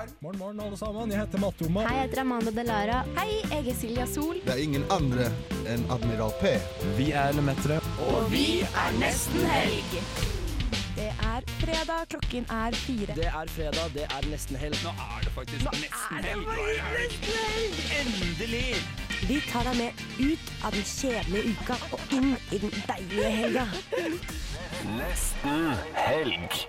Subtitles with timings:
[0.00, 1.10] Morgen, morgen, alle sammen.
[1.10, 1.80] Jeg heter Mattoma.
[1.84, 3.00] Hei, jeg heter Amanda Delara.
[3.18, 4.38] Hei, jeg er Silja Sol.
[4.46, 5.26] Det er ingen andre
[5.68, 6.54] enn Admiral P.
[6.96, 7.80] Vi er Lemetere.
[8.06, 9.98] Og vi er nesten helg.
[10.96, 13.12] Det er fredag, klokken er fire.
[13.18, 14.80] Det er fredag, det er nesten helg.
[14.86, 16.48] Nå er det faktisk nesten helg.
[18.00, 18.82] Endelig!
[19.28, 23.66] Vi tar deg med ut av den kjedelige uka og inn i den deilige helga.
[24.96, 26.62] Nesten helg.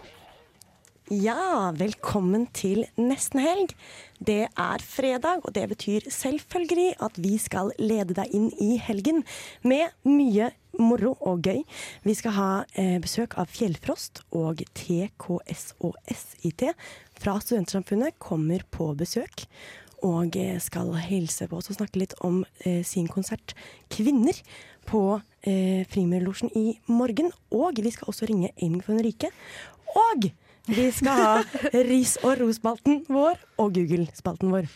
[1.11, 3.73] Ja, velkommen til nesten helg.
[4.23, 9.19] Det er fredag, og det betyr selvfølgelig at vi skal lede deg inn i helgen
[9.67, 11.65] med mye moro og gøy.
[12.07, 12.47] Vi skal ha
[12.79, 16.63] eh, besøk av Fjellfrost og TKS og SIT
[17.19, 19.49] fra Studentsamfunnet kommer på besøk.
[20.07, 23.51] Og eh, skal hilse på oss og snakke litt om eh, sin konsert
[23.91, 24.39] 'Kvinner'
[24.87, 27.35] på eh, Frimurlosjen i morgen.
[27.51, 29.27] Og vi skal også ringe Amy von Rike.
[29.91, 30.31] Og
[30.71, 34.69] vi skal ha ris- og ros-spalten vår og Google-spalten vår.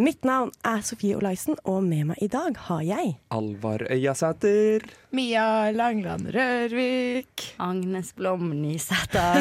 [0.00, 4.84] Mitt navn er Sofie Olaisen, og med meg i dag har jeg Alvar Øyasæter.
[5.16, 7.54] Mia Langland Rørvik.
[7.58, 9.40] Agnes Blom Nysæter.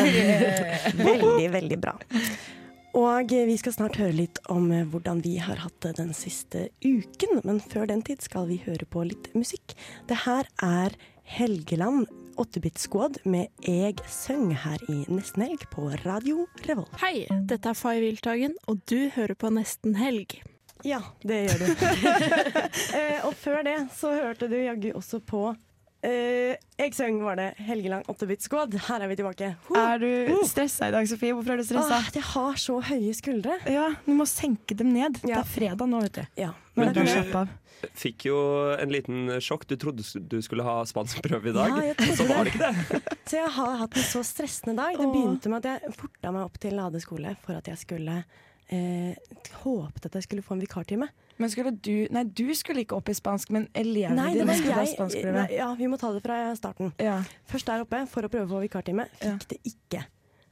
[1.10, 1.98] Veldig, veldig bra.
[2.98, 7.44] Og vi skal snart høre litt om hvordan vi har hatt det den siste uken.
[7.44, 9.76] Men før den tid skal vi høre på litt musikk.
[10.10, 10.98] Det her er
[11.30, 12.10] Helgeland
[12.40, 16.94] 8-bit squad med Eg søng her i Nesten Helg på Radio Revolt.
[17.02, 20.38] Hei, dette er Fay Wiltagen, og du hører på Nesten Helg.
[20.88, 21.84] Ja, det gjør du.
[22.98, 25.50] eh, og før det så hørte du jaggu også på
[26.04, 28.74] eh, Jeg søng var det Helgeland 8-bit squad.
[28.88, 29.54] Her er vi tilbake.
[29.76, 31.34] Er du stressa i dag, Sofie?
[31.36, 32.00] Hvorfor er du stressa?
[32.00, 33.58] Ah, jeg har så høye skuldre.
[33.70, 35.20] Ja, du må senke dem ned.
[35.24, 36.26] Det er fredag nå, vet du.
[36.46, 37.48] Ja, Men du-
[37.96, 38.36] Fikk jo
[38.76, 39.64] en liten sjokk.
[39.70, 43.02] Du trodde du skulle ha spanskprøve i dag, Ja, så var det ikke det.
[43.30, 44.98] Så jeg har hatt en så stressende dag.
[45.00, 48.24] Det begynte med at jeg forta meg opp til Lade skole for at jeg skulle
[48.70, 49.16] eh,
[49.64, 51.08] Håpet at jeg skulle få en vikartime.
[51.40, 54.78] Men skulle du Nei, du skulle ikke opp i spansk, men elevene Nei, dine skulle
[54.84, 54.94] jeg.
[54.96, 55.46] spanskprøve.
[55.56, 56.94] Ja, vi må ta det fra starten.
[57.00, 57.22] Ja.
[57.50, 59.08] Først der oppe for å prøve å få vikartime.
[59.22, 60.04] Fikk det ikke.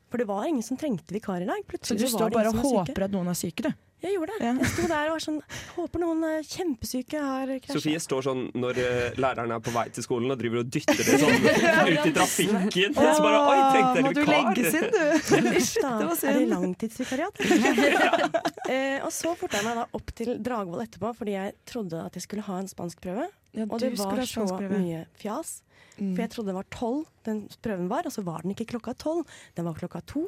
[0.08, 1.64] For det var ingen som trengte vikar i dag.
[1.84, 2.72] Så du står bare og syke.
[2.88, 3.72] håper at noen er syke, du?
[3.98, 4.46] Jeg gjorde det.
[4.46, 4.52] Ja.
[4.62, 5.38] Jeg sto der og var sånn
[5.74, 7.80] Håper noen er kjempesyke har krasja.
[7.80, 11.02] Sofie står sånn når eh, læreren er på vei til skolen og driver og dytter
[11.02, 11.48] det sånn
[11.96, 12.94] ut i trafikken.
[12.94, 14.86] Og så bare Oi, trengte Må du legges vikar?
[14.86, 15.58] inn, du?
[15.62, 17.44] Uff da, Det var er det langtidsvikariat?
[17.48, 18.32] ja.
[18.76, 22.18] eh, og så forta jeg meg da opp til Dragvoll etterpå, fordi jeg trodde at
[22.22, 23.30] jeg skulle ha en spanskprøve.
[23.58, 25.62] Ja, Og det var så mye fjas.
[25.98, 26.12] Mm.
[26.14, 28.94] For jeg trodde det var tolv den prøven var, og så var den ikke klokka
[29.02, 29.26] tolv.
[29.58, 30.28] Den var klokka to.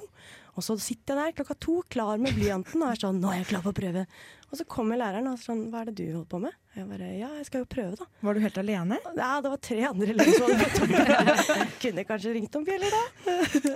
[0.60, 3.40] Og så sitter jeg der klokka to, klar med blyanten, og er sånn Nå er
[3.42, 4.04] jeg klar for prøve.
[4.50, 6.56] Og så kommer læreren og sånn Hva er det du holder på med?
[6.76, 8.08] Jeg bare Ja, jeg skal jo prøve, da.
[8.28, 8.98] Var du helt alene?
[9.18, 11.78] Ja, det var tre andre elever som hadde fått opp.
[11.84, 13.04] Kunne kanskje ringt om bjeller, da.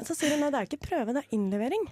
[0.08, 1.88] Så sier hun nei, det er ikke prøve, det er innlevering.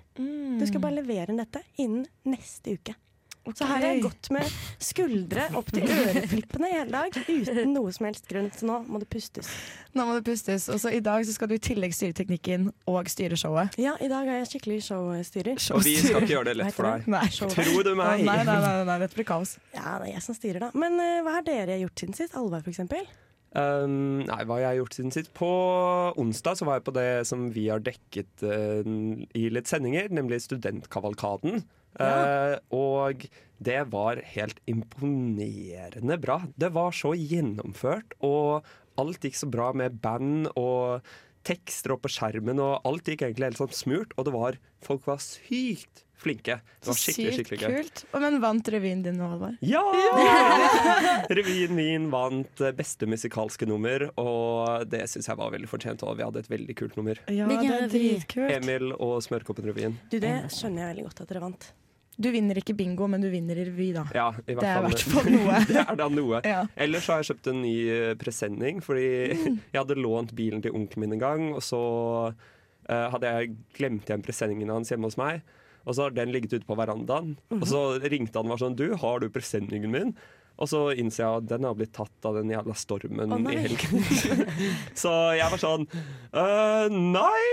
[0.60, 2.98] Du skal bare levere inn dette innen neste uke.
[3.42, 4.50] Så her har jeg gått med
[4.82, 8.52] skuldre opp til øreflippene i hele dag uten noe som helst grunn.
[8.54, 9.50] Så nå må det pustes.
[9.98, 10.68] Nå må det pustes.
[10.70, 13.74] Og så i dag så skal du i tillegg styre teknikken og styre showet.
[13.82, 15.58] Ja, i dag er jeg skikkelig showstyrer.
[15.74, 17.10] Og vi skal ikke gjøre det lett for deg.
[17.10, 17.26] Nei.
[17.34, 18.22] Tror du meg?
[18.30, 19.58] nei, nei, nei, nei, dette blir kaos.
[19.74, 20.72] Ja, det er jeg som styrer, da.
[20.78, 22.38] Men uh, hva har dere gjort siden sist?
[22.38, 23.10] Alvar, for eksempel?
[23.52, 25.34] Um, nei, hva har jeg gjort siden sist?
[25.36, 25.52] På
[26.22, 28.86] onsdag så var jeg på det som vi har dekket uh,
[29.34, 31.66] i litt sendinger, nemlig Studentkavalkaden.
[32.00, 33.26] Eh, og
[33.62, 36.40] det var helt imponerende bra.
[36.56, 38.68] Det var så gjennomført, og
[39.02, 41.04] alt gikk så bra med band og
[41.48, 45.06] tekster opp på skjermen, og alt gikk egentlig helt sånn smurt, og det var Folk
[45.06, 46.60] var sykt flinke.
[46.82, 47.76] Det var skikkelig, Sykt skikkelig gøy.
[47.82, 48.04] kult.
[48.12, 49.58] Og, men vant revyen din nå, Halvard?
[49.66, 49.84] Ja!
[51.42, 56.06] Revyen min vant eh, beste musikalske nummer, og det syns jeg var veldig fortjent.
[56.08, 57.22] Og vi hadde et veldig kult nummer.
[57.32, 58.56] Ja, det er dritkult.
[58.58, 60.00] Emil og Smørkoppen-revyen.
[60.12, 61.72] Du, det skjønner jeg veldig godt at dere vant.
[62.22, 64.04] Du vinner ikke bingo, men du vinner i revy, da.
[64.14, 65.62] Ja, i hvert Det er i hvert fall noe.
[65.72, 66.42] det er da noe.
[66.46, 66.62] Ja.
[66.76, 71.06] Ellers har jeg kjøpt en ny eh, presenning, fordi jeg hadde lånt bilen til onkelen
[71.08, 71.82] min en gang, og så
[72.30, 75.42] uh, hadde jeg glemt igjen presenningen hans hjemme hos meg.
[75.86, 77.34] Og så har den ligget ute på verandaen.
[77.58, 80.16] Og så ringte han og var sånn Du, har du presenningen min?
[80.62, 83.58] Og så innser jeg at den har blitt tatt av den jævla stormen oh, i
[83.64, 84.04] helgen.
[85.04, 87.46] så jeg var sånn «Øh, Nei!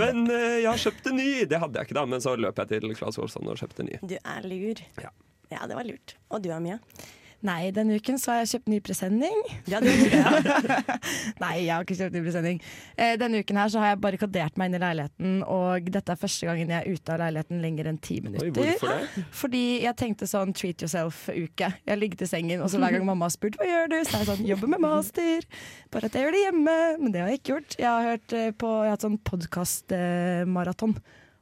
[0.00, 1.30] Men øh, jeg har kjøpt en ny!
[1.50, 3.90] Det hadde jeg ikke, da, men så løp jeg til Claes Olsson og kjøpte en
[3.92, 4.00] ny.
[4.08, 4.84] Du er lur.
[5.02, 5.12] Ja.
[5.52, 6.16] Ja, det var lurt.
[6.32, 6.78] Og du er Mia?
[7.46, 9.36] Nei, denne uken så har jeg kjøpt ny presenning.
[9.70, 9.86] Ja, du
[11.42, 12.56] Nei, jeg har ikke kjøpt ny presenning.
[12.98, 16.18] Eh, denne uken her så har jeg barrikadert meg inn i leiligheten, og dette er
[16.18, 18.48] første gangen jeg er ute av leiligheten lenger enn ti minutter.
[18.48, 19.22] Oi, hvorfor det?
[19.38, 21.70] Fordi jeg tenkte sånn treat yourself-uke.
[21.78, 23.98] Jeg har ligget i sengen, og så hver gang mamma har spurt hva gjør du,
[24.02, 25.48] så er jeg sånn jobber med master.
[25.94, 27.78] Bare at jeg gjør det hjemme, men det har jeg ikke gjort.
[27.78, 30.98] Jeg har, hørt eh, på, jeg har hatt sånn podkastmaraton.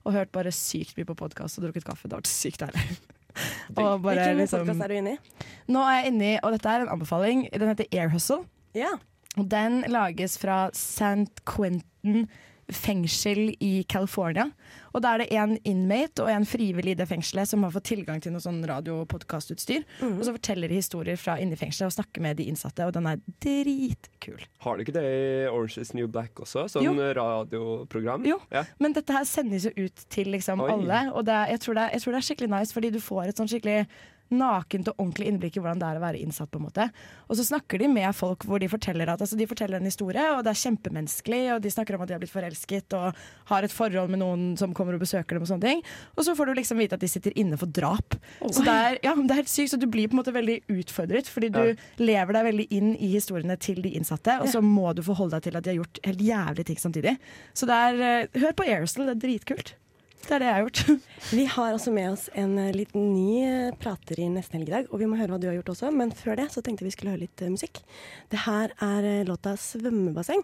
[0.06, 2.04] og hørt bare sykt mye på podkast og drukket kaffe.
[2.06, 3.00] Det har vært sykt deilig.
[3.76, 5.44] Og bare Hvilken liksom- podkast er du inne i?
[5.68, 8.44] Nå er jeg inne i, og dette er en anbefaling, den heter Air Hustle.
[8.76, 8.92] Ja.
[9.36, 11.42] Og den lages fra St.
[11.44, 12.28] Quentin
[12.72, 14.48] fengsel i California.
[14.96, 17.86] Og da er det en inmate og en frivillig i det fengselet som har fått
[17.92, 19.84] tilgang til noe sånn radio- og podkastutstyr.
[20.02, 23.06] Og så forteller de historier fra inni fengselet og snakker med de innsatte, og den
[23.10, 24.40] er dritkul.
[24.64, 26.66] Har du ikke det i Orange is New Black også?
[26.72, 26.94] Sånn Jo.
[26.96, 28.26] radioprogram?
[28.26, 28.40] Jo.
[28.50, 28.64] Ja.
[28.80, 30.70] Men dette her sendes jo ut til liksom Oi.
[30.72, 32.90] alle, og det er, jeg, tror det er, jeg tror det er skikkelig nice, fordi
[32.90, 33.86] du får et sånn skikkelig
[34.31, 36.50] nakent og ordentlig innblikk i hvordan det er å være innsatt.
[36.50, 36.90] på en måte
[37.31, 40.23] Og så snakker de med folk hvor de forteller at altså, de forteller en historie,
[40.34, 43.14] og det er kjempemenneskelig, og de snakker om at de har blitt forelsket og
[43.50, 45.82] har et forhold med noen som kommer og besøker dem, og sånne ting.
[46.17, 48.19] Og så får du liksom vite at de sitter inne for drap.
[48.50, 50.61] Så det er, ja, det er helt sykt, så du blir på en måte veldig
[50.69, 51.75] utfordret, fordi du Ja.
[51.99, 55.43] lever deg veldig inn i historiene til de innsatte, og så må du forholde deg
[55.43, 57.19] til at de har gjort helt jævlige ting samtidig.
[57.55, 59.75] Så det er, eh, hør på Aircel, det er dritkult.
[60.26, 61.02] Det er det jeg har gjort.
[61.38, 64.75] Vi har også med oss en eh, liten ny eh, prater i Nesten Helg i
[64.75, 65.93] dag, og vi må høre hva du har gjort også.
[65.94, 67.78] Men før det så tenkte vi skulle høre litt eh, musikk.
[68.32, 70.43] Det her er låta 'Svømmebasseng'.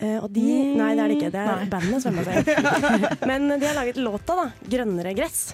[0.00, 0.46] Eh, og de
[0.78, 1.34] Nei, det er det ikke.
[1.34, 1.68] Det er Nei.
[1.74, 2.48] bandet Svømmebasseng.
[3.30, 4.48] Men de har laget låta, da.
[4.64, 5.52] 'Grønnere gress'.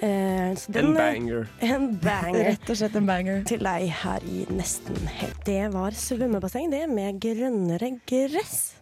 [0.00, 1.50] Eh, så den, En banger.
[1.60, 2.44] En banger.
[2.52, 3.42] Rett og slett en banger.
[3.50, 5.42] til deg her i Nesten Helg.
[5.46, 8.75] Det var svømmebasseng, det, med grønnere gress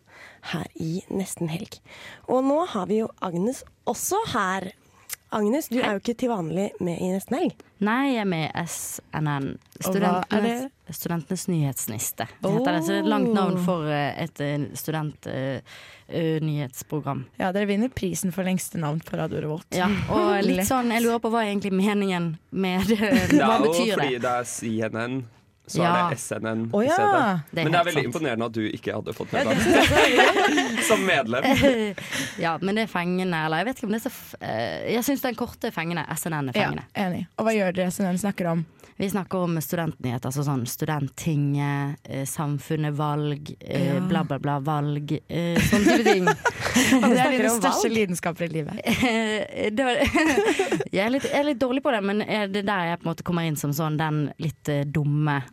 [0.52, 1.72] her i Nesten Helg.
[2.28, 4.62] Og nå har vi jo Agnes også her.
[5.34, 7.54] Agnes, du er jo ikke til vanlig med i Nesten Helg.
[7.84, 9.46] Nei, jeg er med i SNN.
[9.82, 12.24] Studentenes, Studentenes nyhetsniste.
[12.40, 12.82] Det heter det.
[12.86, 14.38] Så det er et langt navn for eh, et
[14.78, 17.24] studentnyhetsprogram.
[17.40, 19.66] Ja, dere vinner prisen for lengste navn på Radio Revolt.
[19.74, 22.24] ja, og litt sånn, jeg lurer på hva er egentlig meningen
[22.54, 23.00] med det?
[23.34, 24.20] Det Hva er jo betyr fordi det?
[24.24, 25.14] det er CNN,
[25.66, 25.92] så Ja.
[26.06, 27.22] er det SNN Å i stedet.
[27.24, 28.06] Er Men det er veldig sant.
[28.14, 31.94] imponerende at du ikke hadde fått med deg som medlem.
[32.44, 34.92] Ja, men det er fengende, eller jeg vet ikke om det er så f eh,
[34.94, 36.04] Jeg syns den korte er fengende.
[36.16, 36.84] SNN er Ja, fengende.
[36.94, 37.26] enig.
[37.38, 38.64] Og hva gjør dere SNN snakker om?
[38.96, 44.00] Vi snakker om studentnyheter, altså sånn Studenttinget, eh, samfunnet, valg, eh, Ja.
[44.06, 45.10] bla, bla, bla, valg.
[45.28, 46.24] Eh, sånne type ting.
[46.74, 48.78] Det er dine største lidenskaper i livet.
[48.84, 49.72] jeg,
[51.02, 53.10] er litt, jeg er litt dårlig på det, men er det der jeg på en
[53.12, 54.84] måte kommer inn som sånn den litt eh,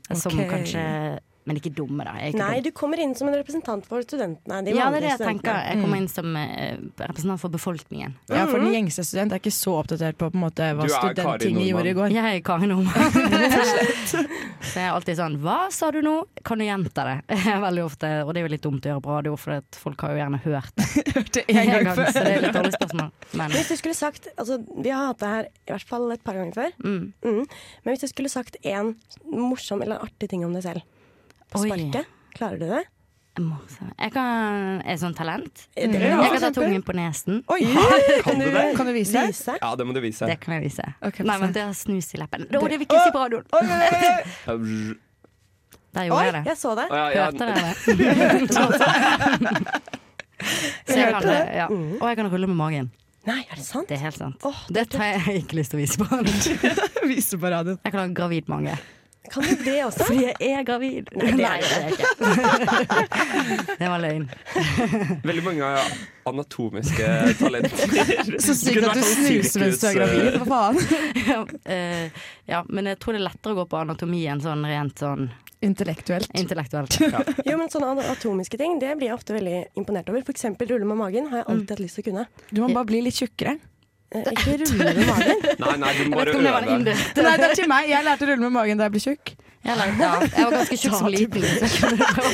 [0.09, 0.21] dumme.
[0.21, 2.13] Som kanskje Men ikke dumme, da.
[2.21, 2.67] Ikke Nei, dum.
[2.67, 4.59] du kommer inn som en representant for studentene.
[4.65, 5.57] De ja, det er det jeg tenker.
[5.71, 8.13] Jeg kommer inn som uh, representant for befolkningen.
[8.29, 10.93] Ja, for den gjengse student er ikke så oppdatert på, på en måte, hva Du
[10.93, 12.13] studenttinget gjorde i går.
[12.13, 14.29] Jeg er Kari Nordmann.
[14.61, 16.13] Så jeg er alltid sånn Hva sa du nå?
[16.47, 17.15] Kan du gjenta det?
[17.65, 20.05] Veldig ofte, og det er jo litt dumt å gjøre på radio, for at folk
[20.05, 22.11] har jo gjerne hørt det Hørte en gang gang, før.
[22.13, 23.11] så det er litt dårlig spørsmål.
[23.41, 26.23] Men Hvis du skulle sagt altså, Vi har hatt det her i hvert fall et
[26.25, 26.73] par ganger før.
[26.85, 27.03] mm.
[27.25, 27.43] Mm.
[27.83, 28.95] Men hvis du skulle sagt en
[29.25, 30.85] morsom eller artig ting om deg selv
[31.51, 31.69] på Oi.
[31.69, 32.05] sparket,
[32.37, 32.81] klarer du det?
[33.31, 33.85] jeg må se.
[33.95, 35.61] Jeg kan Er sånn talent?
[35.75, 35.93] Det Mm.
[35.95, 37.37] er Jeg kan ta tungen på nesen.
[37.47, 37.61] Oi!
[38.25, 38.65] Kan du det?
[38.75, 39.21] Kan du vise?
[39.29, 39.55] Vise.
[39.61, 40.25] Ja, det må du vise.
[40.27, 40.83] Det kan jeg vise.
[41.01, 42.43] Okay, Nei, men det har snus i leppen.
[42.51, 43.45] Å, det vil ikke si på radioen!
[43.55, 44.95] Oi, oi, oi, oi.
[45.91, 46.43] Der gjorde jeg det.
[46.47, 46.85] jeg så det.
[46.91, 47.25] Ja, ja.
[47.27, 47.75] Hørte dere det?
[50.87, 51.65] Så jeg kan det, ja.
[51.69, 52.87] Og jeg kan rulle med magen.
[53.27, 53.87] Nei, er det sant?
[53.91, 54.41] Det er helt sant.
[54.47, 56.77] Oh, Det har jeg ikke lyst til å vise på radioen.
[57.11, 57.77] Vise på radioen.
[57.85, 58.73] Jeg kan ha gravid mage.
[59.29, 60.05] Kan du det også?
[60.07, 61.11] Fordi jeg er gravid.
[61.13, 62.07] Nei, det er jeg ikke.
[63.81, 64.25] Det var løgn.
[65.23, 65.69] Veldig mange
[66.27, 67.07] anatomiske
[67.39, 67.93] talenter.
[68.45, 70.25] Så sykt at du snuser mens du er gravid.
[70.25, 70.81] eh, Hva faen?
[71.31, 71.39] Ja,
[71.69, 75.01] eh, ja, men jeg tror det er lettere å gå på anatomi enn sånn rent
[75.05, 75.29] sånn
[75.61, 76.25] Intellektuelt.
[76.33, 76.95] intellektuelt.
[77.45, 80.23] Jo, men sånne atomiske ting Det blir jeg ofte veldig imponert over.
[80.25, 82.23] For eksempel rulle med magen har jeg alltid hatt lyst til å kunne.
[82.49, 83.59] Du må bare bli litt tjukkere.
[84.11, 85.37] Eh, Ikke rulle med magen.
[85.61, 86.43] Nei, nei, du må bare øve.
[86.83, 87.87] Nei, det er til meg.
[87.89, 89.31] Jeg lærte å rulle med magen da jeg ble tjukk.
[89.61, 91.41] Jeg, lagde, ja, jeg var ganske tjukk som liten.
[92.11, 92.31] prøve.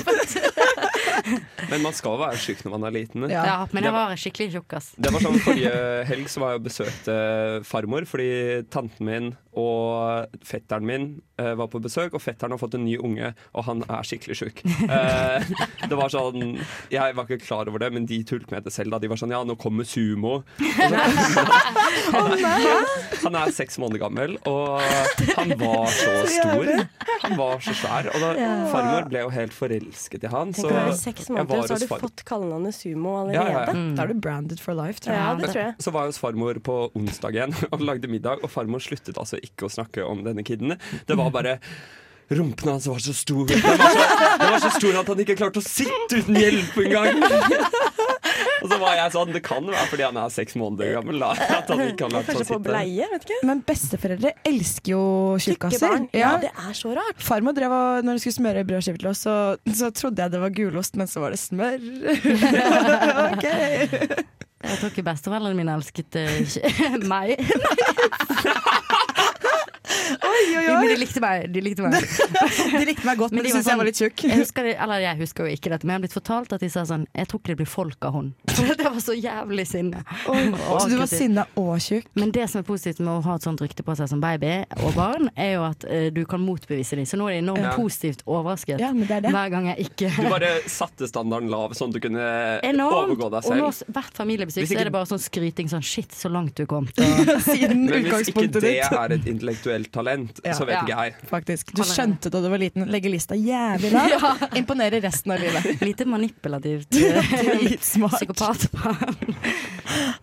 [1.71, 3.25] Men man skal være syk når man er liten.
[3.27, 3.41] Ja.
[3.43, 4.85] Ja, men jeg var skikkelig tjukk, ass.
[4.95, 5.73] Det var sånn Forrige
[6.07, 7.15] helg så var jeg og besøkte
[7.67, 8.27] farmor, fordi
[8.71, 11.07] tanten min og fetteren min
[11.41, 12.13] eh, var på besøk.
[12.15, 14.61] Og fetteren har fått en ny unge, og han er skikkelig tjukk.
[14.87, 15.51] Eh,
[15.89, 16.53] det var sånn
[16.93, 18.93] Jeg var ikke klar over det, men de tulte med det selv.
[18.95, 20.43] da De var sånn Ja, nå kommer Sumo.
[23.25, 24.79] Han er seks måneder gammel, og
[25.35, 26.71] han var så stor.
[27.23, 28.09] Han var så svær.
[28.13, 28.31] Og da,
[28.71, 30.53] farmor ble jo helt forelsket i han.
[30.53, 33.51] Tenk Så å være seks måneder, var så har du far- fått kallenavnet Sumo allerede.
[33.51, 33.73] ja, ja.
[33.77, 33.91] Mm.
[33.97, 35.21] Da er du branded for life, tror jeg.
[35.23, 35.75] Ja, det tror jeg.
[35.87, 39.39] Så var jeg hos farmor på onsdag igjen og lagde middag, og farmor sluttet altså
[39.41, 40.77] ikke å snakke om denne kiden.
[41.07, 41.59] Det var bare
[42.27, 44.01] Rumpene hans var så stor Den var så,
[44.41, 47.21] den var så stor at han ikke klarte å sitte uten hjelp engang!
[48.77, 51.17] Så var jeg sånn Det kan være fordi han er seks måneder gammel.
[51.23, 52.61] Da, at han ikke har seg Kanskje på sitte.
[52.67, 53.39] bleie, vet ikke.
[53.49, 55.03] Men besteforeldre elsker jo
[55.41, 55.87] tjukkaser.
[55.87, 56.07] barn.
[56.17, 57.21] Ja, det er så rart.
[57.25, 59.35] Farmor drev og, når hun skulle smøre brødskiver til oss, så,
[59.81, 61.81] så trodde jeg det var gulost, men så var det smør.
[63.33, 67.37] ok Jeg tror ikke besteforeldrene mine elsket uh, meg.
[70.27, 71.47] Oi, oi, Men de likte meg.
[71.53, 71.97] De likte meg.
[72.77, 74.23] De likte meg godt, men, Men de syntes sånn, jeg sånn- var litt tjukk.
[74.29, 76.69] Jeg husker, eller jeg husker jo ikke dette, men jeg har blitt fortalt at de
[76.73, 78.29] sa sånn Jeg tror ikke det blir folk av hun.
[78.77, 80.03] Det var så jævlig sinne.
[80.25, 82.07] Så du var sinna og tjukk?
[82.17, 84.53] Men det som er positivt med å ha et sånt rykte på seg som baby
[84.83, 87.05] og barn, er jo at uh, du kan motbevise dem.
[87.09, 87.73] Så nå er de enormt Ja.
[87.77, 89.31] positivt overrasket Ja, det det.
[89.33, 92.25] hver gang jeg ikke Du bare satte standarden lav, sånn at du kunne
[92.65, 93.11] Enormt.
[93.11, 93.91] overgå deg Og nå, selv.
[93.97, 94.73] hvert familiebesøk ikke...
[94.73, 96.87] så er det bare sånn skryting sånn Shit, så langt du kom.
[96.97, 97.93] Siden utgangspunktet ditt.
[97.93, 100.53] Men hvis ikke det er et intellektuelt talent, Ja.
[100.53, 100.81] så vet Ja.
[100.83, 101.15] ikke jeg.
[101.29, 101.71] Faktisk.
[101.75, 102.85] Du skjønte da du var liten.
[102.91, 104.55] Legge lista jævlig lavt.
[104.61, 105.81] Imponerer resten av livet.
[105.87, 106.93] lite manipulativt.
[107.63, 108.17] Litt smart.
[108.19, 109.35] Psykopatbarn.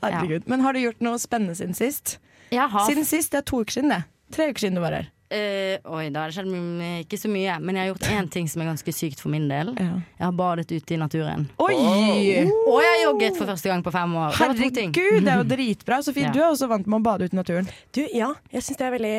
[0.03, 0.49] Herregud.
[0.49, 2.19] Men har du gjort noe spennende siden sist?
[2.53, 3.33] Jeg har Siden sist?
[3.33, 4.03] Det er to uker siden, det.
[4.35, 5.11] Tre uker siden du var her.
[5.31, 7.55] Eh, oi, da har det skjedd mm, ikke så mye.
[7.65, 9.73] Men jeg har gjort én ting som er ganske sykt for min del.
[9.81, 9.97] Ja.
[10.21, 11.47] Jeg har badet ute i naturen.
[11.65, 11.75] Oi!
[12.69, 14.37] Og jeg har jogget for første gang på fem år.
[14.39, 14.77] Herregud,
[15.25, 15.99] det er jo dritbra.
[16.05, 16.33] Sofie, Ja.
[16.35, 17.69] du er også vant med å bade ute i naturen.
[17.97, 18.33] Du, ja.
[18.53, 19.15] Jeg syns det er veldig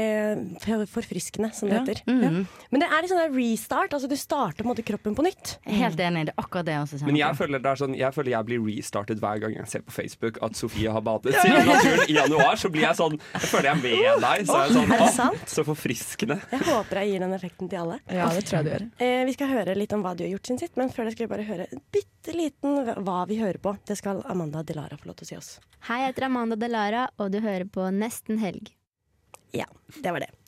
[0.80, 1.84] eh, forfriskende, som det Ja.
[1.84, 2.02] heter.
[2.08, 2.48] Mhm.
[2.72, 3.92] Men det er litt sånn restart.
[3.94, 5.58] Altså du starter på en måte kroppen på nytt.
[5.66, 6.26] Helt enig.
[6.28, 7.38] Det er akkurat det jeg også Men jeg på.
[7.44, 10.38] føler, det er sånn, jeg føler jeg blir restartet hver gang jeg ser på Facebook
[10.42, 12.56] at Sofie har badet siden naturen i januar.
[12.56, 14.46] Så blir jeg sånn Jeg føler jeg er med deg.
[14.50, 15.46] Så er jeg sånn, er det sant?
[15.50, 15.95] så forfriskende.
[16.52, 17.98] Jeg håper jeg gir den effekten til alle.
[18.12, 18.86] Ja, det tror jeg du gjør.
[19.08, 21.16] Eh, vi skal høre litt om hva du har gjort siden sist, men før det
[21.16, 23.76] skal vi bare høre en bitte liten hva vi hører på.
[23.88, 25.52] Det skal Amanda Delara få lov til å si oss.
[25.90, 28.72] Hei, jeg heter Amanda Delara, og du hører på Nesten helg.
[29.56, 29.68] Ja,
[30.02, 30.32] det var det.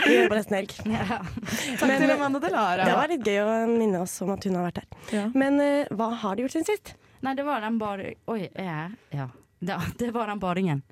[0.00, 0.72] Eh, vi hører på nesten helg.
[0.80, 2.84] Takk Men- til Amanda Delara.
[2.88, 4.86] Det var litt gøy å minne oss om at hun har vært her.
[5.14, 5.24] Ja.
[5.34, 6.94] Men eh, hva har du gjort siden sist?
[7.22, 9.28] Nei, det var den bare Oi, jeg Ja.
[9.60, 10.82] Det, det var den badingen.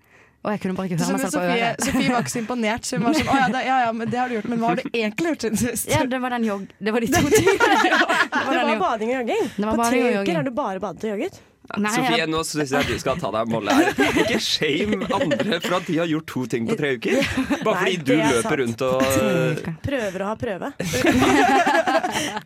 [0.47, 1.83] Og jeg kunne bare ikke høre meg selv på Sofie, øret.
[1.85, 2.85] Sofie var ikke så imponert.
[2.87, 4.61] Så hun var sånn, å, ja, det, ja, ja, men det har du gjort, men
[4.63, 5.91] hva har du egentlig gjort siden sist?
[5.91, 6.69] Ja, det var den jogg...
[6.79, 7.59] Det var de to tingene.
[7.59, 9.43] Det Det var jogg- bading og jogging.
[9.57, 10.37] Det var På tre uker jogging.
[10.39, 11.41] har du bare badet og jogget.
[11.77, 13.91] Nei, Sofie, jeg, nå syns jeg du skal ta deg en bolle her.
[14.23, 17.19] Ikke shame andre for at de har gjort to ting på tre uker.
[17.67, 18.63] Bare Nei, fordi du er løper sant.
[18.63, 20.71] rundt og Prøver å ha prøve.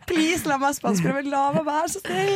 [0.09, 1.23] Please, la meg spanskprøve.
[1.29, 2.35] La meg være så snill.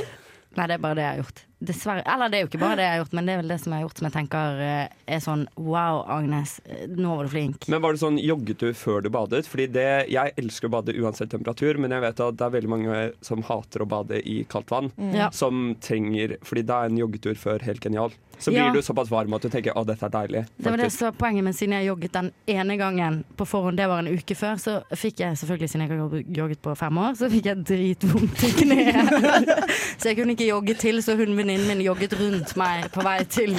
[0.57, 1.43] nei, det er bare det jeg har gjort.
[1.59, 2.03] Dessverre.
[2.05, 3.57] Eller det er jo ikke bare det jeg har gjort, men det er vel det
[3.63, 7.25] som jeg har gjort som jeg tenker eh, er sånn wow, Agnes, eh, nå var
[7.25, 7.65] du flink.
[7.73, 9.47] Men var det sånn, jogget du før du badet?
[9.49, 12.69] Fordi det, Jeg elsker å bade uansett temperatur, men jeg vet at det er veldig
[12.75, 14.91] mange som hater å bade i kaldt vann.
[15.15, 15.31] Ja.
[15.33, 18.13] Som trenger Fordi da er en joggetur før helt genial.
[18.37, 18.69] Så Ja.
[18.69, 20.45] blir du såpass varm at du tenker å, dette er deilig.
[20.57, 23.77] Det var det som var poenget, men siden jeg jogget den ene gangen på forhånd,
[23.77, 26.97] det var en uke før, så fikk jeg selvfølgelig, siden jeg har jogget på fem
[27.01, 29.49] år, så fikk jeg dritvondt i kneet.
[29.99, 33.17] så jeg kunne ikke jogge til, så hun venninnen min jogget rundt meg på vei
[33.31, 33.53] til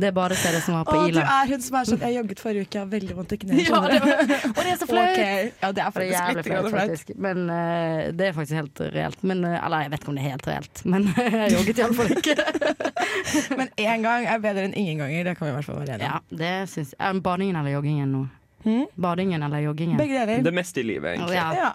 [0.00, 2.66] det badestedet som var på Å, du er hun som er sånn Jeg jogget forrige
[2.68, 3.62] uke, jeg har veldig vondt i kneet.
[3.66, 4.22] Ja, det var,
[4.52, 5.10] og det er så flaut!
[5.10, 6.80] Ok, Ja, det er det er faktisk jævlig litt flaut, flaut.
[6.84, 7.12] faktisk.
[7.26, 9.22] Men eh, det er faktisk helt reelt.
[9.26, 12.14] Men, eh, eller jeg vet ikke om det er helt reelt, men jeg jogget iallfall
[12.14, 12.36] ikke.
[13.58, 15.24] Men én gang er bedre enn ingen ganger.
[15.30, 17.00] Det kan vi i hvert fall være enige Ja, det syns jeg.
[17.02, 18.22] Er badingen eller joggingen nå?
[18.64, 18.84] Hmm?
[19.06, 19.98] Badingen eller joggingen?
[20.00, 20.42] Begge deler.
[20.46, 21.36] Det meste i livet, egentlig.
[21.38, 21.70] Ja, Ja.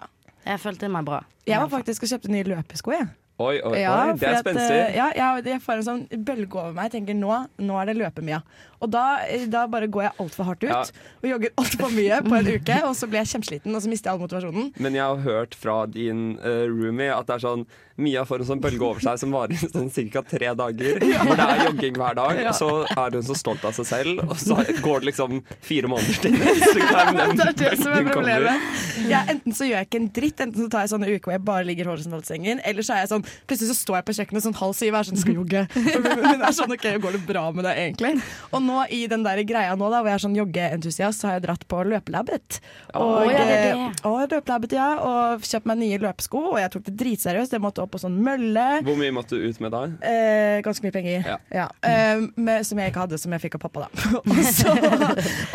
[0.46, 1.20] jeg følte meg bra.
[1.46, 3.08] Jeg var faktisk og kjøpte nye løpesko, jeg.
[3.40, 4.76] Oi, oi, oi, Ja, det er spenstig.
[4.76, 5.06] eh, Ja,
[5.40, 6.90] jeg får en sånn bølge over meg.
[6.90, 7.32] Jeg tenker nå,
[7.64, 8.42] nå er det løpemia.
[8.80, 10.80] Og da, eh, da bare går jeg altfor hardt ut Ja.
[11.22, 12.80] og jogger altfor mye på en uke.
[12.88, 14.72] Og så blir jeg kjempesliten, og så mister jeg all motivasjonen.
[14.80, 17.66] Men jeg har hørt fra din uh, roomie at det er sånn
[18.00, 20.22] Mia får en sånn bølge over seg som varer sånn ca.
[20.24, 21.02] tre dager.
[21.26, 22.38] Hvor det er jogging hver dag.
[22.48, 25.90] Og så er hun så stolt av seg selv, og så går det liksom fire
[25.92, 28.64] måneder til neste gang den Det er det som er problemet.
[29.10, 31.34] Ja, enten så gjør jeg ikke en dritt, enten så tar jeg sånne uker hvor
[31.36, 34.06] jeg bare ligger horisontalt i sengen, eller så er jeg sånn Plutselig så står jeg
[34.08, 35.62] på kjøkkenet sånn halv syv og er sånn skal jogge.
[36.24, 38.14] Men det er sånn OK, går det bra med deg egentlig?
[38.54, 41.38] Og nå i den der greia nå da, hvor jeg er sånn joggeentusiast, så har
[41.38, 42.60] jeg dratt på løpelabbet.
[42.94, 43.70] Og, oh, ja, det det.
[43.74, 44.88] eh, og løpelabbet, ja.
[45.04, 47.56] Og kjøpt meg nye løpesko, og jeg tok det dritseriøst.
[47.56, 48.66] Jeg måtte opp på sånn mølle.
[48.86, 49.82] Hvor mye måtte du ut med da?
[50.06, 51.28] Eh, ganske mye penger.
[51.52, 51.66] Ja.
[51.86, 54.10] Eh, med, som jeg ikke hadde, som jeg fikk av pappa, da.
[54.20, 54.74] og, så,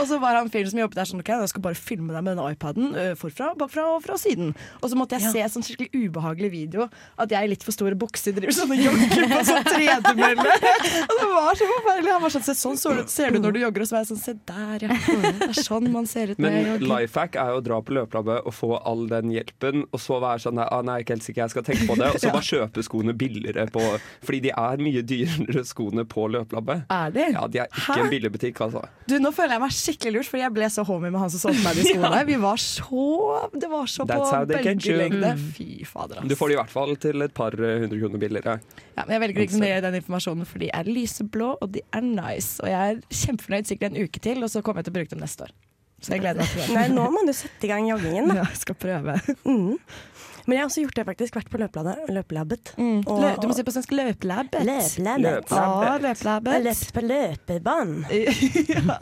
[0.02, 2.26] og så var han fyren som jobbet der sånn OK, jeg skal bare filme deg
[2.26, 4.54] med denne iPaden uh, forfra, bakfra og fra siden.
[4.82, 6.90] Og så måtte jeg se sånn skikkelig ubehagelig video
[7.22, 10.56] at jeg i litt for store bukser driver sånn og jogger på sånn tredemølle.
[11.10, 12.14] og det var så forferdelig.
[12.16, 13.86] Han var sånn Se, sånn så du, ser du når du jogger.
[13.86, 14.96] Og så var jeg sånn Se der, ja.
[14.96, 16.88] Det er sånn man ser ut når Men jeg jogger.
[16.92, 20.20] life hack er jo å dra på løpelabbet og få all den hjelpen, og så
[20.24, 22.10] være sånn ah, Nei, ikke helt sikker, jeg skal tenke på det.
[22.16, 23.84] Og så bare kjøpe skoene billigere på
[24.26, 26.86] Fordi de er mye dyrere skoene på løpelabbet.
[26.94, 27.28] Er de?
[27.36, 28.00] Ja, de er ikke Hæ?
[28.06, 28.86] en billig butikk, altså.
[29.10, 31.44] Du, Nå føler jeg meg skikkelig lurt, fordi jeg ble så homie med han som
[31.48, 32.24] solgte meg de skoene.
[32.32, 33.06] Vi var så
[33.54, 35.34] Det var så That's på bølgelengde.
[35.36, 35.46] Mm.
[35.56, 36.30] Fy fader, ass.
[36.30, 38.58] Du får det i hvert fall til et par eh, hundre kroner billigere.
[38.96, 42.06] Ja, men jeg velger å gi den informasjonen, for de er lyseblå, og de er
[42.06, 42.62] nice.
[42.64, 45.14] Og jeg er kjempefornøyd sikkert en uke til, og så kommer jeg til å bruke
[45.16, 45.56] dem neste år.
[46.04, 46.74] Så jeg gleder meg til det.
[46.76, 48.42] Nei, nå må du sette i gang joggingen, da.
[48.42, 49.16] Ja, jeg skal prøve.
[49.48, 49.78] Mm.
[50.46, 51.36] Men jeg har også gjort det, faktisk.
[51.40, 52.10] Vært på løpelabbet.
[52.16, 52.74] løpelabbet.
[52.78, 53.00] Mm.
[53.08, 54.66] Og- Lø, du må si på svensk løpelabbet.
[54.66, 55.26] Løpelabbet.
[55.86, 55.96] Ja,
[56.66, 58.06] løpt på løpebanen.
[58.76, 58.98] ja.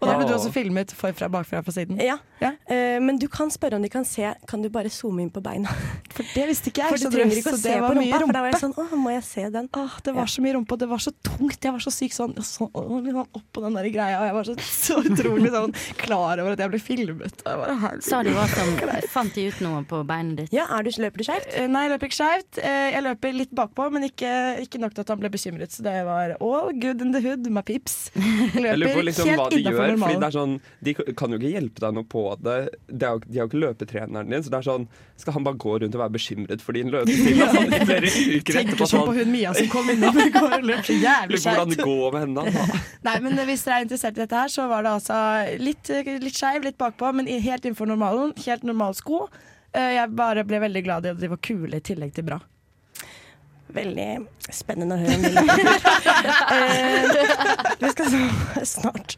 [0.00, 2.00] Og da ble du også filmet forfra, bakfra, fra siden.
[2.02, 2.18] Ja.
[2.42, 2.52] Ja.
[2.68, 5.38] Uh, men du kan spørre om de kan se Kan du bare zoome inn på
[5.44, 5.70] beina?
[6.14, 6.90] For det visste ikke jeg.
[6.90, 8.26] For du det- trenger ikke å se på var mye rumpa.
[8.26, 9.68] For da var jeg sånn Å, må jeg se den?
[9.78, 11.58] Åh, det var så mye rumpe, og det var så tungt.
[11.62, 14.48] Jeg var så syk sånn, sånn åh, liksom oppå den der greia, og jeg var
[14.50, 17.44] så, så utrolig sånn klar over at jeg ble filmet.
[17.46, 17.92] Jeg bare.
[18.02, 18.74] Sa du hva som
[19.14, 20.52] Fant de ut noe på beinet ditt?
[20.56, 21.48] Ja, er du, løper du skeivt?
[21.56, 22.58] Eh, Nei, jeg løper ikke skeivt.
[22.62, 24.32] Eh, Jeg løper litt bakpå, men ikke,
[24.66, 25.72] ikke nok til at han ble bekymret.
[25.74, 28.10] Så det var all good in the hood, my pips.
[28.16, 29.96] Jeg Jeg lurer på løper liksom hva de gjør.
[30.02, 32.58] Fordi det er sånn, De kan jo ikke hjelpe deg noe på det.
[32.90, 34.42] De har, jo, ikke løpetreneren din.
[34.46, 34.86] Så det er sånn,
[35.22, 37.36] Skal han bare gå rundt og være bekymret for din løpestil?
[37.38, 37.46] Ja.
[37.56, 40.28] Sånn, i flere uker Tenker etterpå sånn på sånn, hun Mia som kom innom i
[40.34, 41.52] går og løp så jævlig skjevt.
[41.60, 42.44] hvordan det går med henne.
[42.48, 42.80] da.
[43.06, 45.18] Nei, men hvis dere er interessert i dette her, så var det altså
[45.62, 45.92] litt,
[46.24, 48.32] litt skeiv, litt bakpå, men helt innenfor normalen.
[48.42, 49.22] Helt normal sko.
[49.72, 52.40] Eh, Jeg bare ble veldig glad i at de var kule i tillegg til bra.
[53.72, 55.30] Veldig spennende å høre om det.
[56.58, 59.14] eh, vi skal så snart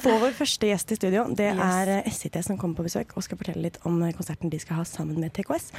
[0.00, 1.26] få vår første gjest i studio.
[1.36, 4.62] Det er eh, SIT som kommer på besøk og skal fortelle litt om konserten de
[4.62, 5.74] skal ha sammen med TKS.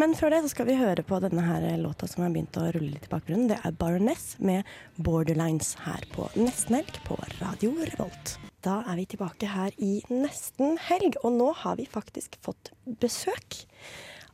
[0.00, 2.70] Men før det så skal vi høre på denne her låta som har begynt å
[2.72, 3.50] rulle litt i bakgrunnen.
[3.52, 4.64] Det er Baroness med
[4.96, 8.38] 'Borderlines' her på Nesten på Radio Revolt.
[8.64, 13.60] Da er vi tilbake her i nesten helg, og nå har vi faktisk fått besøk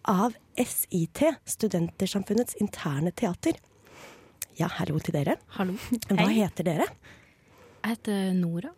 [0.09, 3.59] av SIT, Studentersamfunnets interne teater.
[4.57, 5.37] Ja, hallo til dere.
[5.59, 5.77] Hallo.
[6.09, 6.39] Hva Hei.
[6.41, 6.89] heter dere?
[7.83, 8.73] Jeg heter Nora.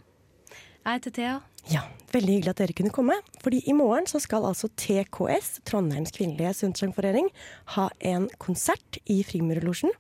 [0.87, 1.37] Jeg heter Thea.
[1.71, 1.83] Ja,
[2.15, 3.17] Veldig hyggelig at dere kunne komme.
[3.43, 7.29] Fordi i morgen så skal altså TKS, Trondheims kvinnelige studentsangforening,
[7.75, 9.93] ha en konsert i Frimurlosjen.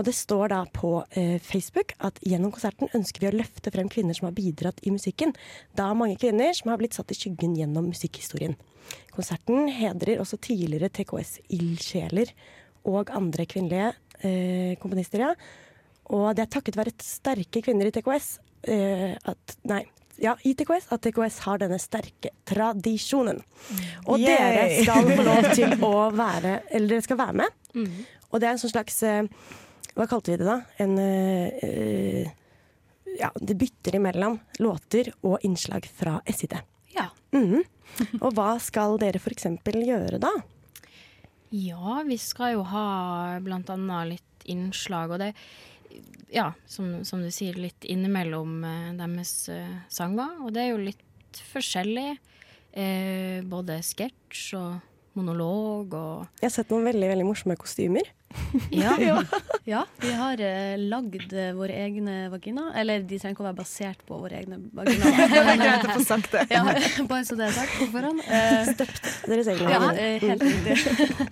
[0.00, 3.90] Og det står da på eh, Facebook at gjennom konserten ønsker vi å løfte frem
[3.92, 5.34] kvinner som har bidratt i musikken.
[5.76, 8.56] Da mange kvinner som har blitt satt i skyggen gjennom musikkhistorien.
[9.12, 12.32] Konserten hedrer også tidligere TKS-ildsjeler
[12.88, 13.92] og andre kvinnelige
[14.24, 15.34] eh, komponister, ja.
[16.10, 18.32] Og det er takket være sterke kvinner i TKS
[18.72, 19.84] eh, at Nei.
[20.20, 23.38] Ja, i TKS at TKS har denne sterke tradisjonen.
[24.06, 24.32] Og Yay!
[24.32, 27.56] dere skal få lov til å være Eller dere skal være med.
[27.70, 28.00] Mm.
[28.34, 29.28] Og det er en sånn slags eh,
[30.00, 30.60] Hva kalte vi det da?
[30.80, 32.30] En eh,
[33.18, 36.54] Ja, det bytter imellom låter og innslag fra SID.
[36.94, 37.10] Ja.
[37.36, 37.60] Mm.
[38.22, 39.44] Og hva skal dere f.eks.
[39.66, 40.30] gjøre da?
[41.52, 42.86] Ja, vi skal jo ha
[43.42, 45.34] annet litt innslag, og det
[46.30, 50.38] Ja, som, som du sier, litt innimellom eh, deres uh, sanger.
[50.46, 52.14] Og det er jo litt forskjellig.
[52.70, 58.06] Eh, både sketsj og monolog og Jeg har sett noen veldig veldig morsomme kostymer.
[58.70, 59.22] Ja.
[59.64, 59.86] ja.
[60.00, 62.74] Vi har uh, lagd eh, våre egne vaginaer.
[62.80, 65.30] Eller de trenger ikke å være basert på våre egne vaginaer.
[65.34, 66.46] Det er greit å få sagt det.
[66.54, 66.64] Ja,
[67.08, 68.22] bare så det er sagt på forhånd.
[68.70, 70.00] Støpt Deres egne ja, vaginaer.
[70.04, 71.28] eh, helt riktig.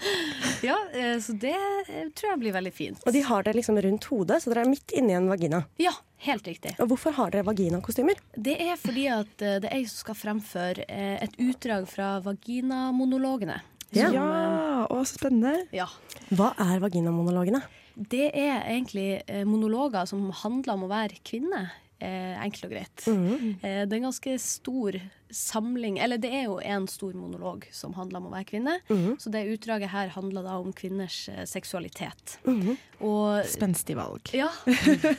[0.69, 3.01] ja, uh, så det eh, tror jeg blir veldig fint.
[3.07, 5.63] Og de har det liksom rundt hodet, så dere er midt inni en vagina.
[5.83, 5.95] Ja,
[6.27, 6.75] helt riktig.
[6.83, 8.21] Og hvorfor har dere vaginakostymer?
[8.35, 12.17] Det er fordi at eh, det er jeg som skal fremføre eh, et utdrag fra
[12.27, 13.61] vaginamonologene.
[13.97, 14.11] Ja.
[14.13, 15.67] Ja, å, så spennende.
[15.73, 15.89] Ja.
[16.35, 17.63] Hva er vaginamonologene?
[17.99, 21.67] Det er egentlig eh, monologer som handler om å være kvinne.
[21.99, 23.07] Eh, enkelt og greit.
[23.11, 25.01] Eh, det er en ganske stor
[25.35, 28.77] samling Eller det er jo en stor monolog som handler om å være kvinne.
[28.87, 29.17] Mhm.
[29.19, 32.39] Så det utdraget her handler da om kvinners eh, seksualitet.
[32.47, 32.79] Mhm.
[33.03, 34.31] Og Spenstig valg.
[34.33, 34.49] ja.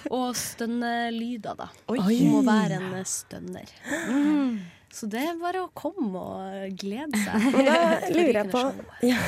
[0.10, 1.68] Og stønnelyder, da.
[1.92, 2.00] Oi.
[2.00, 3.68] Om å være en stønner.
[3.84, 4.78] stønner.
[4.94, 7.44] Så det er bare å komme og glede seg.
[7.54, 7.76] Men da
[8.10, 8.64] lurer jeg på
[9.12, 9.20] ja,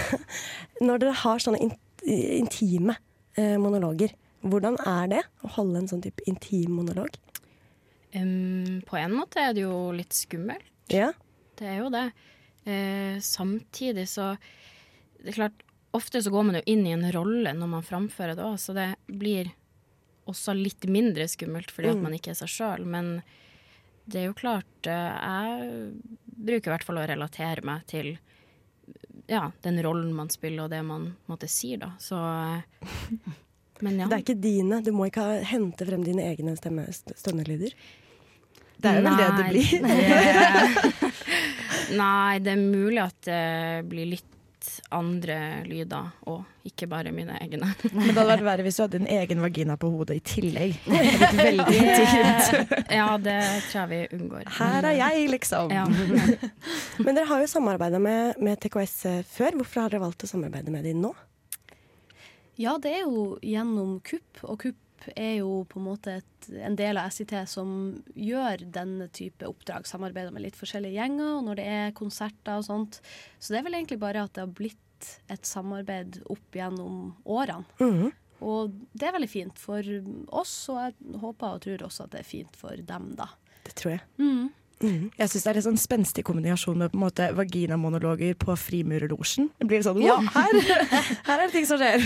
[0.81, 1.73] Når dere har sånne in
[2.41, 2.95] intime
[3.37, 7.13] eh, monologer, hvordan er det å holde en sånn type intim monolog?
[8.15, 10.65] Um, På en måte er det jo litt skummelt.
[10.91, 11.11] Ja.
[11.55, 12.07] Det er jo det.
[12.65, 14.33] Eh, samtidig så
[15.21, 15.61] Det er klart,
[15.93, 18.73] ofte så går man jo inn i en rolle når man framfører det òg, så
[18.73, 19.51] det blir
[20.29, 22.03] også litt mindre skummelt fordi at Mm.
[22.07, 22.85] man ikke er seg sjøl.
[22.85, 23.21] Men
[24.05, 25.93] det er jo klart eh, Jeg
[26.41, 28.13] bruker i hvert fall å relatere meg til
[29.31, 31.91] ja, den rollen man spiller og det man måtte si, da.
[32.01, 32.61] Så eh,
[33.85, 34.07] Men ja.
[34.09, 34.81] Det er ikke dine.
[34.83, 37.71] Du må ikke hente frem dine egne stemme, st stønnelyder.
[38.81, 39.67] Det er jo vel det det blir.
[39.85, 41.11] det-
[42.01, 43.41] Nei, det er mulig at det
[43.91, 44.27] blir litt
[44.93, 47.71] andre lyder, og ikke bare mine egne.
[47.93, 50.77] Men det hadde vært verre hvis du hadde en egen vagina på hodet i tillegg.
[50.85, 52.75] Det veldig intimt.
[53.01, 53.37] Ja, det
[53.71, 54.45] tror jeg vi unngår.
[54.57, 55.71] Her er jeg, liksom.
[55.73, 55.85] Ja.
[57.05, 59.61] Men dere har jo samarbeida med, med TKS eh, før.
[59.61, 61.13] Hvorfor har dere valgt å samarbeide med dem nå?
[62.59, 64.67] Ja, det er jo gjennom KUP, og
[65.15, 67.73] Er jo på en måte et, en del av SIT som
[68.13, 72.67] gjør denne type oppdrag, samarbeider med litt forskjellige gjenger, og når det er konserter og
[72.67, 73.01] sånt.
[73.39, 74.79] Så det er vel egentlig bare at det har blitt
[75.33, 77.65] et samarbeid opp gjennom årene.
[77.81, 78.11] Mhm.
[78.41, 79.85] Og det er veldig fint for
[80.33, 83.27] oss, og jeg håper og tror også at det er fint for dem, da.
[83.67, 84.01] Det tror jeg.
[84.17, 84.49] Mm.
[84.81, 89.49] Jeg syns det er litt sånn spenstig kombinasjon med på en måte vaginamonologer på Frimurerlosjen.
[89.59, 90.17] Det blir sånn Ja.
[90.19, 90.59] her,
[91.27, 92.01] her er det ting som skjer!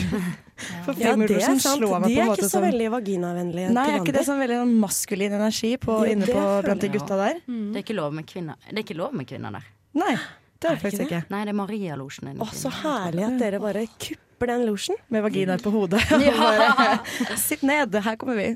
[0.85, 2.63] For Ja, det er Frimurerlosjen ja, slår meg De på en er ikke så som
[2.63, 6.43] veldig vaginavennlige Nei, er ikke det sånn veldig sånn maskulin energi på, ja, inne på,
[6.67, 7.41] blant de gutta der?
[7.47, 9.65] Det er ikke lov med kvinner Det er ikke lov med kvinner der.
[9.95, 11.23] Nei, det er det Er faktisk ikke det?
[11.31, 12.31] Nei, det er Marialosjen.
[12.39, 14.97] Å, så herlig at dere bare kupper den losjen.
[15.13, 16.01] Med vaginaer på hodet.
[16.25, 16.97] Ja.
[17.39, 18.47] Sitt ned, her kommer vi.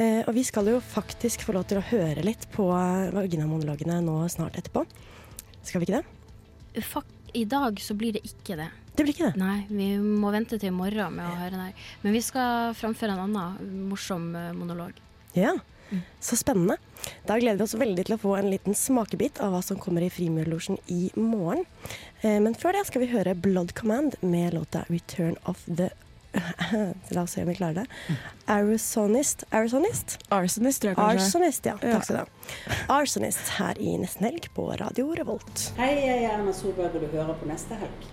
[0.00, 3.98] Eh, og vi skal jo faktisk få lov til å høre litt på eh, vaginamonologene
[4.04, 4.86] nå snart etterpå.
[5.62, 6.84] Skal vi ikke det?
[6.88, 8.70] Fuck, I dag så blir det ikke det.
[8.96, 9.40] Det blir ikke det.
[9.40, 11.90] Nei, vi må vente til i morgen med å høre det her.
[12.04, 14.96] Men vi skal framføre en annen morsom eh, monolog.
[15.36, 15.54] Ja,
[16.20, 16.76] så spennende.
[17.26, 20.04] Da gleder vi oss veldig til å få en liten smakebit av hva som kommer
[20.04, 21.66] i Frimurlosjen i morgen.
[22.22, 25.90] Eh, men før det skal vi høre Blood Command med låta 'Return of the
[27.14, 28.16] La oss se om vi klarer det.
[28.50, 29.44] Arizonist.
[29.50, 30.18] Arizonist?
[30.32, 31.26] Arsonist, tror jeg kanskje.
[31.26, 31.76] Arsonist, ja.
[31.82, 31.98] Ja.
[31.98, 32.80] Takk skal du ha.
[32.96, 35.68] Arsonist her i Nesten Helg på Radio Revolt.
[35.80, 38.10] Hei, jeg er Erna Solberg, og du hører på neste helg.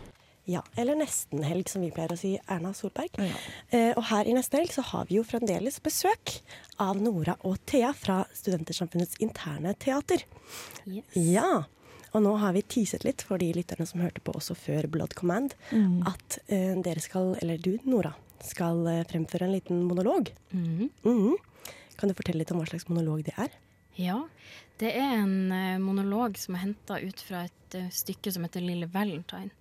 [0.50, 2.32] Ja, eller Nesten Helg, som vi pleier å si.
[2.50, 3.20] Erna Solberg.
[3.22, 6.40] Eh, og her i Neste Helg så har vi jo fremdeles besøk
[6.82, 10.26] av Nora og Thea fra Studentersamfunnets interne teater.
[11.14, 11.68] Ja.
[12.14, 15.14] Og nå har vi teaset litt for de lytterne som hørte på også før Blood
[15.16, 16.02] Command, Mm.
[16.08, 20.32] at eh, dere skal, eller du Nora, skal eh, fremføre en liten monolog.
[20.54, 20.90] Mm.
[21.04, 21.36] Mhm.
[22.00, 23.50] Kan du fortelle litt om hva slags monolog det er?
[24.00, 24.22] Ja,
[24.80, 28.62] det er en eh, monolog som er henta ut fra et uh, stykke som heter
[28.64, 29.52] Lille Valentine.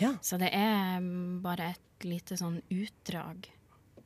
[0.00, 0.14] Ja.
[0.22, 3.48] Så det er um, bare et lite sånn utdrag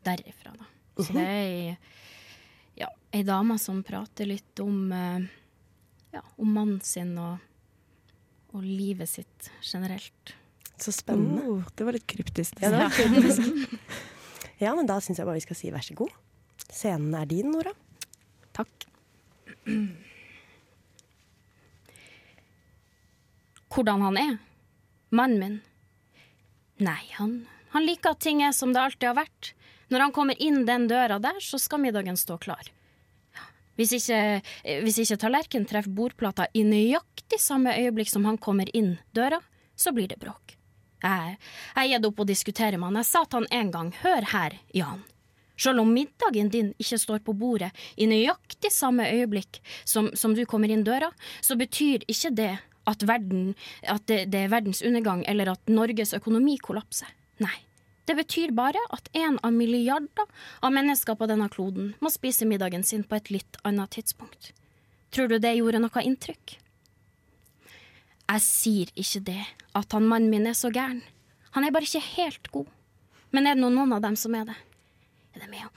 [0.04, 0.64] derifra, da.
[0.96, 1.14] Så Mhm.
[1.14, 1.78] det er ei,
[2.80, 5.20] ja, ei dame som prater litt om, uh,
[6.12, 7.38] ja, om mannen sin og,
[8.52, 10.34] og livet sitt generelt.
[10.82, 11.44] Så spennende.
[11.46, 12.58] Oh, det var litt kryptisk.
[12.62, 13.42] Ja, var kryptisk.
[14.64, 16.14] ja, men da syns jeg bare vi skal si vær så god.
[16.72, 17.74] Scenen er din, Nora.
[18.56, 18.88] Takk.
[23.72, 24.36] Hvordan han er?
[25.12, 25.58] Mannen min?
[26.82, 29.52] Nei, han, han liker at ting er som det alltid har vært.
[29.92, 32.72] Når han kommer inn den døra der, så skal middagen stå klar.
[33.78, 38.68] Hvis ikke, eh, hvis ikke tallerkenen treffer bordplata i nøyaktig samme øyeblikk som han kommer
[38.76, 39.40] inn døra,
[39.76, 40.56] så blir det bråk.
[41.02, 41.38] Jeg,
[41.74, 43.00] har gitt opp å diskutere med han.
[43.00, 45.02] Jeg sa til han en gang, hør her, Jan.
[45.58, 50.44] Selv om middagen din ikke står på bordet i nøyaktig samme øyeblikk som, som du
[50.46, 52.52] kommer inn døra, så betyr ikke det
[52.88, 57.11] at, verden, at det, det er verdens undergang eller at Norges økonomi kollapser.
[57.42, 57.54] Nei.
[58.04, 60.26] Det betyr bare at en av milliarder
[60.60, 64.50] av mennesker på denne kloden må spise middagen sin på et litt annet tidspunkt.
[65.14, 66.56] Tror du det gjorde noe inntrykk?
[68.32, 69.42] Jeg sier ikke det,
[69.76, 71.02] at han mannen min er så gæren.
[71.52, 72.70] Han er bare ikke helt god.
[73.32, 74.56] Men er det noen, av dem som er det?
[75.36, 75.70] De er jo,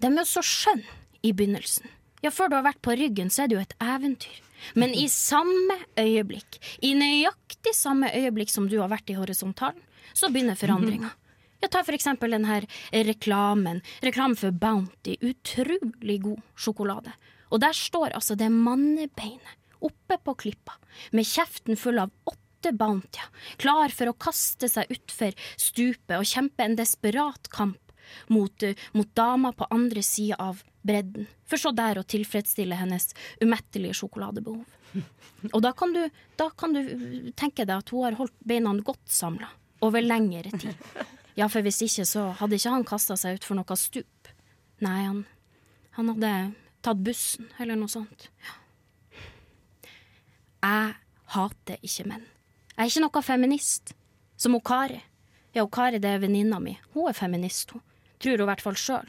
[0.00, 1.88] de er jo så skjønne i begynnelsen.
[2.24, 4.40] Ja, før du har vært på ryggen, så er det jo et eventyr.
[4.74, 9.84] Men i samme øyeblikk, i nøyaktig samme øyeblikk som du har vært i horisontalen,
[10.16, 11.12] så begynner forandringa.
[11.60, 13.80] Ja, ta for eksempel den her reklamen.
[14.04, 15.16] Reklamen for Bounty.
[15.20, 17.14] Utrolig god sjokolade.
[17.50, 20.74] Og der står altså det mannebeinet oppe på klippa,
[21.14, 23.28] med kjeften full av åtte Bountyer,
[23.62, 27.92] klar for å kaste seg utfor stupet og kjempe en desperat kamp
[28.26, 33.12] mot, eh, mot dama på andre sida av bredden, for så der å tilfredsstille hennes
[33.40, 34.64] umettelige sjokoladebehov.
[35.52, 39.06] Og da kan, du, da kan du tenke deg at hun har holdt beina godt
[39.12, 39.52] samla
[39.86, 40.74] over lengre tid.
[41.38, 44.30] Ja, for hvis ikke så hadde ikke han kasta seg utfor noe stup.
[44.82, 45.20] Nei, han,
[45.94, 46.32] han hadde
[46.82, 48.26] tatt bussen eller noe sånt.
[48.42, 48.56] Ja.
[50.58, 50.96] Jeg
[51.34, 52.26] hater ikke menn.
[52.74, 53.94] Jeg er ikke noe feminist.
[54.38, 54.98] Som hun Kari.
[55.54, 56.76] Ja, hun Kari det er venninna mi.
[56.94, 57.82] Hun er feminist, hun.
[58.18, 59.08] Tror hun i hvert fall sjøl.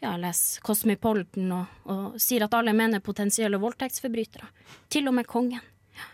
[0.00, 4.48] Ja, jeg leser Cosmopolitan og, og sier at alle menn er potensielle voldtektsforbrytere.
[4.92, 5.64] Til og med kongen.
[5.96, 6.08] Ja.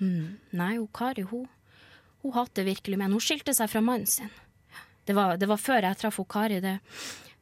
[0.00, 1.48] Mm, nei, hun Kari, hun,
[2.24, 3.16] hun hater virkelig menn.
[3.16, 4.32] Hun skilte seg fra mannen sin.
[5.04, 6.78] Det var, det var før jeg traff Kari, det.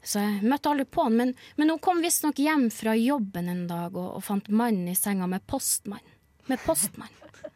[0.02, 1.16] så jeg møtte aldri på han.
[1.18, 4.96] Men, men hun kom visstnok hjem fra jobben en dag og, og fant mannen i
[4.96, 6.14] senga med postmann.
[6.48, 7.12] Med postmann.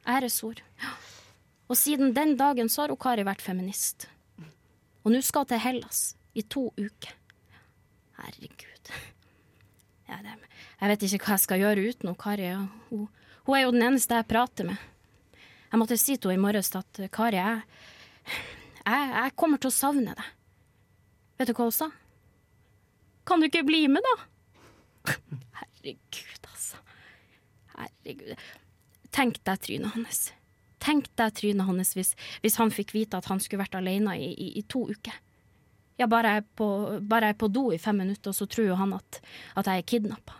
[0.08, 0.60] Æresord.
[1.70, 4.08] Og siden den dagen så har hun Kari vært feminist.
[5.02, 7.14] Og nå skal hun til Hellas i to uker.
[8.18, 8.92] Herregud.
[10.10, 10.36] Ja, det,
[10.82, 12.50] jeg vet ikke hva jeg skal gjøre uten hun Kari.
[12.90, 13.06] Hun,
[13.46, 14.88] hun er jo den eneste jeg prater med.
[15.72, 17.62] Jeg måtte si til henne i morges at Kari, jeg,
[18.84, 20.30] jeg, jeg kommer til å savne deg.
[21.38, 21.88] Vet du hva hun sa?
[23.28, 25.12] Kan du ikke bli med, da?
[25.60, 26.80] Herregud, altså.
[27.76, 28.46] Herregud.
[29.12, 30.22] Tenk deg trynet hans.
[30.82, 34.32] Tenk deg trynet hans hvis, hvis han fikk vite at han skulle vært alene i,
[34.32, 35.18] i, i to uker.
[36.00, 36.66] Ja, bare jeg, på,
[37.06, 39.20] bare jeg er på do i fem minutter, så tror jo han at,
[39.60, 40.38] at jeg er kidnappa.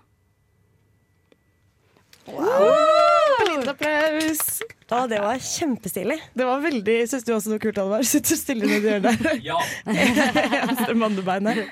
[3.53, 4.63] Liten applaus.
[4.93, 6.19] Ja, det var kjempestilig.
[6.37, 8.05] Det var veldig, Syns du også noe kult, Alvar?
[8.05, 9.39] Sitter stille nedi hjørnet der.
[9.51, 9.57] Ja.
[9.89, 11.63] Eneste mannebein her.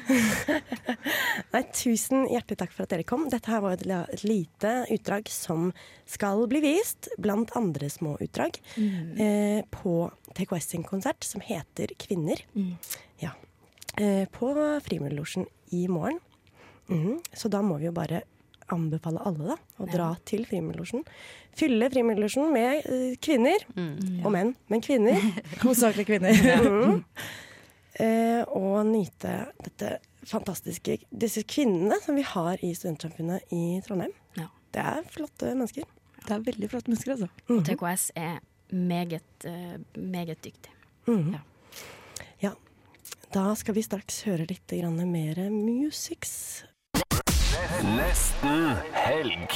[1.53, 3.27] Nei, tusen hjertelig takk for at dere kom.
[3.33, 5.69] Dette her var et, et lite utdrag som
[6.09, 9.95] skal bli vist, blant andre små utdrag, eh, på
[10.39, 12.41] TKS sin konsert som heter Kvinner.
[13.21, 13.37] Ja.
[14.01, 14.55] Eh, på
[14.87, 15.45] Frimurlosjen
[15.77, 16.21] i morgen.
[16.89, 17.21] Mm.
[17.37, 18.25] Så da må vi jo bare
[18.75, 21.05] anbefale alle da, å dra til Frimiddelosjen.
[21.59, 23.65] Fylle Frimiddelosjen med uh, kvinner,
[24.25, 25.21] og menn, men kvinner.
[25.65, 26.41] Hovedsakelig kvinner.
[26.67, 27.01] mm.
[28.01, 29.97] uh, og nyte dette
[30.29, 34.15] fantastiske, disse kvinnene som vi har i studentsamfunnet i Trondheim.
[34.39, 34.49] Ja.
[34.71, 35.89] Det er flotte mennesker.
[36.21, 37.31] Det er veldig flotte mennesker, altså.
[37.51, 40.75] Og TKS er meget, uh, meget dyktig.
[41.09, 41.39] Mhm.
[42.43, 42.55] Ja.
[43.31, 44.73] Da skal vi straks høre litt
[45.07, 46.65] mer musics.
[47.51, 49.55] Nesten helg.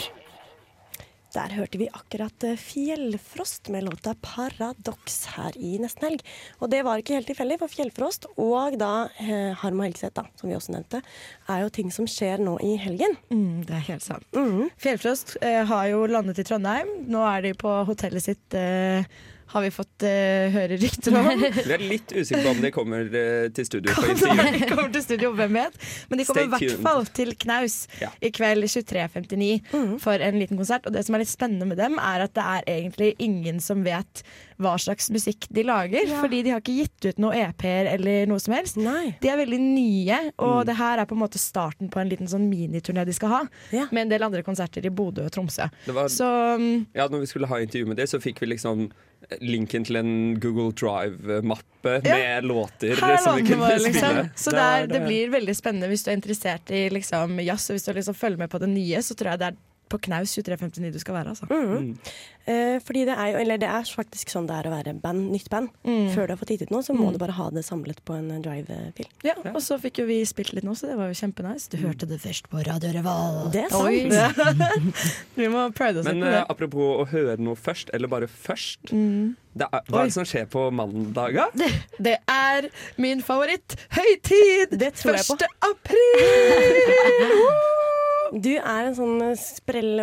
[1.34, 6.24] Der hørte vi akkurat eh, Fjellfrost med låta 'Paradox' her i Nesten Helg.
[6.58, 10.26] Og det var ikke helt tilfeldig, for Fjellfrost og da eh, Harm og Helgeseth, da,
[10.34, 11.04] som vi også nevnte,
[11.46, 13.14] er jo ting som skjer nå i helgen.
[13.30, 14.26] Mm, det er helt sant.
[14.82, 16.90] Fjellfrost eh, har jo landet i Trondheim.
[17.06, 19.06] Nå er de på hotellet sitt, eh,
[19.54, 21.28] har vi fått uh, høre rykter om.
[21.64, 24.46] Vi er litt usikre på om de kommer uh, til studio på intervju.
[24.58, 25.78] de kommer til studio, hvem vet?
[26.10, 28.10] Men de kommer i hvert fall til Knaus Ja.
[28.20, 30.86] i kveld 23.59 for en liten konsert.
[30.88, 33.84] Og det som er litt spennende med dem, er at det er egentlig ingen som
[33.86, 34.24] vet
[34.62, 36.10] hva slags musikk de lager.
[36.20, 38.78] Fordi de har ikke gitt ut noe EP-er eller noe som helst.
[38.78, 42.30] De er veldig nye, og det her er på en måte starten på en liten
[42.30, 43.42] sånn miniturné de skal ha.
[43.90, 45.68] Med en del andre konserter i Bodø og Tromsø.
[45.86, 46.26] Det var- Så
[46.58, 48.90] mm, Ja, når vi skulle ha intervju med det, så fikk vi liksom
[49.40, 52.14] linken til en Google Drive-mappe Ja.
[52.16, 53.92] med låter Her er som vi låtene kunne spille.
[53.92, 54.30] liksom.
[54.36, 57.74] Så det, er, det blir veldig spennende hvis du er interessert i liksom, jazz, og
[57.76, 59.56] hvis du liksom følger med på det nye, så tror jeg det er
[59.88, 61.34] på Knaus 2359 du skal være.
[61.34, 61.46] Altså.
[61.50, 61.96] Mm.
[62.46, 65.30] Eh, fordi det er jo, eller det er faktisk sånn det er å være band,
[65.32, 65.70] nytt band.
[65.86, 66.10] Mm.
[66.12, 67.12] Før du har fått gitt ut noe, så må Mm.
[67.14, 69.06] du bare ha det samlet på en eh, drive-fil.
[69.24, 71.68] Ja, og så fikk jo vi spilt litt nå, så det var jo kjempenice.
[71.72, 73.50] Du hørte det først på Radio Reval.
[73.54, 75.04] Det er sant.
[75.40, 76.50] Vi må pride oss litt Men med eh, det.
[76.50, 78.92] apropos å høre noe først, eller bare først.
[78.92, 79.36] Mm.
[79.54, 81.48] Det er, hva er det som skjer på mandager?
[82.08, 82.68] Det er
[82.98, 84.74] min favoritt-høytid!
[84.80, 85.38] Det tror jeg på.
[85.38, 85.48] 1.
[85.70, 87.48] april!
[88.32, 90.00] Du er en sånn eh, sprell,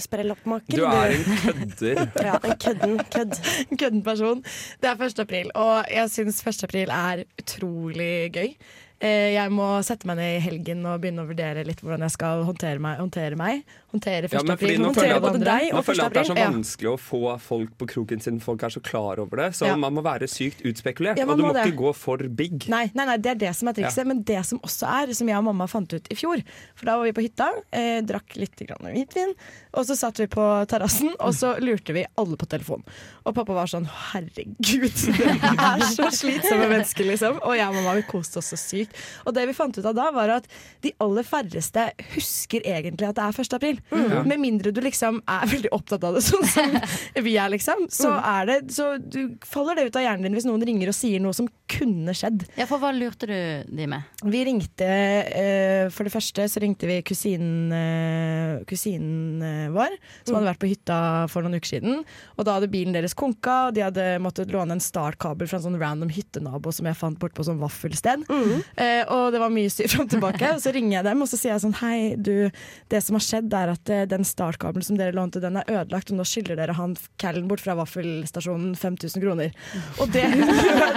[0.00, 0.80] sprelloppmaker.
[0.80, 2.02] Du er en kødder.
[2.28, 3.38] Ja, en kødden kødd.
[3.78, 4.42] kødden person.
[4.80, 5.22] Det er 1.
[5.26, 6.64] april, og jeg syns 1.
[6.68, 8.52] april er utrolig gøy.
[8.98, 12.16] Eh, Jeg må sette meg ned i helgen og begynne å vurdere litt hvordan jeg
[12.16, 12.98] skal håndtere meg.
[12.98, 13.62] Håndtere, meg.
[13.92, 14.32] Håndtere 1.
[14.32, 14.80] Ja, men fordi april.
[14.82, 15.70] nå håndtere deg og det april.
[15.72, 16.48] nå føler jeg at det er så Ja.
[16.50, 18.40] vanskelig å få folk på kroken sin.
[18.40, 19.54] Folk er så klar over det.
[19.56, 19.76] Så Ja.
[19.76, 21.16] man må være sykt utspekulert.
[21.18, 22.68] Ja, og du må må ikke gå for big.
[22.68, 23.96] Nei, nei, nei, det er det som er trikset.
[23.98, 24.04] Ja.
[24.04, 26.42] Men det som også er, som jeg og mamma fant ut i fjor
[26.74, 29.34] For da var vi på hytta, eh, drakk litt grann hvitvin,
[29.74, 32.82] og så satt vi på terrassen, og så lurte vi alle på telefon.
[33.26, 37.38] Og pappa var sånn herregud, dere er så slitsomme mennesker, liksom.
[37.42, 38.92] Og jeg og mamma vi koste oss så sykt.
[39.26, 40.46] Og det vi fant ut av da, var at
[40.82, 43.54] de aller færreste husker egentlig at det er 1.
[43.58, 43.77] april.
[43.90, 44.28] Mhm.
[44.28, 46.74] Med mindre du liksom er veldig opptatt av det, sånn som
[47.26, 47.86] vi er, liksom.
[47.92, 50.96] Så er det Så du faller det ut av hjernen din hvis noen ringer og
[50.96, 52.46] sier noe som kunne skjedd.
[52.58, 54.06] Ja, for hva lurte du de med?
[54.24, 59.94] Vi ringte uh, For det første så ringte vi kusinen, uh, kusinen eh, vår,
[60.26, 60.98] som hadde vært på hytta
[61.30, 62.02] for noen uker siden.
[62.36, 65.66] Og da hadde bilen deres konka, og de hadde måttet låne en startkabel fra en
[65.68, 68.24] sånn random hyttenabo som jeg fant bort på sånn vaffelsted.
[68.28, 70.52] Eh, og det var mye styr fram og tilbake.
[70.56, 72.48] Og så ringer jeg dem og så sier jeg sånn Hei, du,
[72.90, 76.12] det som har skjedd er at eh, den startkabelen som dere lånte, den er ødelagt,
[76.12, 79.54] og nå skylder dere han callen bort fra vaffelstasjonen 5000 kroner.
[80.02, 80.24] Og det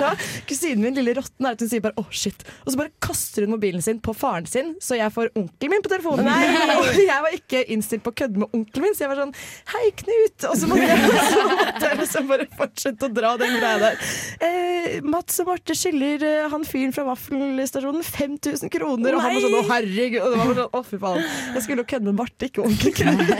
[0.02, 0.14] da,
[0.50, 2.46] kusinen min, lille rotten, er at hun sier bare 'å, shit'.
[2.66, 5.86] Og så bare kaster hun mobilen sin på faren sin, så jeg får onkelen min
[5.86, 6.26] på telefonen.
[6.26, 6.78] Nei!
[6.78, 9.36] Og jeg var ikke innstilt på å kødde med onkelen min, så jeg var sånn
[9.74, 10.48] 'hei, Knut'.
[10.50, 14.00] Og så måtte jeg, liksom bare fortsette å dra den greia der.
[14.42, 19.46] Eh, Mats og Marte skylder eh, han fyren fra vaffelstasjonen 5000 kroner, og han var
[19.46, 20.22] sånn 'å, herregud'.
[20.22, 21.26] Og det var sånn 'å, fy faen'.
[21.56, 23.32] Jeg skulle jo kødde med Marte, ikke onkel Knut.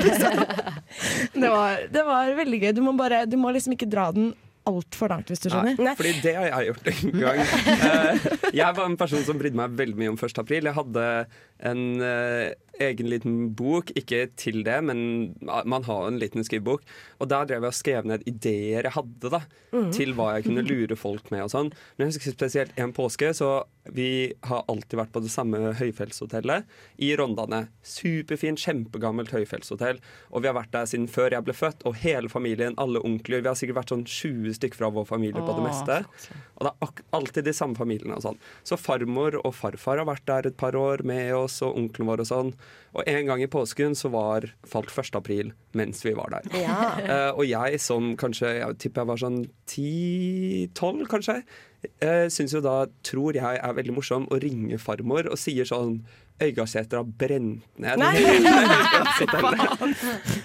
[1.34, 2.72] Det var, det var veldig gøy.
[2.78, 4.32] Du må, bare, du må liksom ikke dra den
[4.70, 5.78] altfor langt, hvis du skjønner.
[5.82, 7.40] Nei, fordi det har jeg gjort en gang.
[7.82, 10.38] Eh, jeg var en person som brydde meg veldig mye om 1.
[10.44, 10.68] april.
[10.70, 11.06] Jeg hadde
[11.62, 13.92] en eh, egen liten bok.
[13.98, 16.86] Ikke til det, men man har en liten skrivebok.
[17.22, 19.42] Og der drev jeg og skrev ned ideer jeg hadde da,
[19.74, 19.92] mm.
[19.96, 21.46] til hva jeg kunne lure folk med.
[21.46, 21.72] og sånn.
[21.96, 26.68] Men jeg husker spesielt en påske, så vi har alltid vært på det samme høyfjellshotellet
[27.02, 27.64] i Rondane.
[27.86, 30.02] Superfint, kjempegammelt høyfjellshotell.
[30.32, 33.42] Og vi har vært der siden før jeg ble født, og hele familien, alle onkler.
[33.42, 36.02] Vi har sikkert vært sånn 20 stykker fra vår familie på det meste.
[36.60, 38.42] Og det er alltid de samme familiene og sånn.
[38.68, 42.24] Så farmor og farfar har vært der et par år med oss, og onkelen vår
[42.24, 42.52] og sånn.
[42.92, 45.16] Og en gang i påsken så var falt 1.
[45.20, 46.44] april mens vi var der.
[46.60, 46.80] Ja.
[47.00, 49.40] Uh, og jeg som kanskje, jeg tipper jeg var sånn
[49.72, 51.36] 10-12 kanskje,
[52.04, 52.76] uh, syns jo da,
[53.08, 56.02] tror jeg er veldig morsom å ringe farmor og sier sånn
[56.42, 58.18] Øygardsseter har brent ned Nei!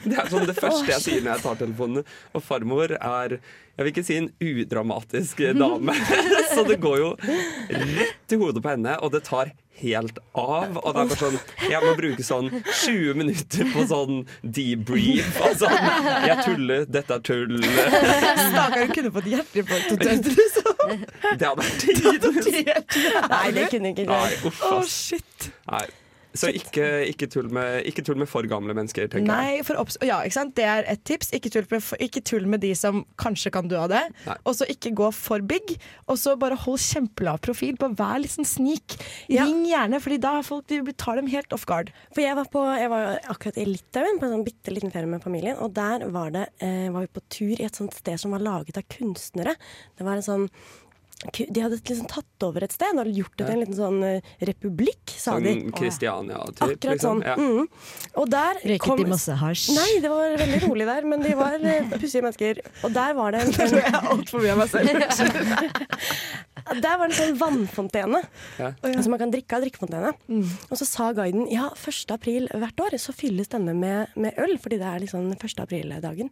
[0.04, 2.04] Det er sånn det første jeg sier når jeg tar telefonen.
[2.36, 3.38] Og farmor er
[3.76, 5.92] jeg vil ikke si en udramatisk dame,
[6.54, 10.76] så det går jo rett i hodet på henne, og det tar helt av.
[10.80, 11.38] Og det er bare sånn
[11.70, 15.36] Jeg må bruke sånn 20 minutter på sånn debrief.
[15.60, 15.76] Sånn
[16.26, 17.58] Jeg tuller, dette er tull.
[17.66, 20.72] Stakkar, hun kunne fått hjerteinfarkt og dødd, liksom.
[21.36, 22.66] Det hadde vært tid.
[23.30, 24.42] Nei, det kunne ikke Nei, jeg.
[24.50, 24.98] uff, ass.
[25.72, 25.86] Nei.
[26.38, 29.56] Så ikke, ikke, tull med, ikke tull med for gamle mennesker, tenker jeg.
[29.56, 30.54] Nei, for obs ja, ikke sant?
[30.58, 31.32] Det er et tips.
[31.36, 34.02] Ikke tull, med, ikke tull med de som kanskje kan dø av det.
[34.44, 35.76] Og så ikke gå for big.
[36.06, 37.76] Og så bare hold kjempelav profil.
[37.80, 38.98] Bare vær litt sånn snik.
[39.30, 41.92] Ring gjerne, Fordi da folk, de tar dem helt off guard.
[42.14, 45.10] For jeg var, på, jeg var akkurat i Litauen på en sånn bitte liten ferie
[45.10, 45.58] med familien.
[45.62, 48.44] Og der var, det, eh, var vi på tur i et sånt sted som var
[48.44, 49.56] laget av kunstnere.
[49.96, 50.50] Det var en sånn
[51.16, 54.32] de hadde liksom tatt over et sted og gjort det til en liten sånn eh,
[54.44, 55.54] republikk, sa de.
[55.56, 56.60] Sånn Kristiania-typ.
[56.66, 57.22] Akkurat liksom.
[57.22, 57.24] sånn.
[57.24, 57.36] Ja.
[57.40, 57.64] Mm.
[58.20, 59.70] Og der Røyket kom- de masse hasj?
[59.78, 62.60] Nei, det var veldig rolig der, men de var eh, pussige mennesker.
[62.84, 64.92] Og der var det en Nå er jeg altfor mye av meg selv.
[66.66, 68.20] Der var det en sånn vannfontene.
[68.58, 68.72] Ja.
[69.02, 70.10] Som man kan drikke av drikkefontene.
[70.70, 72.10] Og så sa guiden ja, 1.
[72.10, 75.60] april hvert år så fylles denne med, med øl, fordi det er liksom 1.
[75.62, 76.30] april-dagen.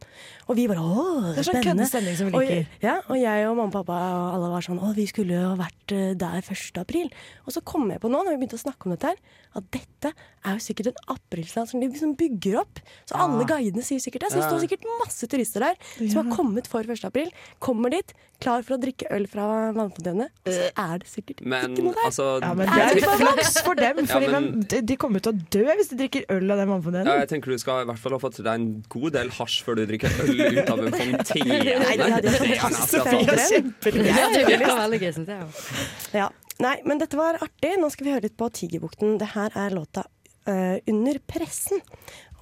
[0.48, 3.56] Og vi bare åh, Det er sånn køddestemning som vi Og- Ja, og jeg og
[3.56, 6.78] mamma og pappa og alle var sånn å, vi skulle jo vært eh, der 1.
[6.82, 7.10] april.
[7.46, 9.16] Og så kom jeg på nå, når vi begynte å snakke om dette her,
[9.54, 10.10] at dette
[10.44, 12.80] er jo sikkert en aprilsland som de liksom bygger opp.
[13.06, 14.32] Så alle guidene sier sikkert det.
[14.34, 15.78] Så det står sikkert masse turister der
[16.10, 17.04] som har kommet for 1.
[17.06, 17.30] april.
[17.62, 19.44] Kommer dit, klar for å drikke øl fra
[19.76, 22.06] vannfontene, så er det sikkert Men ikke noe der.
[22.08, 25.32] altså Ja, men det er litt flaks for dem, Ja, men- de, de kommer til
[25.32, 27.98] å dø hvis de drikker øl av den Ja, jeg tenker Du skal i hvert
[27.98, 30.92] fall ha fått deg en god del hasj før du drikker øl ut av en
[31.00, 31.58] fontene.
[31.64, 33.94] Nei, hadde jo Det er fantastisk.
[33.94, 35.40] Ja, det Ja, veldig gøy, synes jeg.
[35.48, 35.86] også.
[36.14, 36.28] Ja.
[36.62, 37.72] Nei, men dette var artig.
[37.82, 39.16] Nå skal vi høre litt på Tigerbukten.
[39.18, 40.04] Det her er låta
[40.46, 41.80] uh, 'Under pressen'.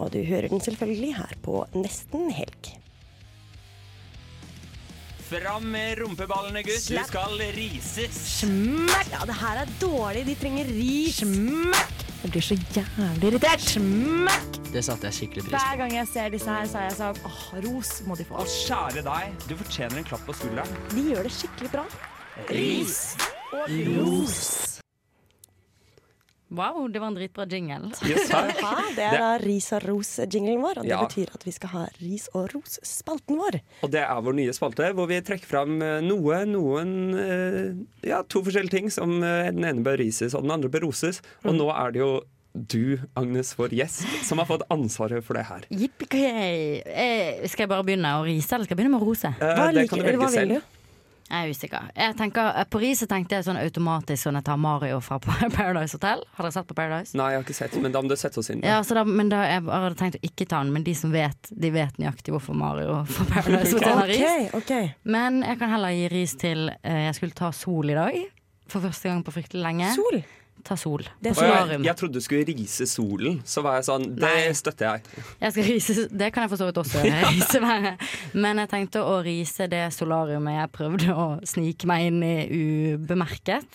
[0.01, 2.73] Og du hører den selvfølgelig her på Nesten helg.
[5.33, 6.77] Fram med rumpeballene, gutt.
[6.77, 7.07] Du Slapp.
[7.09, 8.17] skal rises.
[8.43, 9.13] Smekk!
[9.15, 10.27] Ja, det her er dårlig.
[10.29, 11.23] De trenger ris.
[11.23, 12.03] Smekk!
[12.23, 13.65] Jeg blir så jævlig irritert.
[13.65, 14.59] Smekk!
[14.75, 15.63] Det satte jeg skikkelig pris på.
[15.65, 18.43] Hver gang jeg ser disse her, så er jeg sånn åh, ros må de få.
[18.45, 20.79] Og kjære deg, du fortjener en klapp på skulderen.
[20.93, 21.89] De gjør det skikkelig bra.
[22.53, 23.01] Ris
[23.53, 24.82] og ros.
[26.53, 27.91] Wow, det var en dritbra jingle.
[28.09, 28.29] Yes.
[28.29, 28.43] Ja,
[28.97, 30.99] det er da ris og ros-jinglen vår, og det Ja.
[31.07, 33.61] betyr at vi skal ha ris og ros-spalten vår.
[33.87, 37.73] Og det er vår nye spalte, hvor vi trekker fram eh, noe, noen eh,
[38.11, 41.23] Ja, to forskjellige ting som eh, den ene bør rises, og den andre bør roses.
[41.47, 42.13] Og nå er det jo
[42.53, 45.63] du, Agnes, vår gjest, som har fått ansvaret for det her.
[45.73, 49.31] Eh, Skal jeg bare begynne å rise, eller skal jeg begynne med å rose?
[49.41, 50.61] Eh, det kan du velge selv.
[51.33, 51.85] Jeg er usikker.
[51.97, 55.17] Jeg tenker, eh, på Riset tenkte jeg sånn automatisk sånn jeg tar Mario fra
[55.57, 56.21] Paradise Hotel.
[56.37, 57.17] Har dere sett på Paradise?
[57.17, 58.61] Nei, jeg har ikke sett, men da må du sette oss inn.
[58.67, 61.15] Ja, så da, men da jeg bare tenkt å ikke ta den, men de som
[61.15, 64.21] vet, de vet nøyaktig hvorfor Mario fra Paradise Hotel har ris.
[64.21, 65.01] Okay, ok.
[65.17, 68.21] Men jeg kan heller gi ris til eh, Jeg skulle ta sol i dag.
[68.69, 69.89] For første gang på fryktelig lenge.
[69.97, 70.21] Sol?
[70.65, 71.03] Ta sol.
[71.03, 71.83] på jeg, Solarium.
[71.85, 74.53] jeg trodde du skulle rise solen, så var jeg sånn Det Nei.
[74.55, 75.03] støtter jeg.
[75.41, 77.97] Jeg skal rise, det kan jeg for så vidt også rise.
[78.35, 82.37] Men jeg tenkte å rise det solariumet jeg prøvde å snike meg inn i
[82.95, 83.67] ubemerket.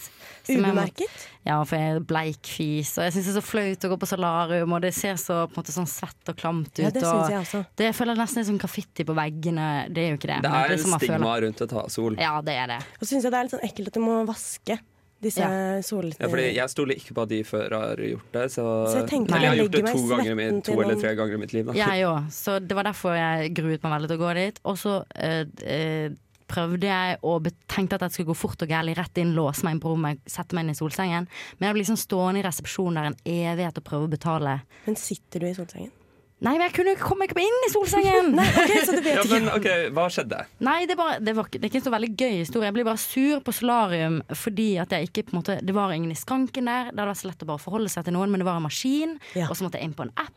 [0.47, 1.25] Må- Ubemerket?
[1.47, 4.07] Ja, for jeg er bleikfis, og jeg syns det er så flaut å gå på
[4.07, 6.83] solarium, og det ser så på en måte sånn svett og klamt ut.
[6.85, 7.61] Ja, det syns jeg også.
[7.75, 9.67] Det jeg føler nesten som sånn graffiti på veggene.
[9.91, 10.41] Det er jo ikke det.
[10.43, 12.15] Det er en er stigma føler- rundt å ta sol.
[12.19, 12.79] Ja, det er det.
[12.99, 14.79] Og så syns jeg det er litt sånn ekkelt at du må vaske
[15.23, 15.81] disse Ja.
[15.81, 18.45] solete Ja, fordi jeg stoler ikke på at de før har gjort det.
[18.53, 21.15] Så, Så jeg tenker Eller jeg har gjort det to, ganger min, to eller tre
[21.15, 21.65] ganger i mitt liv.
[21.65, 21.73] Da.
[21.73, 22.29] Jeg òg.
[22.31, 24.59] Så det var derfor jeg gruet meg veldig til å gå dit.
[24.63, 26.09] Og så eh, eh,
[26.47, 29.75] prøvde jeg og tenkte at jeg skulle gå fort og gærlig rett inn, låse meg
[29.75, 31.27] inn på rommet, sette meg inn i solsengen.
[31.57, 34.59] Men jeg ble liksom stående i resepsjonen der en evighet og prøve å betale.
[34.85, 35.91] Men sitter du i solsengen?
[36.45, 38.27] Nei, men jeg kunne ikke komme meg inn i solsengen!
[38.37, 39.67] Nei, ok, så du vet Ja, men ok,
[39.97, 40.43] Hva skjedde?
[40.67, 42.67] Nei, det, bare, det, var, ikke- det er ikke en så veldig gøy historie.
[42.69, 45.95] Jeg blir bare sur på solarium fordi at jeg ikke på en måte Det var
[45.95, 46.91] ingen i skranken der.
[46.91, 48.67] Det hadde vært så lett å bare forholde seg til noen, men det var en
[48.69, 49.17] maskin.
[49.33, 49.47] Ja.
[49.49, 50.33] Og så måtte jeg inn på en app.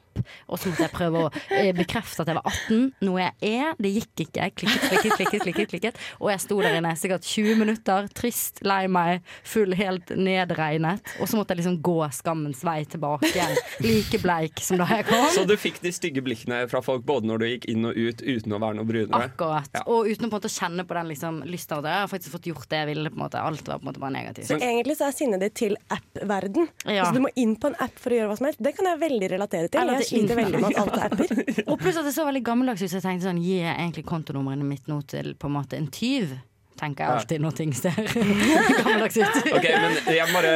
[0.51, 3.75] Og så måtte jeg prøve å eh, bekrefte at jeg var 18, noe jeg er.
[3.81, 4.47] Det gikk ikke.
[4.47, 6.01] Jeg klikket, klikket, klikket, klikket, klikket.
[6.19, 11.15] Og jeg sto der inne sikkert 20 minutter, trist, lei meg, full, helt nedregnet.
[11.21, 13.47] Og så måtte jeg liksom gå skammens vei tilbake.
[13.85, 15.27] Like bleik som da jeg kom.
[15.35, 18.25] Så du fikk de stygge blikkene fra folk både når du gikk inn og ut
[18.25, 19.31] uten å være noe brunere?
[19.31, 19.71] Akkurat.
[19.77, 19.85] Ja.
[19.91, 21.85] Og uten å på en måte kjenne på den liksom, lysten.
[21.85, 23.13] Det har faktisk fått gjort det jeg ville.
[23.13, 24.51] på en måte Alt var på en måte bare negativt.
[24.51, 26.69] Så egentlig så er sinnet ditt til app-verden.
[26.85, 27.07] Ja.
[27.07, 28.63] Så du må inn på en app for å gjøre hva som helst.
[28.63, 29.83] Det kan jeg veldig relatere til.
[29.83, 31.33] Eller Jeg sliter veldig med at alt er apper.
[31.71, 34.07] Og pluss at det så veldig gammeldags ut, så jeg tenkte sånn Gir jeg egentlig
[34.09, 36.37] kontonummeret mitt nå til på en måte en tyv?
[36.81, 37.97] Tenker jeg alltid når ting ser
[38.81, 39.35] gammeldags ut.
[39.53, 40.53] Ok, men jeg bare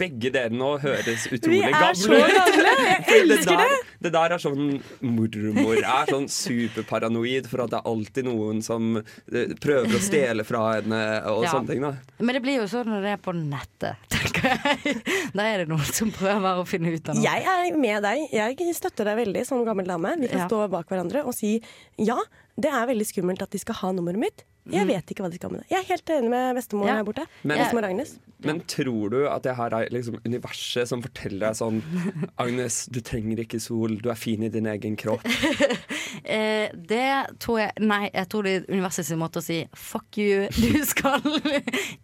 [0.00, 2.72] Begge dere nå høres utrolig Vi er gamle så gamle!
[2.82, 3.68] Jeg elsker det!
[3.70, 4.64] Der, det der er sånn
[5.06, 10.44] Mormor er sånn superparanoid for at det er alltid noen som eh, prøver å stjele
[10.46, 11.52] fra henne og Ja.
[11.54, 11.84] sånne ting.
[11.86, 14.96] da Men det blir jo sånn når det er på nettet, tenker jeg.
[15.36, 17.24] Da er det noen som prøver å finne ut av noe.
[17.26, 18.26] Jeg er med deg.
[18.34, 20.16] Jeg støtter deg veldig som gammel dame.
[20.20, 20.48] Vi kan Ja.
[20.50, 21.56] stå bak hverandre og si
[22.02, 22.18] ja,
[22.56, 24.44] det er veldig skummelt at de skal ha nummeret mitt.
[24.66, 25.68] Jeg vet ikke hva de skal med det.
[25.70, 26.96] Jeg er helt enig med bestemor Ja.
[26.98, 27.26] her borte.
[27.46, 28.16] Men- bestemor Agnes.
[28.42, 31.78] Men tror du at det her er liksom universet som forteller deg sånn
[32.42, 35.22] Agnes, du trenger ikke sol, du er fin i din egen kropp.
[36.26, 40.46] Eh, det tror jeg Nei, jeg tror det er universets måte å si fuck you,
[40.50, 41.22] du skal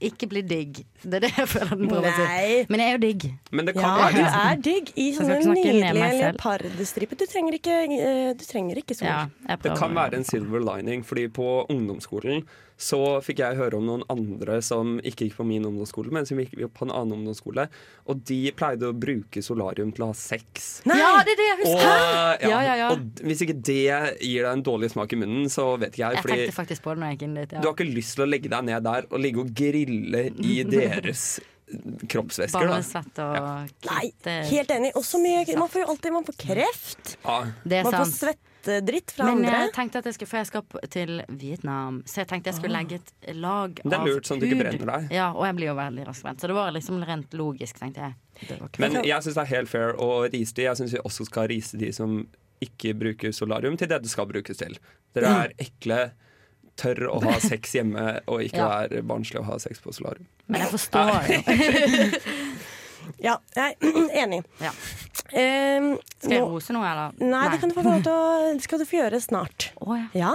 [0.05, 0.82] ikke bli digg.
[1.03, 2.66] Det er det jeg føler den prøver å si.
[2.70, 3.26] Men jeg er jo digg.
[3.50, 7.18] Men det kan Ja, du er digg i sånne nydelige leopardstriper.
[7.18, 9.09] Du trenger ikke, eh, du trenger ikke sol.
[9.09, 12.43] Ja, Det kan være en silver lining, fordi på ungdomsskolen
[12.82, 16.40] så fikk jeg høre om noen andre som ikke gikk på min ungdomsskole, men som
[16.40, 17.68] gikk på en annen ungdomsskole.
[18.11, 20.80] Og de pleide å bruke solarium til å ha sex.
[20.90, 20.97] Nei!
[20.99, 21.86] Ja, det er det jeg husker!
[21.86, 22.88] Og, Ja, ja, ja.
[22.97, 23.76] og hvis ikke det
[24.18, 26.18] gir deg en dårlig smak i munnen, så vet ikke jeg.
[26.18, 27.55] Jeg Fordi tenkte faktisk på det når jeg gikk inn dit.
[27.55, 30.59] du har ikke lyst til å legge deg ned der og ligge og grille i
[30.76, 31.26] deres
[32.11, 32.59] kroppsvæsker.
[32.59, 32.82] Bare Da.
[32.84, 34.07] svett og Nei,
[34.51, 34.90] helt enig.
[34.99, 37.14] Også mye, man får jo alltid man får kreft.
[37.22, 37.38] Ja.
[37.64, 38.49] Det er Man får sant.
[38.62, 39.50] Svettedritt fra Men andre.
[39.62, 42.54] jeg tenkte at jeg skulle, for jeg skal på- til Vietnam, så jeg tenkte jeg
[42.60, 45.10] skulle legge et lag Det er lurt, sånn at du ikke brenner deg.
[45.12, 46.40] Ja, og jeg blir jo veldig raskt brent.
[46.40, 48.14] Så det var liksom rent logisk, tenkte jeg.
[48.48, 50.62] Det var ikke Men jeg syns det er helt fair å rise de.
[50.62, 52.26] Jeg syns vi også skal rise de som
[52.62, 54.78] ikke bruker solarium, til det det skal brukes til.
[55.14, 56.12] Dere er ekle,
[56.76, 58.68] tør å ha sex hjemme og ikke Ja.
[58.86, 60.26] være barnslig og ha sex på solarium.
[60.48, 62.18] Men jeg forstår jo.
[63.20, 64.42] Ja, jeg er enig.
[64.62, 64.70] Ja.
[65.32, 67.14] Ehm, Skal jeg nå- rose noe, eller?
[67.24, 68.24] Nei, det kan du få lov til å,
[68.56, 69.70] det skal du få gjøre snart.
[69.80, 70.08] Oh, ja.
[70.18, 70.32] Ja,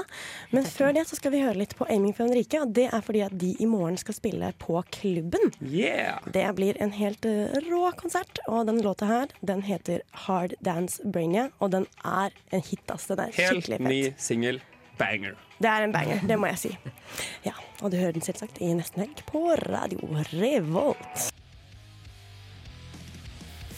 [0.51, 2.61] Men før det så skal vi høre litt på Aiming for Henrike.
[2.65, 5.51] Og det er fordi at de i morgen skal spille på Klubben.
[5.61, 6.17] Yeah!
[6.34, 8.41] Det blir en helt eh, rå konsert.
[8.47, 11.49] Og den låta her den heter Hard Dance Brainia.
[11.61, 13.05] Og den er en hit, ass.
[13.11, 14.21] Den er Helt skikkelig ny fett.
[14.30, 14.61] singel.
[14.97, 15.36] Banger.
[15.61, 16.69] Det er en banger, det må jeg si.
[17.45, 17.51] Ja,
[17.86, 21.28] Og du hører den selvsagt i nesten helg på Radio Revolt.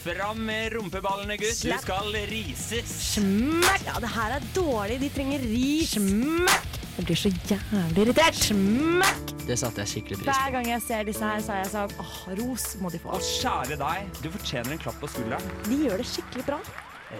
[0.00, 1.58] Fram med rumpeballene, gutt.
[1.60, 2.88] Du skal rises.
[3.18, 3.82] Smekk!
[3.84, 4.96] Ja, det her er dårlig.
[5.02, 5.90] De trenger ris.
[5.98, 6.78] Smekk!
[6.96, 8.38] Jeg blir så jævlig irritert.
[8.40, 9.34] Smekk!
[9.44, 11.92] Det satte jeg skikkelig pris Hver gang jeg ser disse her, så er jeg sånn
[12.00, 13.12] åh, ros må de få.
[13.18, 15.52] Og kjære deg, du fortjener en klapp på skulderen.
[15.68, 16.60] De gjør det skikkelig bra.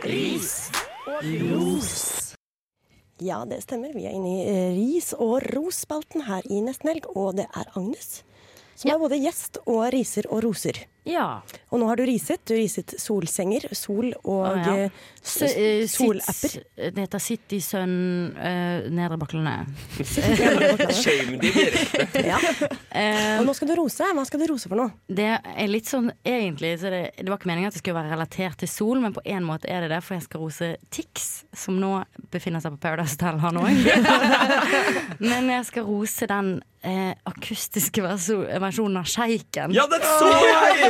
[0.06, 0.56] Ris.
[3.20, 3.92] Ja, det stemmer.
[3.92, 7.68] Vi er inne i eh, ris- og ros-spalten her i Nesten Helg, og det er
[7.76, 8.22] Agnes.
[8.80, 10.86] Som er både gjest og riser og roser.
[11.09, 11.40] Ja.
[11.70, 12.42] Og nå har du riset.
[12.48, 14.74] Du riset solsenger, sol og ah, ja.
[14.86, 16.57] eh, eh, solapper.
[16.76, 17.94] Det heter City Sun
[18.36, 19.55] uh, Nedre Baklene.
[20.01, 22.24] Shame de direkte.
[22.26, 22.40] Ja.
[22.90, 24.11] Uh, Og nå skal du rose.
[24.16, 24.94] Hva skal du rose for noe?
[25.07, 28.14] Det er litt sånn egentlig så det, det var ikke meningen at det skulle være
[28.14, 31.30] relatert til sol, men på en måte er det det, for jeg skal rose Tix,
[31.57, 32.01] som nå
[32.32, 33.70] befinner seg på Paradise Hotel, han òg.
[35.30, 36.53] men jeg skal rose den
[36.84, 39.74] uh, akustiske versjonen av Sjeiken.
[39.76, 40.89] Ja, den så jeg!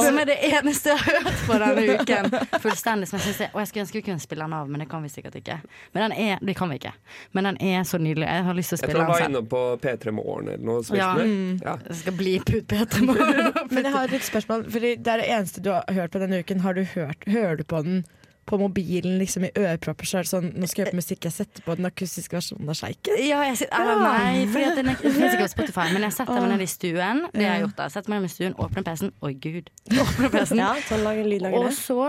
[0.00, 2.30] Som er det eneste jeg har hørt på denne uken.
[2.62, 4.84] Fullstendig som jeg synes det, Og jeg skulle ønske vi kunne spille den av, men
[4.84, 5.58] det kan vi sikkert ikke.
[5.94, 6.92] Men den er, Det kan vi ikke.
[7.32, 8.26] Men den er så nydelig.
[8.28, 10.84] Jeg har lyst til å Jeg tror han var inne på P3 Morgen eller noe.
[10.96, 11.10] Ja.
[11.16, 11.66] spilte.
[11.66, 11.76] Ja.
[11.88, 13.52] Jeg skal bli putt Peter Morgen.
[13.74, 16.40] Men jeg har et spørsmål, Fordi det er det eneste du har hørt på denne
[16.40, 16.64] uken.
[16.64, 18.02] Har du hørt, hører du på den
[18.50, 20.08] på mobilen, liksom i ørepropper?
[20.10, 22.36] Så er det sånn, nå skal jeg høre på musikk, jeg setter på den akustiske
[22.36, 23.20] versjonen av Sjeiken.
[23.22, 26.40] Ja, jeg sitter, eller nei, fordi den er- finnes ikke på Spotify, men jeg setter
[26.40, 27.22] meg ned i stuen.
[27.32, 27.88] Det har jeg gjort da.
[27.94, 29.12] Setter meg ned i stuen, åpner PC-en.
[29.22, 29.70] Oi, gud.
[29.94, 30.58] Åpner PC-en.
[30.64, 32.00] Ja, sånn Og så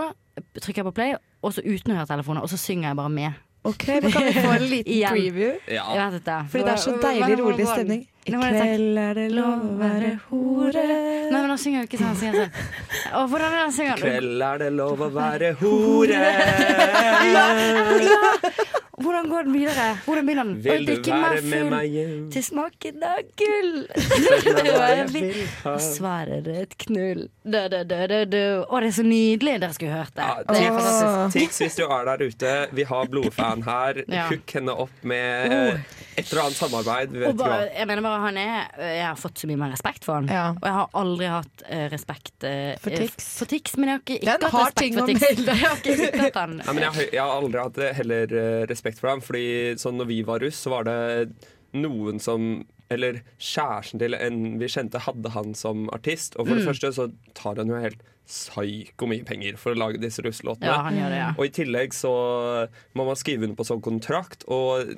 [0.60, 3.08] trykker jeg på play, og så uten å høre telefonen, og så synger jeg bare
[3.20, 3.40] med.
[3.64, 5.52] Ok, men Kan vi få en liten preview?
[5.70, 5.84] Ja.
[6.50, 8.08] Fordi det er så deilig rolig stemning.
[8.22, 10.82] I kveld er det lov å være hore.
[11.32, 12.12] Nei, men han synger jo ikke sånn.
[12.12, 12.52] Han synger sånn.
[13.18, 14.02] Og hvordan er han synger?
[14.02, 16.20] Kveld er det lov å være hore.
[19.02, 19.86] Hvordan går den videre?
[20.04, 20.54] Hvordan begynner den?
[20.62, 22.12] Vil du være meg med meg hjem?
[22.30, 23.72] til smaken av gull?
[24.76, 25.74] Og vil ha.
[25.82, 27.24] svaret er et knull.
[27.42, 27.96] Du, du, du,
[28.30, 28.44] du.
[28.62, 29.56] Å, det er så nydelig.
[29.64, 30.28] Dere skulle hørt det.
[30.52, 31.34] det er fantastisk.
[31.34, 34.04] Tix, hvis du er der ute, vi har blodfan her.
[34.06, 34.28] Ja.
[34.30, 37.12] Hook henne opp med eh, et eller annet samarbeid.
[37.14, 38.52] Vi vet Og bare, jeg mener bare han er
[38.82, 40.28] Jeg har fått så mye mer respekt for han.
[40.28, 43.28] Og jeg har aldri hatt uh, respekt uh, For Tix.
[43.38, 45.46] for Tix, men jeg har ikke, ikke hatt respekt for Tix.
[45.52, 46.54] Jeg har ikke ikke hatt han.
[46.60, 49.24] Nei, jeg, har- jeg har aldri hatt eh, heller uh, respekt for ham.
[49.24, 49.44] Fordi
[49.80, 50.98] sånn når vi var russ, så var det
[51.72, 52.50] noen som
[52.92, 56.34] Eller kjæresten til en vi kjente, hadde han som artist.
[56.36, 56.68] Og for det Mm.
[56.74, 57.06] første så
[57.38, 60.68] tar han jo helt psyko mye penger for å lage disse russelåtene.
[60.68, 61.30] Ja, han gjør det, ja.
[61.38, 62.12] Og i tillegg så
[62.94, 64.92] må man skrive under på sånn kontrakt, og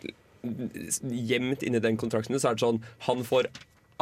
[1.11, 3.51] gjemt inni den kontrakten så er det sånn Han får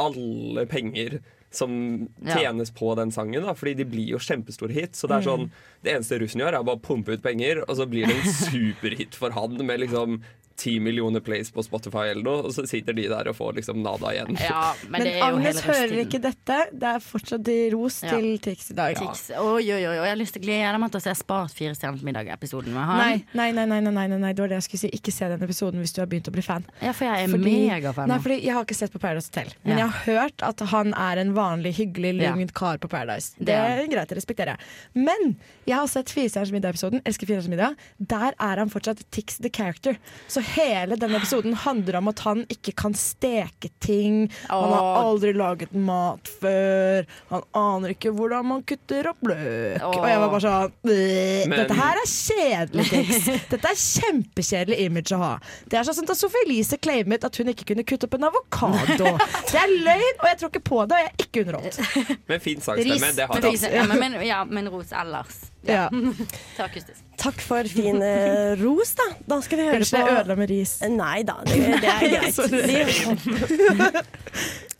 [0.01, 1.19] alle penger
[1.55, 2.35] som Ja.
[2.35, 4.93] tjenes på den sangen, da, fordi de blir jo kjempestore hit.
[4.97, 5.49] Så det er sånn,
[5.83, 8.33] det eneste russen gjør, er bare å pumpe ut penger, og så blir det en
[8.51, 10.21] superhit for han med liksom
[10.55, 13.79] ti millioner plays på Spotify eller noe, og så sitter de der og får liksom
[13.81, 14.37] nada igjen.
[14.37, 16.57] Ja, men, Men Agnes hører ikke dette.
[16.71, 18.11] Det er fortsatt ros Ja.
[18.13, 18.95] til Tix i dag.
[18.95, 19.31] Tix.
[19.33, 21.73] Oi, oi, oi, jeg har lyst til å glede meg til å se Spart fire
[21.73, 23.01] stjerners middag-episoden med han.
[23.01, 24.91] Nei, nei, nei, nei, nei, nei, det var det jeg skulle si.
[24.93, 26.69] Ikke se den episoden hvis du har begynt å bli fan.
[26.85, 29.77] Ja, for jeg er megafan Nei, fordi Jeg har ikke sett på Paradise Hotel, men
[29.79, 29.87] Ja.
[29.87, 32.35] jeg har hørt at han er en vanlig, hyggelig, Ja.
[32.53, 33.33] kar på Paradise.
[33.39, 34.59] Det er greit, det respekterer jeg.
[34.95, 35.35] Men
[35.67, 37.01] jeg har sett Firestjerners middag-episoden.
[37.05, 37.75] Elsker Firestjerners middag.
[37.99, 39.97] Der er han fortsatt Tix the character.
[40.27, 44.29] Så hele denne episoden handler om at han ikke kan steke ting.
[44.49, 47.05] Han har aldri laget mat før.
[47.29, 49.81] Han aner ikke hvordan man kutter opp løk.
[49.83, 53.25] Og jeg var bare sånn «Øh, Men- Dette her er kjedelig, Tix.
[53.53, 55.33] Dette er kjempekjedelig image å ha.
[55.69, 59.17] Det er sånn at Sophie Elise claimet at hun ikke kunne kutte opp en avokado.
[59.53, 61.79] Det er løgn, og jeg tror ikke på det, og jeg er ikke underholdt.
[62.29, 63.73] Men fin sangstemme, det har jeg.
[63.73, 65.39] ja, men, ja, men ros ellers.
[65.67, 65.89] Ja.
[65.89, 66.67] ja.
[67.23, 69.07] Takk for fin eh, ros, da.
[69.29, 70.75] Da skal vi høre Kanskje på jeg ødela med ris.
[70.91, 72.35] Nei da, det, det er greit.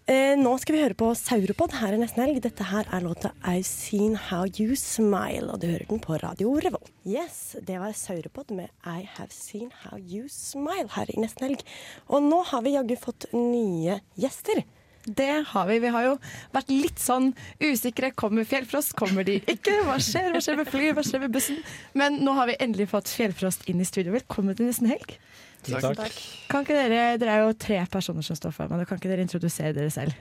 [0.04, 2.41] Eh, nå skal vi høre på Sauropod her i nesten helg.
[2.43, 6.58] Dette her er låta I've Seen How You Smile, og du hører den på Radio
[6.60, 6.91] Revolt.
[7.08, 11.64] Yes, det var Sauropod med I Have Seen How You Smile her i nesten helg.
[12.12, 14.66] Og nå har vi jaggu fått nye gjester.
[15.06, 15.80] Det har vi.
[15.84, 16.14] Vi har jo
[16.54, 18.12] vært litt sånn usikre.
[18.16, 18.93] Kommer Fjellfrost?
[18.95, 19.74] Kommer de ikke?
[19.88, 20.30] Hva skjer?
[20.32, 20.93] Hva skjer med flyet?
[20.95, 21.58] Hva skjer med bussen?
[21.99, 24.14] Men nå har vi endelig fått Fjellfrost inn i studio.
[24.16, 25.18] Velkommen til nesten helg.
[25.64, 26.16] Tusen takk.
[26.51, 28.88] Kan ikke dere, dere er jo tre personer som står for meg.
[28.88, 30.16] Kan ikke dere introdusere dere selv?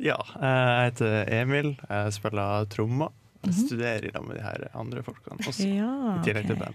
[0.00, 1.74] Ja, eh, jeg heter Emil.
[1.88, 3.10] Jeg spiller trommer.
[3.42, 3.66] Jeg Mhm.
[3.66, 6.74] studerer sammen med de her andre folkene også, Ja, i tillegg til band.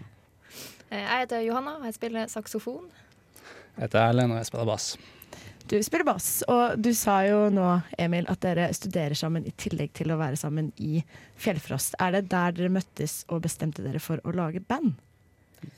[0.91, 2.89] Eh, Jeg heter Johanna, og jeg spiller saksofon.
[3.77, 4.97] Jeg heter Erlend, og jeg spiller bass.
[5.65, 7.65] Du spiller bass, og du sa jo nå,
[7.97, 10.99] Emil, at dere studerer sammen i tillegg til å være sammen i
[11.41, 11.97] Fjellfrost.
[11.97, 14.93] Er det der dere møttes og bestemte dere for å lage band?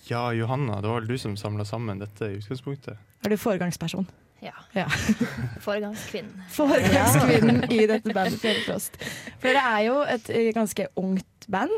[0.10, 3.00] Ja, Johanna, det var vel du som samla sammen dette i utgangspunktet?
[3.24, 4.10] Er du foregangsperson?
[4.44, 4.52] Ja.
[4.76, 4.90] Ja.
[5.66, 6.44] Foregangskvinnen.
[6.54, 9.00] Foregangskvinnen i dette bandet Fjellfrost.
[9.40, 11.74] For det er jo et eh, ganske ungt band.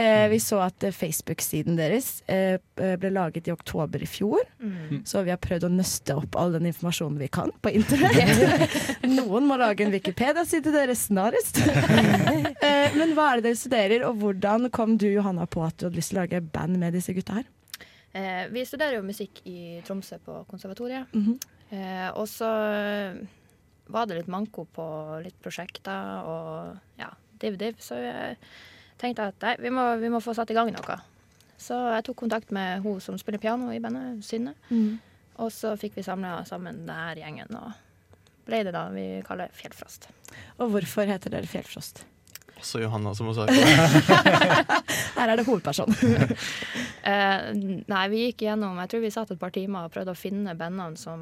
[0.00, 4.46] Eh, vi så at eh, Facebook-siden deres eh, ble laget i oktober i fjor.
[4.62, 5.02] Mm.
[5.04, 8.78] Så vi har prøvd å nøste opp all den informasjonen vi kan på internett.
[9.18, 11.60] Noen må lage en Wikipedia-side deres snarest.
[12.64, 15.90] eh, men hva er det dere studerer, og hvordan kom du Johanna på at du
[15.90, 17.52] hadde lyst til å lage band med disse gutta her?
[18.16, 21.12] Eh, vi studerer jo musikk i Tromsø på konservatoriet.
[21.12, 21.36] Mhm.
[21.76, 22.48] eh, og så
[23.90, 24.86] var det litt manko på
[25.26, 27.76] litt prosjekter og ja, div-div.
[27.84, 28.38] Så jeg
[29.00, 30.98] tenkte at nei, vi må, vi må få satt i gang noe.
[31.60, 34.54] Så jeg tok kontakt med hun som spiller piano i bandet, Synne.
[34.70, 34.98] Mm.
[35.40, 40.08] Og så fikk vi samla sammen denne gjengen, og ble det da vi kaller Fjellfrost.
[40.60, 42.04] Og hvorfor heter dere Fjellfrost?
[42.60, 43.46] Også Johanna, som også
[45.16, 45.94] Her er det hovedperson.
[45.96, 47.46] uh,
[47.92, 50.56] nei, vi gikk gjennom Jeg tror vi satt et par timer og prøvde å finne
[50.58, 51.20] bandene som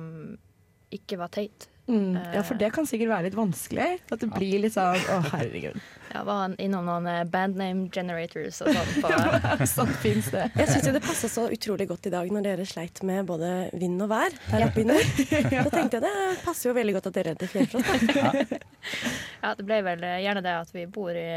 [0.94, 1.68] ikke var teit.
[1.88, 3.88] Mm, ja, for det kan sikkert være litt vanskelig.
[4.10, 5.78] At det blir litt sånn å herregud.
[6.08, 8.92] Jeg var han innom noen eh, bandname generators og sånn.
[9.02, 10.46] på- sånn fins det.
[10.56, 14.00] Jeg syns det passa så utrolig godt i dag når dere sleit med både vind
[14.06, 15.10] og vær der oppe i nord.
[15.52, 16.14] Da tenkte jeg det
[16.46, 18.32] passer jo veldig godt at dere er til da.
[19.42, 21.28] Ja, det ble vel eh, gjerne det at vi bor i,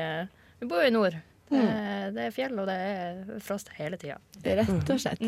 [0.61, 1.19] vi bor i nord.
[1.51, 4.15] Eh, Det er fjell, og det er frost hele tida.
[4.45, 5.19] Rett og slett.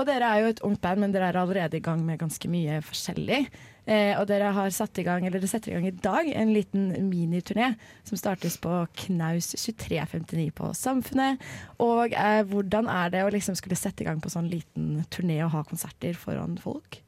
[0.00, 2.48] Og dere er jo et ungt band, men dere er allerede i gang med ganske
[2.50, 3.42] mye forskjellig.
[3.86, 6.50] Eh, og dere har satt i gang, eller dere setter i gang i dag, en
[6.52, 8.72] liten miniturné som startes på
[9.06, 11.38] Knaus 2359 på Samfunnet.
[11.78, 15.38] Og eh, hvordan er det å liksom skulle sette i gang på sånn liten turné
[15.46, 16.98] og ha konserter foran folk?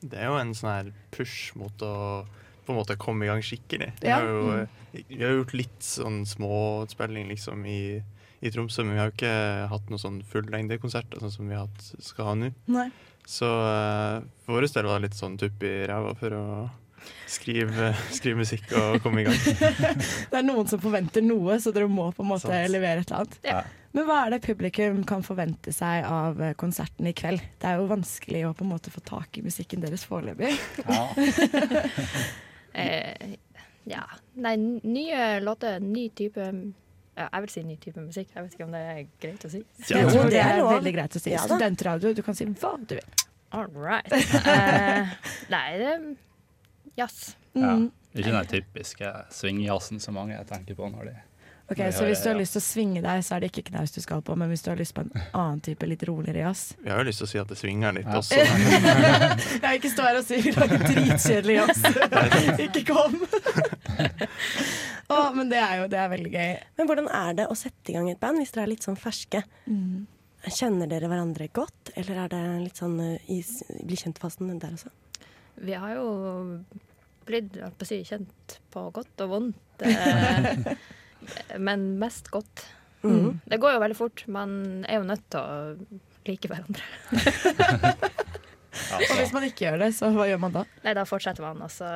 [0.00, 1.94] Det er jo en sånn her push mot å
[2.66, 3.92] på en måte komme i gang skikkelig.
[4.00, 4.16] Vi Ja.
[4.18, 4.68] har jo Mm.
[5.08, 8.02] vi har gjort litt sånn småspilling liksom i,
[8.42, 11.66] i Tromsø, men vi har jo ikke hatt noen sånn fullengdekonserter sånn som vi har
[11.68, 12.50] hatt, skal ha nå.
[13.26, 16.44] Så eh, for vår del var det litt sånn tupp i ræva for å
[17.30, 19.40] skrive, skrive musikk og komme i gang.
[20.30, 22.70] Det er noen som forventer noe, så dere må på en måte Sant.
[22.70, 23.36] levere et eller annet.
[23.46, 23.64] Ja.
[23.96, 27.42] Men hva er det publikum kan forvente seg av eh, konserten i kveld?
[27.58, 30.54] Det er jo vanskelig å på en måte få tak i musikken deres foreløpig.
[32.76, 33.38] Eh,
[33.88, 34.02] ja.
[34.44, 34.50] Nei,
[34.84, 36.85] nye låter, ny type ja,
[37.16, 38.28] Jeg vil si ny type musikk.
[38.34, 39.62] Jeg vet ikke om det er greit å si.
[39.88, 40.02] Ja.
[40.04, 40.72] Jo, det er lov.
[40.74, 41.30] veldig greit å si.
[41.32, 41.44] Ja.
[41.46, 43.22] Studentradio, du kan si hva du vil.
[43.56, 44.10] All right.
[44.12, 45.14] Uh,
[45.54, 46.02] nei, det er
[46.98, 47.22] jazz.
[47.56, 47.72] Ja.
[47.78, 47.86] Mm.
[48.16, 51.16] Ikke den typiske swingjazzen som mange tenker på når de
[51.66, 53.90] Ok, Så hvis du har lyst til å svinge deg, så er det ikke knaus
[53.90, 56.76] du skal på, men hvis du har lyst på en annen type litt roligere jazz
[56.78, 58.20] Vi har jo lyst til å si at det svinger litt Ja.
[58.20, 58.38] også.
[59.64, 62.60] Jeg vil ikke stå her og si vi lager dritkjedelig jazz.
[62.68, 63.18] ikke kom!
[65.12, 66.52] Å, men det er jo det er veldig gøy.
[66.78, 68.98] Men hvordan er det å sette i gang et band hvis dere er litt sånn
[68.98, 69.42] ferske?
[69.70, 70.06] Mm.
[70.46, 73.40] Kjenner dere hverandre godt, eller er det litt sånn eh, i
[73.86, 74.92] bli kjent-fasen der også?
[75.66, 76.08] Vi har jo
[77.26, 79.86] blitt på å si, kjent på godt og vondt.
[81.26, 82.60] Eh, men mest godt.
[83.02, 83.40] Mm.
[83.48, 84.20] Det går jo veldig fort.
[84.30, 84.52] Man
[84.86, 85.96] er jo nødt til å
[86.28, 86.84] like hverandre.
[88.76, 90.62] Og hvis man ikke gjør det, så hva gjør man da?
[90.84, 91.62] Nei, da fortsetter man.
[91.64, 91.88] Altså,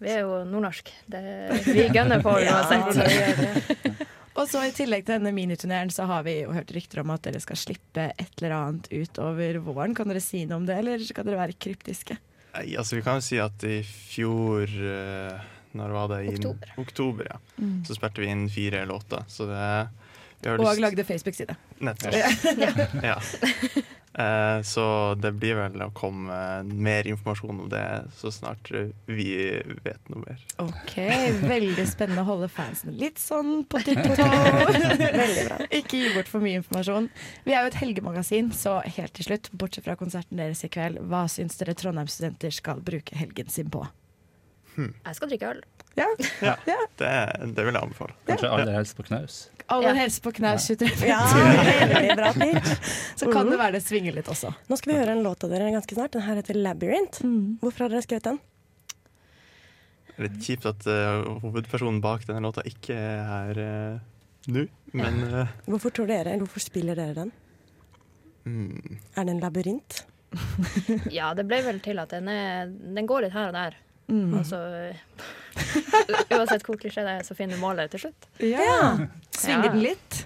[0.00, 0.88] vi er jo nordnorsk.
[1.12, 1.20] Det,
[1.66, 4.06] vi gønner på Ja, uansett.
[4.40, 7.24] Og så I tillegg til denne miniturneren så har vi jo hørt rykter om at
[7.26, 9.92] dere skal slippe et eller annet utover våren.
[9.98, 12.16] Kan dere si noe om det, eller skal dere være kryptiske?
[12.54, 15.42] Nei, altså Vi kan jo si at i fjor eh,
[15.78, 16.22] Når var det?
[16.24, 16.72] I Oktober.
[16.82, 17.36] oktober ja.
[17.60, 17.76] Mm.
[17.86, 19.26] Så spilte vi inn fire låter.
[19.30, 19.60] Så det
[20.40, 21.54] vi har Og lyst- lagde Facebook-side.
[21.84, 22.14] Nettopp.
[22.64, 22.70] Ja.
[23.04, 23.18] ja.
[24.18, 26.34] Eh, så det blir vel å komme
[26.66, 27.84] mer informasjon om det
[28.18, 28.70] så snart
[29.06, 29.28] vi
[29.84, 30.40] vet noe mer.
[30.64, 30.96] Ok,
[31.44, 34.26] Veldig spennende å holde fansen litt sånn på tippetå.
[34.26, 35.60] Veldig bra.
[35.70, 37.06] Ikke gi bort for mye informasjon.
[37.46, 40.98] Vi er jo et helgemagasin, så helt til slutt, bortsett fra konserten deres i kveld,
[41.10, 43.86] hva syns dere Trondheim-studenter skal bruke helgen sin på?
[44.80, 45.62] Jeg skal drikke øl.
[45.98, 46.06] Ja.
[46.40, 46.54] Ja,
[46.96, 47.08] Det,
[47.56, 48.14] det vil jeg anbefale.
[48.28, 49.38] Kanskje aller helst på knaus.
[49.70, 51.06] Aller helst på knaus 23.
[51.10, 52.70] Ja, veldig bra pitch.
[53.20, 54.52] Så kan det være det svinger litt også.
[54.70, 56.14] Nå skal vi høre en låt av dere ganske snart.
[56.16, 57.20] Den her heter 'Labyrinth'.
[57.62, 58.40] Hvorfor har dere skrevet den?
[60.10, 64.00] Det er litt kjipt at uh, hovedpersonen bak denne låta ikke er her eh,
[64.52, 67.30] nå, men uh, Hvorfor tror dere, eller hvorfor spiller dere den?
[68.44, 70.02] mm, Er det en labyrint?
[71.18, 73.78] Ja, det ble vel til at den, er, den går litt her og der.
[74.10, 74.34] Mm.
[74.40, 74.58] Og så
[76.34, 78.28] Uansett hvor klisjé det er, så finner du målet til slutt.
[78.42, 78.98] Ja.
[79.36, 80.24] Svinger den litt?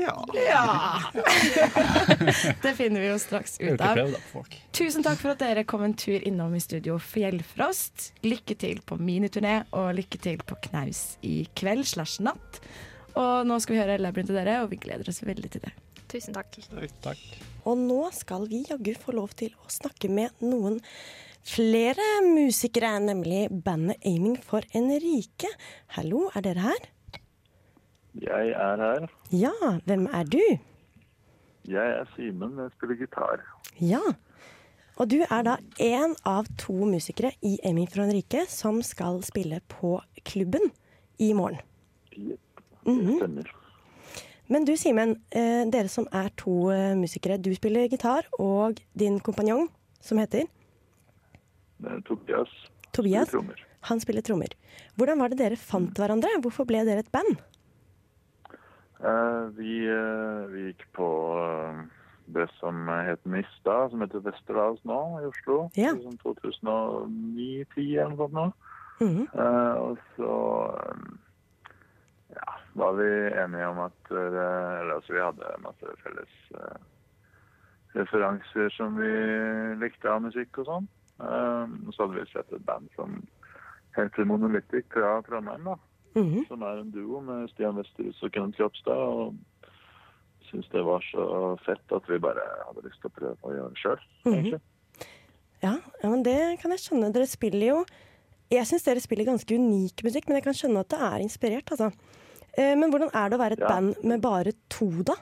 [0.00, 1.00] Ja.
[2.62, 3.94] det finner vi jo straks ut av.
[3.98, 4.56] prøvd da, folk.
[4.76, 8.10] Tusen takk for at dere kom en tur innom i studio Fjellfrost.
[8.24, 12.60] Lykke til på miniturné, og lykke til på knaus i kveld slash natt.
[13.18, 15.74] Og nå skal vi høre Labyrinth til dere, og vi gleder oss veldig til det.
[16.10, 16.60] Tusen takk.
[17.68, 20.80] Og nå skal vi jaggu få lov til å snakke med noen
[21.46, 25.48] flere musikere, nemlig bandet Aiming for Enrique.
[25.96, 26.88] Hallo, er dere her?
[28.20, 29.06] Jeg er her.
[29.32, 30.42] Ja, hvem er du?
[31.68, 33.44] Jeg er Simen, jeg spiller gitar.
[33.80, 34.00] Ja.
[34.96, 39.60] Og du er da én av to musikere i Aiming for Enrique som skal spille
[39.68, 40.70] på klubben
[41.18, 41.60] i morgen.
[42.84, 43.16] Mhm.
[43.16, 43.50] Stemmer.
[44.50, 47.38] Men du Simen, eh, dere som er to eh, musikere.
[47.38, 49.68] Du spiller gitar, og din kompanjong,
[50.00, 50.59] som heter Det er
[52.08, 52.52] Tobias.
[52.92, 54.52] Tobias, spiller han spiller trommer.
[54.98, 56.40] Hvordan var det dere fant hverandre?
[56.44, 57.38] Hvorfor ble dere et band?
[59.00, 61.08] Eh, vi, eh, vi gikk på
[61.40, 61.80] eh,
[62.34, 65.62] det som het Mista, som heter Westerdals nå i Oslo.
[65.80, 65.94] Ja.
[65.96, 68.50] Sånn 2009-2010 eller noe sånt nå.
[69.00, 70.32] Mm Eh, og så
[70.76, 71.04] eh,
[72.36, 76.82] ja, var vi enige om at eh, Eller altså, vi hadde masse felles eh,
[77.96, 79.08] referanser som vi
[79.80, 80.90] likte av musikk og sånn.
[81.20, 83.14] Og så hadde vi sett et band som
[83.96, 85.74] heter Monolithic fra Trondheim, da.
[86.16, 86.46] Mhm.
[86.48, 88.92] Som er en duo med Stian Westerhus og Kenneth Kropstad.
[88.92, 89.34] Og
[90.50, 91.24] syntes det var så
[91.64, 94.60] fett at vi bare hadde lyst til å prøve å gjøre det sjøl, Mm -hmm.
[95.62, 97.12] Ja, ja, men det kan jeg skjønne.
[97.12, 97.84] Dere spiller jo
[98.50, 101.70] Jeg syns dere spiller ganske unik musikk, men jeg kan skjønne at det er inspirert,
[101.70, 101.92] altså.
[102.58, 103.68] Eh, Men hvordan er det å være et Ja.
[103.68, 105.12] band med bare to, da?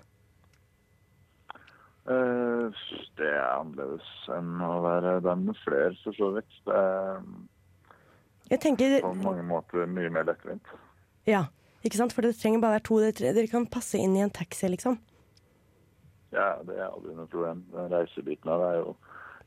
[3.18, 6.58] Det er annerledes enn å være band med flere, for så vidt.
[6.66, 7.22] Det er
[8.50, 10.64] Jeg tenker på mange måter mye mer lettvint.
[11.28, 11.46] Ja,
[11.84, 12.14] ikke sant?
[12.16, 12.98] For det trenger bare være to.
[12.98, 14.98] eller tre- dere kan passe inn i en taxi, liksom.
[16.32, 17.64] Ja, det er aldri noe problem.
[17.72, 18.96] Den reisebiten av det er jo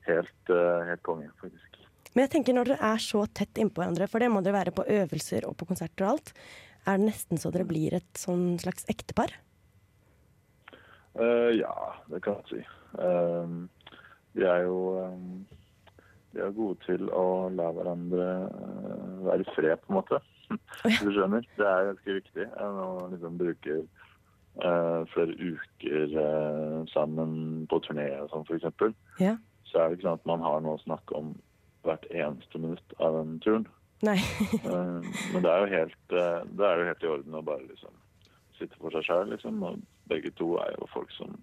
[0.08, 1.78] helt, eh, helt konge, faktisk.
[2.14, 4.74] Men jeg tenker når dere er så tett innpå hverandre, for det må dere være
[4.76, 6.34] på øvelser og på konserter og alt,
[6.86, 9.32] er det nesten så dere blir et sånn slags ektepar?
[11.16, 11.74] Uh, ja,
[12.10, 12.68] det kan jeg si.
[13.00, 13.56] Eh,
[14.34, 14.78] vi er jo
[16.32, 20.20] de vi er gode til å la hverandre eh, være i fred, på en måte.
[20.86, 21.48] Hvis du skjønner.
[21.58, 22.46] Det er ganske viktig.
[22.48, 28.96] enn å liksom bruker eh, flere uker eh, sammen på turné og sånn, f.eks.
[29.20, 29.36] Ja.
[29.68, 31.36] Så er det ikke sånn at man har noe å snakke om
[31.88, 33.68] hvert eneste minutt av den turen.
[34.06, 34.20] Nei.
[34.72, 37.68] Eh, men det er jo helt, eh, det er jo helt i orden å bare
[37.68, 37.94] liksom
[38.58, 39.60] sitte for seg sjøl, liksom.
[39.68, 39.82] Og
[40.12, 41.36] begge to er jo folk som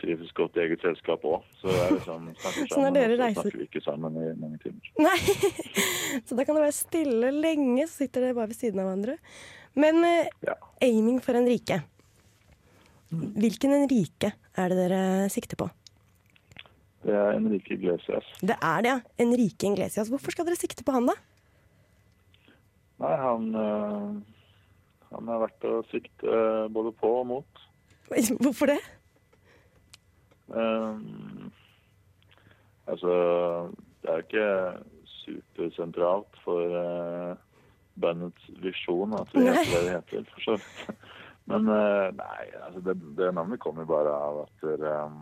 [0.00, 1.44] trives godt i eget selskap òg.
[1.60, 2.28] Så er liksom
[2.72, 4.90] Så når dere reiser- snakker vi ikke sammen i mange timer.
[5.06, 5.18] Nei.
[6.26, 9.16] Så da kan det være stille lenge, så sitter dere bare ved siden av hverandre.
[9.76, 11.82] Men eh, aiming for en rike.
[13.12, 15.68] Hvilken en rike er det dere sikter på?
[17.06, 18.26] Det er Enrique Iglesias.
[18.42, 18.96] Det er det, ja.
[19.22, 20.08] Enrique Iglesias.
[20.10, 21.14] Hvorfor skal dere sikte på han, da?
[22.98, 24.08] Nei, han, øh,
[25.12, 26.40] han har vært å sikte
[26.74, 27.62] både på og mot.
[28.42, 28.80] Hvorfor det?
[30.48, 31.52] Um,
[32.86, 33.14] altså,
[34.02, 34.50] det er ikke
[35.04, 37.34] supersentralt for uh,
[38.00, 41.02] bandets visjon at vi heter det vi heter, for så vidt.
[41.50, 45.20] Men uh, nei, altså det, det navnet kom jo bare av at um,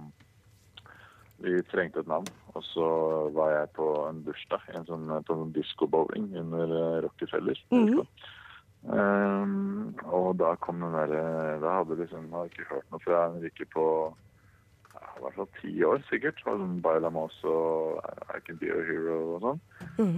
[1.45, 2.29] vi trengte et navn.
[2.55, 2.87] Og så
[3.35, 7.61] var jeg på en bursdag en sånn, på en disco-bowling under eh, Rockefeller.
[7.75, 8.07] Mm -hmm.
[8.85, 13.23] Um, og da kom den der eh, Da hadde liksom, jeg ikke hørt noe fra
[13.33, 13.85] Henrikke på
[15.17, 16.43] i hvert fall ti år, sikkert.
[16.47, 18.01] Og sånn Baila Moss og
[18.35, 19.63] I Can Be A Hero og sånn.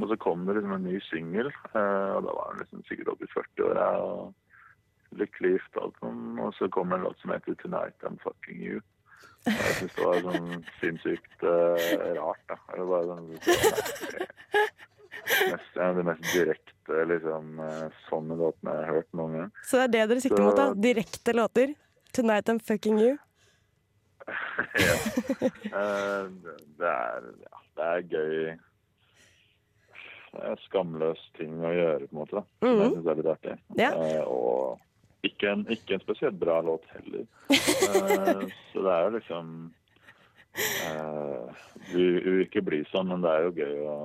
[0.00, 3.12] Og så kom det liksom en ny singel, eh, og da var han liksom sikkert
[3.14, 6.22] oppe i 40-åra og lykkelig gift og alt sånn.
[6.42, 8.82] Og så kom en låt som heter Tonight I'm Fucking You.
[9.46, 10.48] Og jeg syns det var sånn
[10.80, 12.56] sinnssykt eh, rart, da.
[12.72, 13.28] Det var sånn
[15.52, 19.52] mest, En av de mest direkte liksom, eh, sånne låtene jeg har hørt noen gang.
[19.62, 20.70] Så det er det dere sikter mot, da?
[20.74, 21.74] Direkte låter?
[22.12, 23.18] 'Tonight I'm fucking you'?
[24.86, 24.96] ja.
[25.46, 26.28] Eh,
[26.78, 28.58] det- er, ja, det er gøy
[30.36, 32.40] Det er skamløs ting å gjøre, på en måte.
[32.40, 32.42] da.
[32.66, 32.80] Mhm.
[32.82, 33.54] Jeg syns det er litt artig.
[33.78, 33.90] Ja.
[33.94, 34.80] Eh, og
[35.24, 37.24] ikke en, ikke en spesielt bra låt heller.
[37.50, 39.54] Eh, så det er jo liksom
[40.56, 43.96] uh, vi vil ikke bli sånn, men det er jo gøy å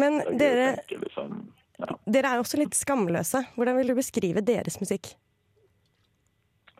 [0.00, 1.36] Men gøy dere, å tenke, liksom.
[1.82, 1.96] Ja.
[2.06, 3.42] dere er jo også litt skamløse.
[3.56, 5.14] Hvordan vil du beskrive deres musikk?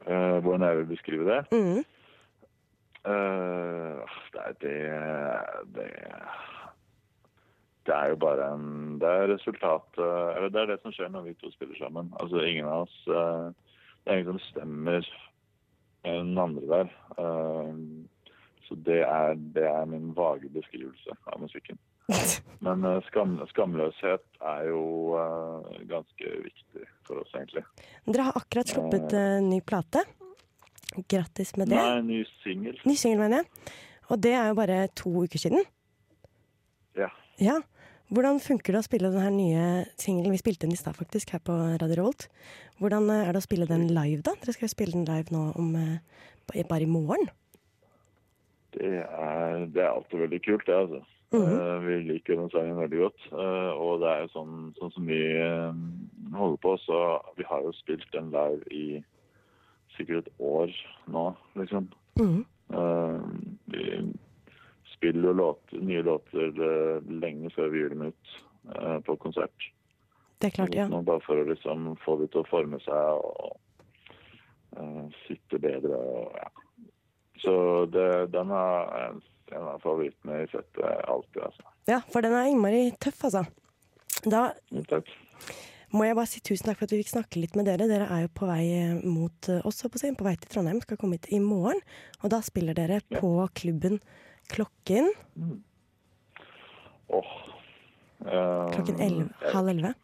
[0.07, 1.43] Uh, hvordan jeg vil beskrive det?
[1.51, 1.85] Mhm.
[3.07, 4.01] Eh,
[4.61, 4.71] det
[5.75, 5.91] det,
[7.87, 11.29] det er jo bare en Det er resultatet Eller det er det som skjer når
[11.29, 12.11] vi to spiller sammen.
[12.21, 13.55] Altså ingen av oss uh,
[14.03, 15.07] Det er ingen som stemmer
[16.07, 16.91] den andre der.
[17.19, 17.75] Uh,
[18.67, 21.79] så det er, det er min vage beskrivelse av musikken.
[22.67, 25.15] Men skam, skamløshet er jo
[25.91, 27.63] ganske viktig for oss, egentlig.
[28.07, 30.03] Dere har akkurat sluppet uh, ny plate.
[31.05, 31.79] Grattis med det.
[31.79, 32.79] Nei, ny singel.
[32.87, 33.73] Ny singel, mener jeg.
[34.11, 35.65] Og det er jo bare to uker siden.
[36.97, 37.11] Ja.
[37.43, 37.61] Ja.
[38.07, 39.65] Hvordan funker det å spille den her nye
[39.99, 40.31] singelen?
[40.37, 42.29] Vi spilte den i stad, faktisk, her på Radio Revolt.
[42.79, 44.37] Hvordan eh, er det å spille den live, da?
[44.39, 47.27] Dere skal jo spille den live nå om eh, bare i morgen.
[48.77, 51.03] Det er, det er alltid veldig kult, det, altså.
[51.35, 51.87] Mm -hmm.
[51.87, 53.21] vi liker den sangen veldig godt.
[53.83, 55.23] Og det er jo sånn, sånn som vi
[56.33, 56.99] holder på, så
[57.37, 59.03] vi har jo spilt den live i
[59.97, 60.73] sikkert et år
[61.13, 61.27] nå,
[61.61, 61.89] liksom.
[62.21, 62.45] Mm.
[62.73, 63.21] Uh,
[63.73, 64.13] vi
[64.97, 68.37] spiller jo låter, nye låter eh, lenge før vi gir dem ut
[68.73, 69.69] uh, på konsert.
[70.41, 70.87] Det er klart, ja.
[70.89, 73.59] Nå bare for å liksom få det til å forme seg og
[74.79, 76.49] uh, sitte bedre og ja.
[77.37, 77.53] Så
[77.93, 79.19] det, den er
[79.53, 81.69] en av favorittene i settet alltid, altså.
[81.87, 83.45] Ja, for den er innmari tøff, altså.
[84.25, 84.49] Da
[84.89, 85.11] Takk.
[85.95, 87.87] Må jeg bare si tusen takk for at vi fikk snakke litt med dere.
[87.91, 90.99] Dere er jo på vei eh, mot eh, oss, på, på vei til Trondheim, skal
[91.01, 91.78] komme hit i morgen.
[92.22, 94.01] Og da spiller dere på klubben
[94.47, 95.55] Klokken mm.
[97.11, 97.30] oh.
[98.22, 99.95] um, klokken elleve, halv elleve.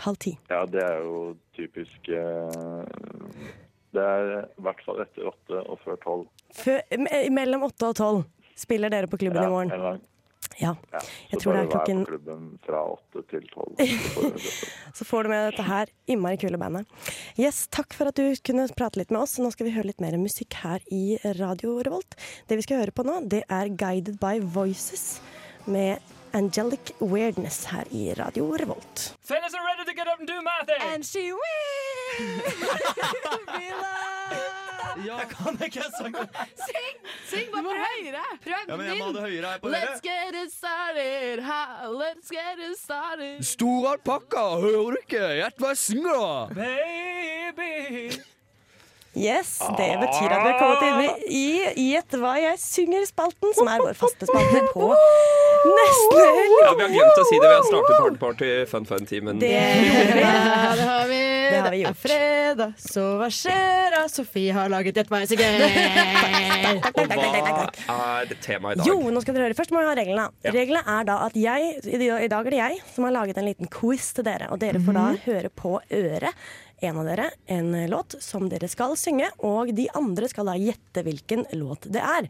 [0.00, 0.32] Halv ti.
[0.48, 1.18] Ja, det er jo
[1.52, 2.54] typisk eh,
[3.92, 6.30] Det er i hvert fall etter åtte og før tolv.
[7.36, 8.24] Mellom åtte og tolv
[8.56, 10.00] spiller dere på klubben Ja, i morgen.
[10.60, 10.74] Ja.
[10.92, 13.74] Jeg så tror det bare er klokken vær på klubben fra åtte til tolv.
[13.78, 14.54] så får du det.
[14.98, 16.86] Så får du med dette her innmari kule bandet.
[17.40, 19.38] Yes, Takk for at du kunne prate litt med oss.
[19.40, 22.18] Nå skal vi høre litt mer musikk her i Radio Revolt.
[22.48, 25.20] Det vi skal høre på nå, det er Guided by Voices
[25.64, 25.98] med
[26.36, 29.14] Angelic Weirdness her i Radio Revolt.
[29.22, 30.80] Fellas are ready to get up and do my thing.
[30.92, 31.42] And she will
[33.58, 34.71] be loved.
[35.06, 36.26] Ja, kan jeg ikke synge?
[36.66, 36.96] Syng!
[37.30, 38.24] Syng bare prøv høyere.
[38.44, 39.86] Prøv Ja, men jeg må ha det høyere her på dere.
[39.86, 41.42] Let's get it started.
[41.48, 41.62] Ha,
[42.02, 43.44] let's get it started.
[43.44, 45.24] Stor alpakka, hører du ikke?
[45.40, 46.60] Gjett hva jeg synger, da!
[46.60, 48.22] Baby
[49.12, 53.82] Yes, det betyr at vi har kommet inn i Gjett hva jeg synger-spalten, som er
[53.84, 56.54] vår faste spalte på nesten helg.
[56.62, 57.50] Ja, vi har glemt å si det.
[57.50, 59.42] Vi har startet Party Party Fun Fun-timen.
[59.42, 61.20] Det det har vi.
[61.52, 62.00] Det har vi er gjort.
[62.06, 64.02] fredag, så hva skjer da?
[64.08, 65.60] Sofie har laget Gjett hva jeg synger.
[66.88, 68.88] Og hva er temaet i dag?
[68.88, 69.58] Jo, nå skal dere høre.
[69.60, 70.26] Først må vi ha reglene.
[70.46, 70.56] Ja.
[70.56, 73.48] Reglene er da at jeg, i i dag er det jeg som har laget en
[73.48, 74.48] liten quiz til dere.
[74.54, 76.46] Og dere får da høre på øret,
[76.82, 79.28] en av dere, en låt som dere skal synge.
[79.46, 82.28] Og de andre skal da gjette hvilken låt det er.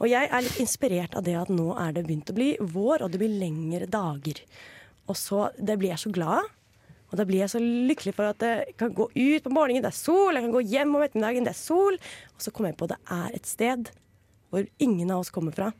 [0.00, 3.04] Og jeg er litt inspirert av det at nå er det begynt å bli vår,
[3.04, 4.40] og det blir lengre dager.
[5.10, 6.48] Og så, Det blir jeg så glad av.
[7.10, 9.90] Og da blir jeg så lykkelig for at jeg kan gå ut på morgenen, det
[9.90, 10.30] er sol.
[10.36, 11.96] Jeg kan gå hjem om ettermiddagen, det er sol.
[12.36, 13.90] Og så kommer jeg på at det er et sted
[14.50, 15.72] hvor ingen av oss kommer fra.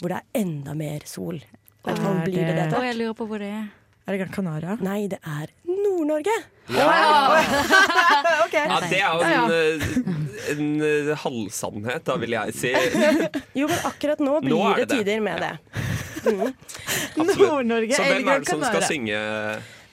[0.00, 1.38] Hvor det er enda mer sol.
[1.38, 3.68] I hvert fall Er blir det det det- Og jeg lurer på hvor det er.
[4.06, 4.76] Er det Gran Canaria?
[4.82, 6.34] Nei, det er Nord-Norge.
[8.56, 10.00] Ja, det er jo en,
[10.52, 12.72] en eh, halvsannhet, da vil jeg si.
[13.54, 15.52] Jo, men akkurat nå blir Nå det det tider med det.
[16.26, 16.50] Mm.
[17.38, 19.20] Nord-Norge Så hvem er det som skal synge?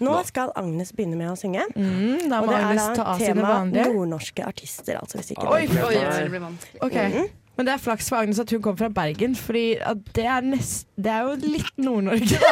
[0.03, 1.63] Nå skal Agnes begynne med å synge.
[1.77, 4.97] Mm, da og det er da tema nordnorske artister.
[4.99, 6.51] Altså, hvis ikke Oi, det oi, oi.
[6.81, 7.31] Ok, Mhm.
[7.53, 9.75] Men det er flaks for Agnes at hun kom fra Bergen, Fordi
[10.15, 12.39] det, er nest, det er jo litt Nord-Norge.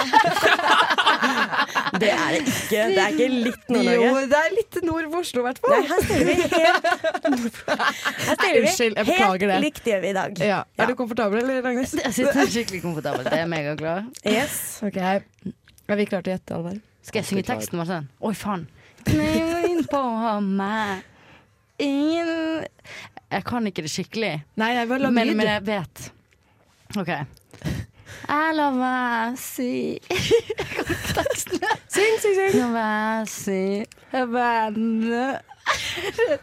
[2.02, 2.84] Det er det ikke.
[2.90, 4.06] Det er ikke litt Nord-Norge.
[4.08, 5.74] Jo, det er litt nord for Oslo, i hvert fall.
[5.76, 6.86] Nei, her stiller vi helt
[8.62, 9.52] Unnskyld, jeg beklager det.
[9.52, 10.42] helt likt gjør vi i dag.
[10.48, 10.60] Ja.
[10.80, 11.94] Er du komfortabel, eller, Agnes?
[12.00, 13.28] Jeg sitter skikkelig komfortabel.
[13.28, 14.10] Det er megaglad.
[14.26, 14.56] Yes.
[14.88, 15.22] Ok, Er
[16.00, 16.80] vi klare til å gjette, Alvar?
[17.06, 18.10] Skal jeg synge teksten vår sånn?
[18.30, 18.66] Oi, faen.
[19.12, 20.02] Inn på
[20.46, 21.08] meg
[21.82, 22.66] Ingen
[23.32, 24.32] Jeg kan ikke det skikkelig.
[24.60, 25.38] Nei, jeg vil ha men, lyd.
[25.40, 26.12] men jeg vet.
[27.00, 27.12] OK.
[28.22, 29.98] Jeg la meg si
[31.92, 33.30] Syng, syng, syng.
[33.32, 33.62] Si
[34.12, 35.40] venner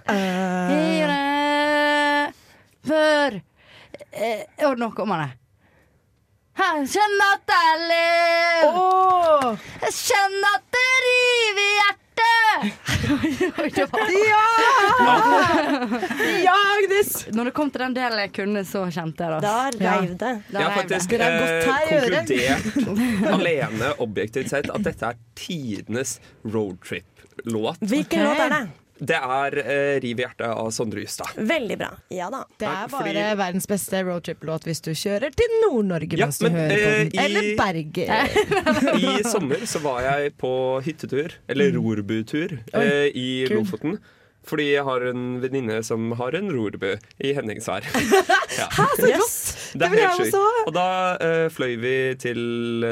[0.08, 2.32] Eh, i det
[2.88, 3.36] før
[4.12, 5.30] eh, Og nå kommer det.
[6.58, 9.58] Jeg kjenner at jeg lever.
[9.84, 12.07] Jeg kjenner at det river i hjertet.
[12.18, 14.10] Det var
[16.44, 17.26] Ja, Agnes!
[17.32, 19.40] Når det kom til den delen jeg kunne, så kjente jeg det.
[19.44, 20.32] Da reiv det.
[20.50, 20.58] Ja.
[20.58, 21.20] Jeg har faktisk eh,
[21.68, 27.80] konkludert alene, objektivt sett, at dette er tidenes roadtrip-låt.
[27.80, 28.62] Hvilken låt er det?
[29.00, 31.30] Det er eh, 'Riv i hjertet' av Sondre Justad.
[31.36, 31.90] Veldig bra.
[32.10, 32.44] Ja da.
[32.58, 36.48] Det er Fordi- bare verdens beste roadtrip-låt hvis du kjører til Nord-Norge Ja, mens du
[36.48, 37.12] men, hører på eh, den.
[37.12, 39.08] i- Eller Bergen.
[39.18, 43.58] I sommer så var jeg på hyttetur, eller rorbutur, eh, i kul.
[43.62, 43.98] Lofoten.
[44.48, 47.84] Fordi jeg har en venninne som har en rorbu i Henningsvær.
[48.58, 48.64] Ja.
[48.74, 49.67] Hæ, så rått!
[49.74, 50.36] Det er helt sjukt.
[50.66, 50.86] Og da
[51.20, 52.40] uh, fløy vi til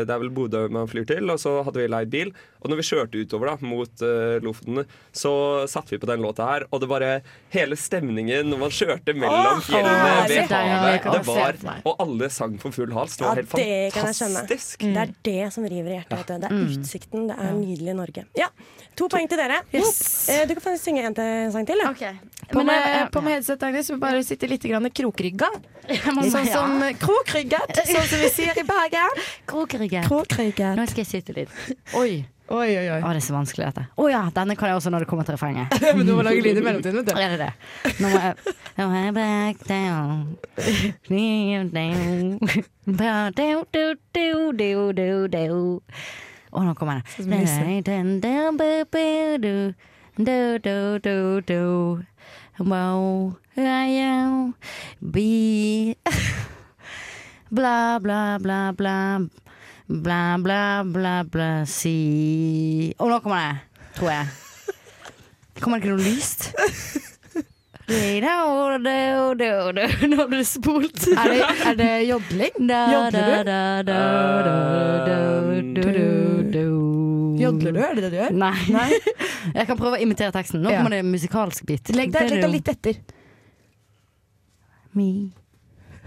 [0.03, 2.33] Det er vel Bodø man flyr til, og så hadde vi leid bil.
[2.63, 4.83] Og når vi kjørte utover da mot uh, Lofoten,
[5.15, 5.33] så
[5.71, 6.67] satte vi på den låta her.
[6.73, 7.11] Og det bare
[7.55, 11.61] Hele stemningen når man kjørte mellom fjellene ved havet, det var.
[11.87, 13.17] Og alle sang for full hals.
[13.17, 14.43] Det var helt det kan jeg skjønne.
[14.43, 14.83] fantastisk.
[14.83, 16.35] Det er det som river i hjertet.
[16.43, 17.29] Det er utsikten.
[17.31, 18.27] Det er nydelig Norge.
[18.37, 18.51] Ja,
[18.97, 19.61] To poeng til dere.
[19.77, 20.29] Yes.
[20.33, 21.83] Eh, Du kan få synge en til sang til.
[21.85, 22.13] Ja.
[22.49, 23.91] På Men, med, på med headset, Agnes.
[23.91, 25.51] Vi bare sitter litt grann krokrygga.
[26.33, 26.63] Sånn ja.
[26.67, 29.21] Som krokrygget, sånn som vi sier i Bergen.
[29.49, 30.09] Krokrygget.
[30.09, 30.75] Krokrygget.
[30.79, 31.53] Nå skal jeg sitte litt.
[31.99, 32.25] Oi.
[32.47, 32.99] Oi, oi, oi.
[33.03, 33.83] Å, det er så vanskelig, dette.
[33.99, 35.73] Å ja, denne kan jeg også når det kommer til refrenget.
[35.99, 37.19] Men du må lage lyd i mellomtiden, vet du.
[37.19, 37.53] Er det det?
[37.99, 40.37] Nå må jeg Nå må jeg back down
[41.09, 42.39] Kneel down.
[46.53, 47.03] Å, nå kommer
[50.17, 52.05] do, do, do, do.
[52.59, 54.55] Wow, I am
[55.03, 55.97] be
[57.49, 59.21] Bla, bla, bla, bla.
[59.89, 64.27] Bla, bla, bla, bla, si Å, nå kommer det, tror jeg.
[65.63, 66.49] Kommer det ikke noe lyst?
[70.11, 71.07] Nå ble det spolt.
[71.15, 71.39] Er det,
[71.71, 72.59] er det jodling?
[72.97, 73.93] Jodler du?
[77.45, 77.81] Jodler du?
[77.87, 78.35] Er det det du gjør?
[78.43, 78.91] Nei.
[79.61, 80.67] Jeg kan prøve å imitere teksten.
[80.67, 81.95] Nå kommer det en musikalsk bit.
[81.95, 82.99] Legg deg litt etter.
[84.99, 85.09] Me.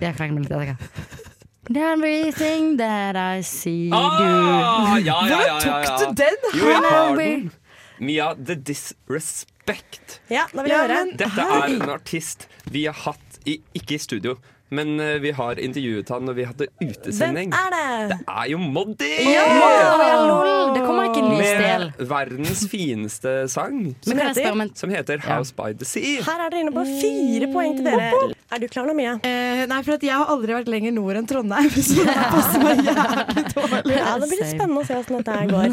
[0.03, 1.28] Jeg kan legge meg litt etter.
[1.75, 5.01] Everything that I see Ah, do.
[5.05, 6.61] ja, ja, ja, ja, Hvordan tok du den?
[6.61, 7.51] Jo, jeg har den.
[7.99, 10.21] Mia, The Disrespect.
[10.31, 11.05] Ja, da vil jeg Ja, høre.
[11.05, 14.35] men- Dette er en artist vi har hatt i, ikke i studio,
[14.69, 17.53] men eh, vi har intervjuet han når vi hadde utesending.
[17.53, 18.09] Hvem er det?
[18.11, 19.09] Det er jo Moddi!
[19.25, 20.49] Ja, ja, lol.
[20.75, 21.85] Det kommer ikke en ny stil.
[21.97, 26.21] Med verdens fineste sang, Som en som heter House by the Sea.
[26.25, 28.29] Her er dere inne på fire poeng til dere.
[28.49, 29.15] Er du klar nå, Mia?
[29.25, 32.63] Eh, nei, for at jeg har aldri vært lenger nord enn Trondheim, så det passer
[32.65, 33.97] meg jævlig dårlig.
[33.97, 35.69] Ja, Det blir spennende å se hvordan dette her går.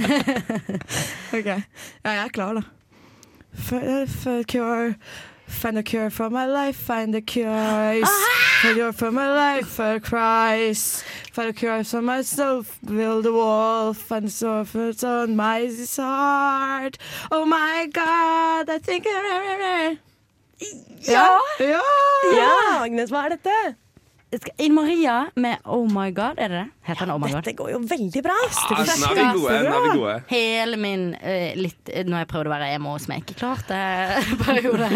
[1.36, 2.64] Ok, Ja, jeg er klar, da.
[3.56, 3.80] For...
[4.56, 4.94] your
[5.46, 7.46] Find a cure for my life, find a cure.
[7.46, 11.04] Find a cure for my life, for Christ.
[11.32, 13.94] Find a cure for myself, build a wall.
[13.94, 16.98] Find a surface on my heart.
[17.30, 19.06] Oh my God, I think
[21.00, 21.38] Ja.
[21.58, 21.82] Ja!
[22.34, 23.76] Ja, Agnes, hva er dette?
[24.62, 26.66] In Maria med Oh My God, er det det?
[26.86, 27.42] Heter den Oh My God?
[27.42, 28.36] Dette går jo veldig bra.
[28.46, 29.56] Ah, nå er vi gode.
[29.66, 30.16] Nå er vi gode.
[30.30, 33.80] Hele min eh, litt Når jeg prøvde å være emo som jeg ikke klarte
[34.46, 34.90] periode.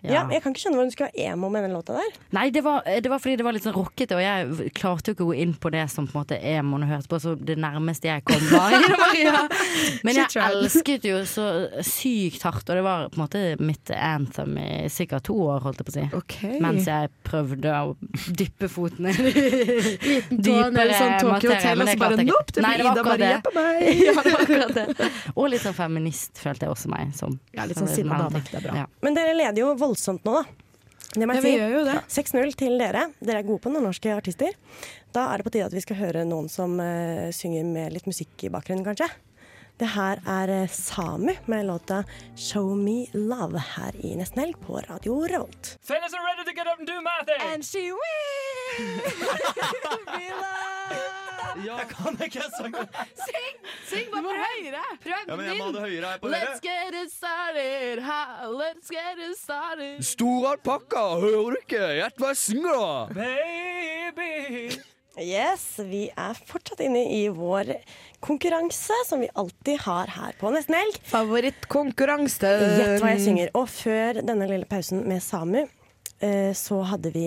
[0.00, 0.22] Ja.
[0.32, 2.14] Jeg kan ikke skjønne hvordan du skal være emo med den låta der.
[2.32, 5.16] Nei, det var, det var fordi det var litt sånn rockete, og jeg klarte jo
[5.16, 7.58] ikke å gå inn på det som på en måte emoen hørte på, så det
[7.60, 9.42] nærmeste jeg kom var Ine Maria.
[10.06, 11.46] Men jeg elsket jo så
[11.84, 15.82] sykt hardt, og det var på en måte mitt anthem i sikkert to år, holdt
[15.84, 16.54] jeg på å si.
[16.64, 17.92] Mens jeg prøvde å
[18.38, 22.54] dyppe foten ned Liten tå ned i sånn Tokyo materie, Hotel, og så bare, nope,
[22.56, 23.40] det blir Ida Marie det.
[23.46, 23.82] på meg.
[24.06, 25.10] Ja, det var akkurat det.
[25.34, 27.36] Og litt sånn feminist følte jeg også meg som.
[27.56, 28.42] Ja, litt sånn sinna dame.
[28.50, 28.76] Det er bra.
[28.82, 28.88] Ja.
[29.04, 30.44] Men dere leder jo voldsomt nå, da.
[31.10, 31.58] Det må jeg Ja, vi si.
[31.58, 31.96] gjør jo det.
[32.14, 33.06] 6-0 til dere.
[33.18, 34.54] Dere er gode på nordnorske artister.
[35.10, 38.06] Da er det på tide at vi skal høre noen som uh, synger med litt
[38.06, 39.08] musikk i bakgrunnen, kanskje.
[39.80, 42.02] Det her er eh, Samu med låta
[42.36, 45.78] 'Show Me Love' her i Nesten Helg på Radio Revolt.
[45.82, 47.54] Fellas are ready to get up and do my.
[47.54, 49.00] And she will
[50.18, 51.64] be loved.
[51.66, 52.88] Jeg kan ikke sangen.
[53.26, 53.56] Syng!
[53.88, 54.84] Syng bare prøv høyere.
[55.02, 56.40] Prøv Ja, men jeg må ha det høyere her på dere.
[56.44, 58.02] Let's get it started.
[58.02, 58.20] Ha,
[58.62, 60.02] let's get it started.
[60.02, 61.82] Stor alpakka, hører du ikke?
[61.98, 63.20] Gjett hva jeg synger, da!
[63.20, 64.80] Baby.
[65.20, 67.74] Yes, vi er fortsatt inne i vår
[68.24, 70.96] konkurranse, som vi alltid har her på Nesten Helg.
[71.10, 72.52] Favorittkonkurranse.
[72.78, 73.52] Gjett hva jeg synger.
[73.58, 75.66] Og før denne lille pausen med Samu,
[76.54, 77.22] så hadde vi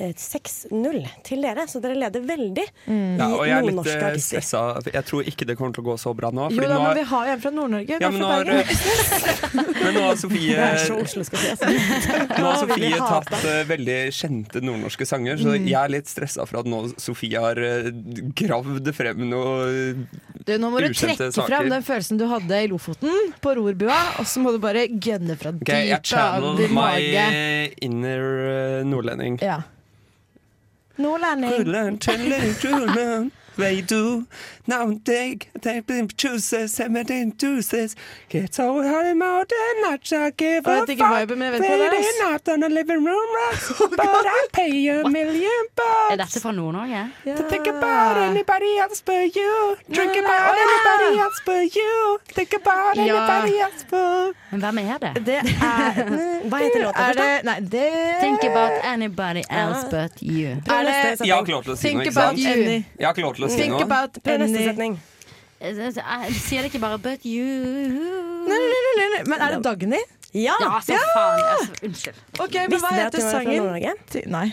[0.00, 4.16] et 6-0 til dere, så dere leder veldig Ja, og jeg i er litt eh,
[4.24, 4.62] stressa.
[4.88, 6.46] Jeg tror ikke det kommer til å gå så bra nå.
[6.54, 7.98] Jo da, nå men er- vi har jo en fra Nord-Norge.
[8.00, 8.44] Ja, men nå har,
[9.84, 10.56] men nå har Sofie.
[10.56, 15.64] Nå har Sofie tatt eh, veldig kjente nordnorske sanger, så Mm.
[15.66, 17.56] jeg er litt stressa for at nå Sofie har
[18.36, 19.94] gravd frem noe
[20.46, 21.48] Du, nå må du trekke saker.
[21.48, 25.36] frem den følelsen du hadde i Lofoten, på rorbua, og så må du bare gønne
[25.40, 27.24] fra okay, dypet av din my mage.
[27.84, 28.37] inner eh,
[28.84, 29.38] nordlending.
[29.42, 29.62] Ja.
[30.96, 31.52] Nordlending.
[33.58, 34.26] You do
[34.66, 35.50] now take,
[36.16, 37.96] chooses, seventeen chooses.
[38.28, 39.52] Get so and not
[40.12, 40.86] I give a fuck.
[40.86, 46.12] det er, on a living room rocks, but I pay a million bucks.
[46.12, 47.10] Er dette fra Nord-Norge?
[47.24, 49.76] To think about anybody else but you.
[49.94, 52.18] Drink about anybody else but you.
[52.34, 55.26] Think about anybody else but Men hvem er det?
[55.26, 55.92] Det er
[56.50, 57.90] Hva heter låta Er det Nei, det
[58.20, 60.48] Think about anybody else but you.
[60.66, 62.38] Er det Jeg har ikke lov til å si noe, ikke sant?
[62.38, 63.82] Jeg har ikke lov si Think noe.
[63.82, 65.00] about Prøv neste any setning.
[65.60, 65.74] Jeg
[66.38, 67.88] Sier det ikke bare 'but you'?
[68.48, 69.22] Nei, nei, nei, nei, nei.
[69.26, 69.98] Men er det Dagny?
[70.34, 70.54] Ja!
[70.60, 71.42] Ja, så faen.
[71.50, 72.14] Altså, unnskyld.
[72.40, 74.30] Ok, men hva heter sangen?
[74.30, 74.52] Nei.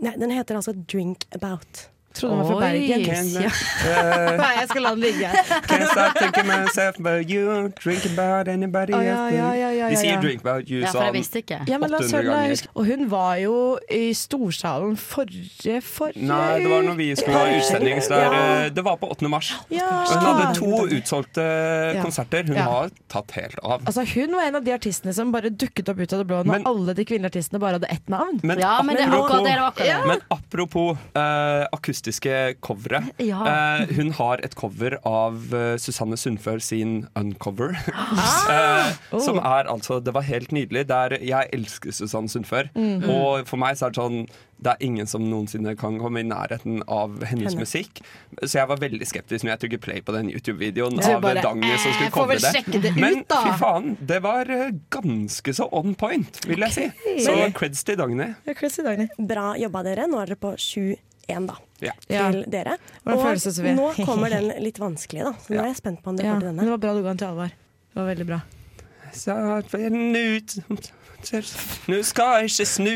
[0.00, 1.88] Nei, den heter altså 'Drink About'.
[2.14, 3.04] Trodde du var fra Bergen.
[3.04, 3.48] Can, Ja.
[3.48, 5.28] uh, Nei, jeg skal la den ligge.
[5.68, 7.68] can't stop thinking myself about you.
[7.84, 11.12] Drink about anybody else ja, ja, ja, ja, De sier 'drink about you' Ja, sånn
[11.12, 11.60] visste ikke.
[11.68, 12.68] Ja, men la oss 800 høre ganger.
[12.74, 17.46] Og hun var jo i Storsalen forrige forrige Nei, det var når vi skulle ha
[17.58, 18.00] utsending.
[18.10, 18.64] Ja.
[18.64, 19.28] eh, Det var på 8.
[19.28, 19.52] mars.
[19.70, 19.86] Ja.
[20.08, 22.02] Hun hadde to utsolgte Ja.
[22.02, 22.42] konserter.
[22.46, 22.62] Hun Ja.
[22.62, 23.84] har tatt helt av.
[23.84, 26.42] Altså, hun var en av de artistene som bare dukket opp ut av det blå
[26.44, 28.40] når Men- alle de kvinnelige artistene bare hadde ett navn.
[28.42, 29.52] Men Ja, men det er akkurat det.
[29.54, 30.06] det akkurat det.
[30.06, 31.66] Men apropos eh,
[31.98, 33.04] akustiske coveret.
[33.18, 33.42] Ja.
[33.80, 37.76] Eh, hun har et cover av eh, Susanne Sundfør sin 'Uncover'.
[37.94, 38.92] Ah!
[39.12, 40.86] Eh, Som er altså Det var helt nydelig.
[40.88, 42.68] Der jeg elsker Susanne Sundfør.
[42.74, 43.08] Mhm.
[43.10, 44.26] Og for meg så er det sånn
[44.58, 47.60] det er ingen som noensinne kan komme i nærheten av hennes Henne.
[47.62, 48.00] musikk.
[48.42, 51.70] Så jeg var veldig skeptisk når jeg trykket play på den YouTube-videoen av bare, Dagny
[51.78, 52.50] som eh, skulle komme vel det.
[52.56, 53.38] sjekke det ut, Men da.
[53.44, 56.88] fy faen, det var eh, ganske så on point, vil jeg si.
[57.22, 58.32] Så creds til Dagny.
[58.50, 59.06] Ja.
[59.30, 60.08] Bra jobba dere.
[60.10, 60.56] Nå er dere på
[61.28, 61.56] 7-1, da.
[61.84, 61.94] Ja.
[62.08, 62.78] Til dere.
[63.06, 65.34] Og føles nå kommer den litt vanskelige, da.
[65.44, 66.64] Så nå er jeg spent på om dere Ja, får til denne.
[66.66, 67.52] det var bra du ga den til Alvar.
[67.92, 68.40] Det var veldig bra.
[69.12, 70.58] Satt en ut
[71.88, 72.92] Nå skal jeg ikke snu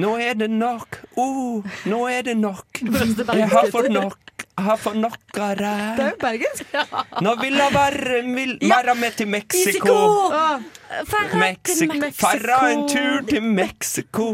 [0.00, 4.80] Nå er det nok oh, Nå er det nok Jeg har fått nok Jeg har
[4.80, 6.74] fått nok av Det er jo bergensk.
[7.22, 10.64] Nå vil jeg være vil, Være med til Mexico Åh,
[11.38, 14.30] Mexico Farra en tur til Mexico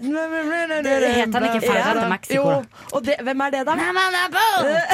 [0.00, 2.54] Det heter han ikke Ferra til Mexico, da?
[2.56, 3.74] Jo, og det, hvem er det, da?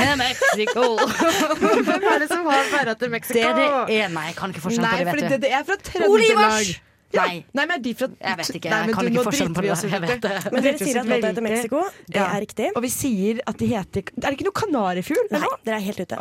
[0.00, 0.86] Til Mexico.
[1.86, 3.38] Hvem er det som har feira til Mexico?
[3.38, 5.62] Det er det Nei, jeg kan ikke forskjell på Nei, det, fordi det, det er
[5.68, 6.74] fra Olivers!
[7.16, 7.32] Trøndelag.
[7.32, 7.44] Nei.
[7.56, 9.64] Nei, men er de fra Jeg vet ikke, Nei, jeg kan du, ikke forskjellen på
[9.64, 9.70] det.
[9.86, 10.34] Jeg vet det.
[10.52, 11.44] Men dere sier at låta heter.
[11.46, 11.82] Mexico.
[12.06, 12.26] Det Ja.
[12.36, 12.68] er riktig.
[12.76, 15.26] Og vi sier at de heter Er det ikke noe kanarifugl?
[15.32, 16.16] Nei, dere er helt ute.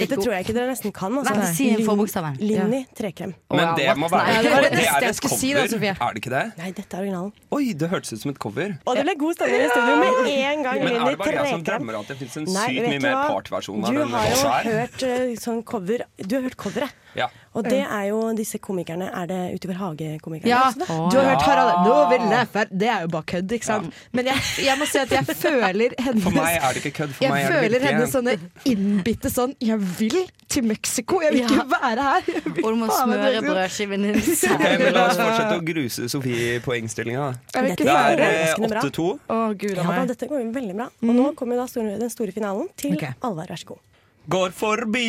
[0.00, 1.12] Dette tror jeg ikke dere nesten kan.
[1.20, 1.34] Altså.
[1.36, 2.38] Nei, si en forbokstaven.
[2.40, 3.34] Linni trekrem.
[3.54, 6.22] Men det må være Ja, det det det er et cover, si da, er det
[6.22, 6.44] ikke det?
[6.60, 7.32] Nei, dette er originalen.
[7.52, 8.76] Oi, det hørtes ut som et cover.
[8.86, 10.69] Og det ble god stemning i studio med en gang.
[10.78, 13.18] Men er det bare jeg som drømmer at det finnes en Nei, sykt mye mer
[13.34, 14.72] partversjon av Du den har jo låta her?
[14.80, 16.96] hørt eh, sånn cover Du har hørt coveret.
[17.18, 17.26] Ja.
[17.58, 20.46] Og det er jo disse komikerne Er det Utover hage-komikerne?
[20.46, 23.66] Ja, du har hørt Harald Nå vil jeg fer Det er jo bare kødd, ikke
[23.66, 23.96] sant?
[24.14, 27.16] Men jeg, jeg må si at jeg føler hennes For meg er det ikke kødd.
[27.16, 28.36] For Jeg meg er det føler hennes sånne
[28.70, 32.30] innbitte sånn Jeg vil til Mexico, jeg vil ikke være her.
[32.58, 33.52] Og du må smøre til Mexico.
[33.54, 37.26] brødskiven din Ok, men La oss fortsette å gruse Sofie i poengstillinga.
[37.54, 37.84] Det er ferdig?
[37.86, 38.82] eh, Overraskende bra.
[38.88, 39.04] 8-2.
[39.30, 40.88] Å, gud Ja, dette går jo veldig bra.
[41.04, 43.16] Og nå kommer da store, den store finalen til okay.
[43.26, 43.50] Alvar.
[43.50, 43.86] Vær så god.
[44.30, 45.08] Går forbi.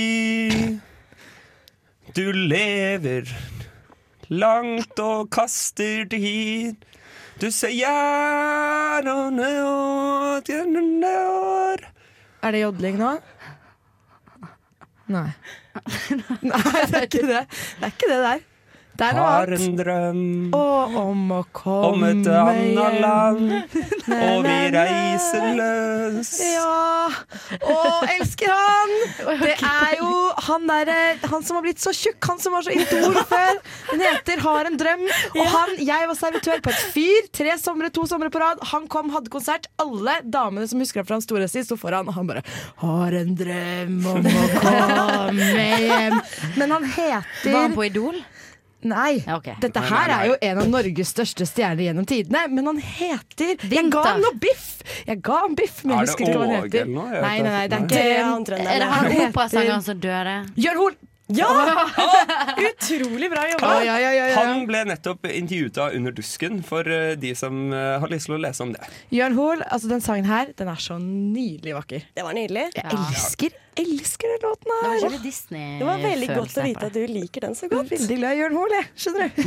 [2.16, 3.30] Du lever
[4.32, 6.88] langt og kaster til hit.
[7.42, 11.88] Du ser hjernene og gjerne år.
[12.42, 13.16] Er det jodling nå?
[15.12, 15.28] Nei.
[16.52, 17.44] Nei, det er ikke det.
[17.50, 18.48] Det er ikke det der.
[19.00, 20.24] Det er noe Har en drøm
[20.58, 22.98] Og om å komme om et annet hjem.
[23.02, 23.54] land,
[24.28, 26.32] og vi reiser løs.
[26.44, 27.08] Ja!
[27.62, 27.78] Å,
[28.18, 28.94] elsker han!
[29.42, 30.10] Det er jo
[30.48, 30.98] han derre
[31.32, 33.60] Han som har blitt så tjukk, han som var så idol før.
[33.92, 35.04] Den heter Har en drøm.
[35.36, 38.62] Og han, jeg var servitør på et fyr tre somre, to somre på rad.
[38.74, 39.68] Han kom, hadde konsert.
[39.82, 42.44] Alle damene som husker ham fra hans storhetstid, sto foran, og han bare
[42.84, 45.50] Har en drøm om å komme
[45.88, 46.20] hjem.
[46.60, 48.22] Men han heter Var han på Idol?
[48.88, 49.22] Nei.
[49.26, 49.56] Ja, okay.
[49.62, 52.82] Dette Nei, her nei, er jo en av Norges største stjerner gjennom tidene, men han
[52.82, 54.82] heter Jeg ga ham noe biff!
[55.06, 56.90] Jeg ga ham biff, men jeg husker ikke hva han heter.
[56.90, 57.94] vet Nei, nei, nei, det er ikke.
[57.94, 58.74] Det er han trønderen.
[58.74, 60.36] Er det han operasangeren som døde?
[60.66, 61.00] Jørn Hoel!
[61.32, 61.48] Ja!
[62.72, 63.70] Utrolig bra jobba!
[63.86, 64.42] Ja, ja, ja, ja.
[64.44, 68.36] Han ble nettopp intervjuet av Under dusken, for eh, de som eh, har lyst til
[68.36, 68.82] å lese om det.
[69.16, 72.08] Jørn Hoel, altså den sangen her, den er så nydelig vakker.
[72.18, 72.68] Det var nydelig.
[72.76, 75.10] Jeg elsker, elsker den låten Det var her.
[75.16, 77.90] litt Disney Det var veldig godt å vite at du liker den så godt.
[77.92, 78.86] veldig glad i Jørn Hoel, jeg.
[78.96, 79.42] Skjønner du?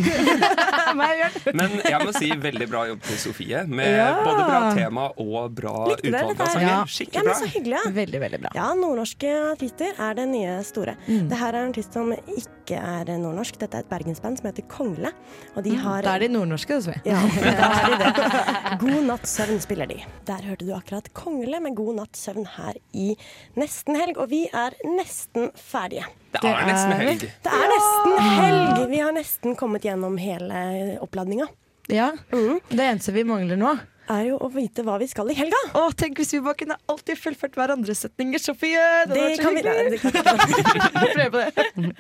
[1.59, 4.09] Men jeg må si veldig bra jobb til Sofie, med Ja.
[4.25, 6.69] både bra tema og bra utvalg av sanger.
[6.69, 6.75] Ja.
[6.75, 7.53] Ja, Skikkelig men så bra.
[7.55, 7.79] hyggelig.
[7.85, 7.91] Ja.
[7.95, 8.51] Veldig, veldig bra.
[8.55, 10.97] Ja, nordnorske artister er det nye store.
[11.07, 11.29] Mm.
[11.31, 13.59] Det her er en artist som ikke er nordnorsk.
[13.61, 15.13] Dette er et bergensband som heter Kongle.
[15.57, 17.03] Og de har Da er de nordnorske, Sofie.
[17.05, 17.21] Ja,
[17.61, 18.81] da er de det.
[18.81, 20.01] God natt søvn spiller de.
[20.27, 23.15] Der hørte du akkurat Kongle med God natt søvn her i
[23.61, 24.14] Nesten helg.
[24.21, 26.07] Og vi er nesten ferdige.
[26.35, 27.27] Det Det er nesten helg.
[27.45, 28.85] Det er nesten helg!
[28.91, 31.49] Vi har nesten kommet gjennom hele oppladninga.
[31.93, 32.13] Ja.
[32.33, 32.61] Mm.
[32.71, 33.75] Det eneste vi mangler nå
[34.09, 35.59] Er jo å vite hva vi skal i helga.
[35.77, 38.81] Å, tenk hvis vi bare kunne alltid fullført hverandres setninger, Sofie!
[39.09, 41.93] Det, Det hadde vært så kan vi, vi på det.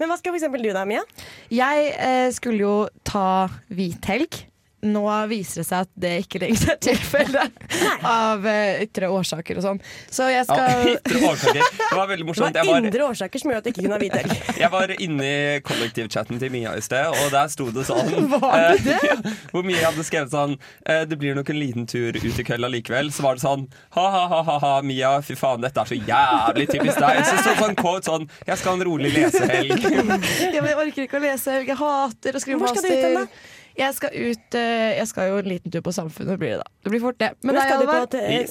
[0.00, 1.04] Men hva skal for eksempel du da, Mia?
[1.52, 4.44] Jeg eh, skulle jo ta hvithelg.
[4.82, 7.64] Nå viser det seg at det ikke lenger er tilfellet
[8.06, 9.80] av uh, ytre årsaker og sånn.
[10.08, 11.60] Så jeg Ja, skal ytre årsaker.
[11.60, 12.54] Det var veldig Det morsomt.
[12.56, 14.32] var Jeg var, indre årsaker som gjør at jeg ikke kunne ha hvit helg.
[14.64, 18.56] jeg var inne i kollektivchatten til Mia i sted, og der sto det sånn Var
[18.80, 19.18] det eh, ja,
[19.52, 20.56] Hvor Mia hadde skrevet sånn
[20.88, 23.12] eh, Det blir nok en liten tur ut i kveld allikevel.
[23.12, 23.66] Så var det sånn
[23.98, 27.20] ha-ha-ha, Mia, fy faen, dette er så jævlig typisk deg.
[27.28, 29.86] Så sto det sånn quote sånn Jeg skal ha en rolig lesehelg.
[29.90, 31.60] ja, men Jeg orker ikke å lese.
[31.68, 33.49] Jeg hater å skrive Hvor skal du ut hen, master.
[33.78, 36.70] Jeg skal ut eh, Jeg skal jo en liten tur på Samfunnet, blir det da.
[36.84, 37.32] Det blir fort, det.
[37.42, 38.48] Men Hvor skal du på til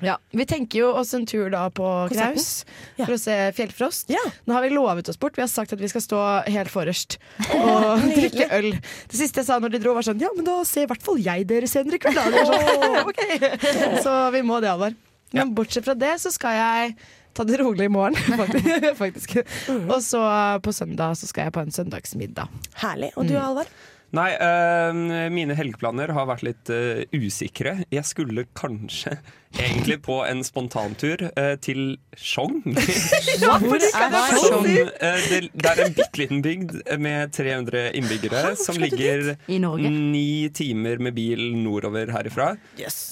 [0.00, 2.38] ja, vi tenker jo oss en tur da på Konserten?
[2.38, 2.64] Kraus
[2.96, 3.04] Ja.
[3.04, 4.08] for å se Fjellfrost.
[4.08, 4.22] Ja.
[4.48, 5.36] Nå har vi lovet oss bort.
[5.36, 7.18] Vi har sagt at vi skal stå helt forrest
[7.52, 8.70] og drikke øl.
[9.12, 11.04] Det siste jeg sa når de dro, var sånn Ja, men da ser i hvert
[11.04, 12.16] fall jeg dere senere i kveld.
[12.16, 12.32] Da.
[12.32, 14.00] Det Sånn, ok.
[14.06, 14.96] Så vi må det, Alvar.
[15.36, 16.96] Men bortsett fra det så skal jeg
[17.36, 18.88] ta det rolig i morgen, faktisk.
[19.04, 19.36] faktisk.
[19.84, 20.24] Og så
[20.64, 22.48] på søndag så skal jeg på en søndagsmiddag.
[22.80, 23.12] Herlig.
[23.20, 23.44] Og du, Mm.
[23.52, 23.68] Alvar?
[24.16, 27.76] Nei, øh, mine helgeplaner har vært litt øh, usikre.
[27.94, 29.20] Jeg skulle kanskje
[29.58, 32.60] egentlig på en spontantur eh, til Skjong.
[33.40, 38.78] Hvor er Som, eh, det, det er en bitte liten bygd med 300 innbyggere som
[38.80, 39.34] ligger?
[39.48, 42.54] Ni timer med bil nordover herifra.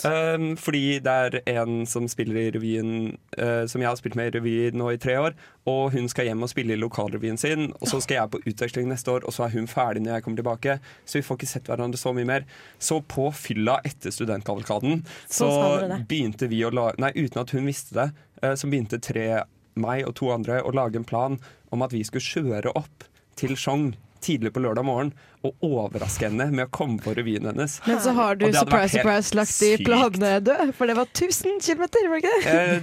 [0.04, 4.30] Um, fordi det er en som spiller i revyen uh, Som jeg har spilt med
[4.30, 5.36] i revy nå i tre år.
[5.68, 7.72] Og hun skal hjem og spille i lokalrevyen sin.
[7.80, 10.24] Og så skal jeg på utveksling neste år, og så er hun ferdig når jeg
[10.24, 10.78] kommer tilbake.
[11.04, 12.46] Så vi får ikke sett hverandre så mye mer.
[12.80, 16.00] Så på fylla etter studentkavalkaden så, Så dere det.
[16.28, 18.08] Begynte vi å la Nei, uten at hun visste det,
[18.42, 19.44] eh, så begynte tre,
[19.78, 21.38] meg og to andre, å lage en plan
[21.72, 23.06] om at vi skulle kjøre opp
[23.38, 25.12] til Skjong tidlig på lørdag morgen
[25.46, 27.76] å overraske henne med å komme på revyen hennes.
[27.86, 31.82] Men så har du surprise, surprise lagt de planene døde, for det var 1000 km,
[31.84, 32.42] var det ikke det?
[32.54, 32.78] Eh,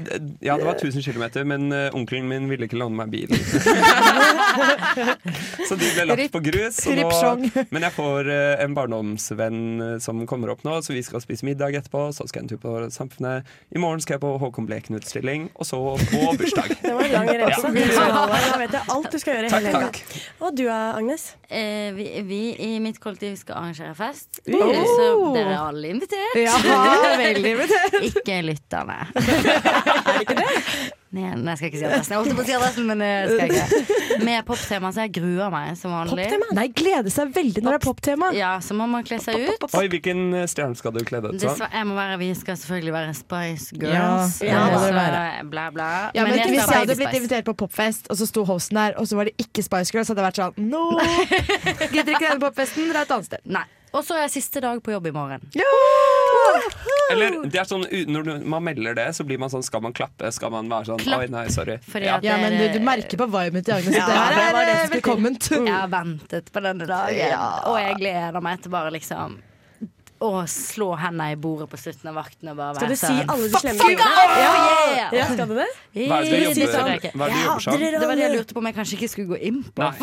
[0.48, 3.36] ja, det var 1000 km, men eh, onkelen min ville ikke låne meg bilen.
[5.68, 6.78] så de ble lagt på grus.
[6.88, 7.10] Nå,
[7.74, 11.44] men jeg får eh, en barndomsvenn eh, som kommer opp nå, så vi skal spise
[11.48, 12.02] middag etterpå.
[12.16, 13.38] Så skal jeg en tur på Samfunnet.
[13.76, 16.70] I morgen skal jeg på Håkon Bleken-utstilling, og så på bursdag.
[16.86, 17.68] Det var en lang reise.
[17.76, 17.82] Ja.
[18.16, 18.24] Da
[18.64, 19.88] vet jeg alt du skal gjøre i Takk, hele helga.
[19.92, 19.98] takk.
[20.46, 21.24] Og du Agnes?
[21.50, 24.72] Eh, vi, vi i mitt kollektiv skal arrangere fest, Oh!
[24.86, 26.36] så dere er alle invitert.
[26.40, 26.56] Ja,
[27.22, 27.98] veldig invitert.
[28.10, 29.00] ikke lytterne.
[29.16, 30.52] er det ikke det?
[31.16, 32.12] Nei, nei, jeg skal ikke si adressen.
[32.12, 34.24] Jeg holdt på å si adressen, men det skal jeg ikke.
[34.26, 36.26] Med poptema, så jeg gruer meg som vanlig.
[36.58, 38.32] Nei, gleder seg veldig når det er poptema.
[38.36, 39.68] Ja, så må man kle seg ut.
[39.80, 41.64] Oi, hvilken eh, stjerne skal du kle deg ut som?
[41.64, 44.42] Jeg må være, vi skal selvfølgelig være Spice Girls.
[44.44, 45.24] Ja, det må så, være.
[45.54, 45.90] Bla, bla.
[46.18, 49.00] Ja, men jeg Hvis jeg hadde blitt invitert på popfest, og så sto hosten der,
[49.00, 50.84] og så var det ikke Spice Girls, hadde jeg vært sånn No!
[51.96, 53.48] Gidder ikke denne popfesten, dra et annet sted.
[53.48, 53.64] Nei.
[53.96, 55.44] Og så er jeg siste dag på jobb i morgen.
[57.12, 60.32] Eller det er sånn, Når man melder det, så blir man sånn Skal man klappe?
[60.34, 61.22] Skal man være sånn Klapp.
[61.24, 61.78] Oi, nei, sorry.
[61.86, 62.16] Fordi Ja.
[62.18, 63.96] at Ja, men du, du merker på viben til Agnes.
[63.96, 65.02] Ja, det her var er det eh, som skulle til.
[65.02, 65.68] velkommen.
[65.70, 67.50] Jeg har ventet på denne dagen, Ja.
[67.70, 69.38] og jeg gleder meg til bare liksom
[70.26, 72.96] å slå hendene i bordet på slutten av vakten og bare være sånn Skal du
[72.96, 73.88] si sånn alle de slemme you!
[73.90, 74.26] tingene?
[74.36, 74.96] Yeah!
[74.96, 75.08] Ja.
[75.20, 75.68] Ja, skal du det?
[75.96, 78.76] Hva er det du jobber- Sånn det det var det jeg lurte på om jeg
[78.76, 79.84] kanskje ikke skulle gå inn på.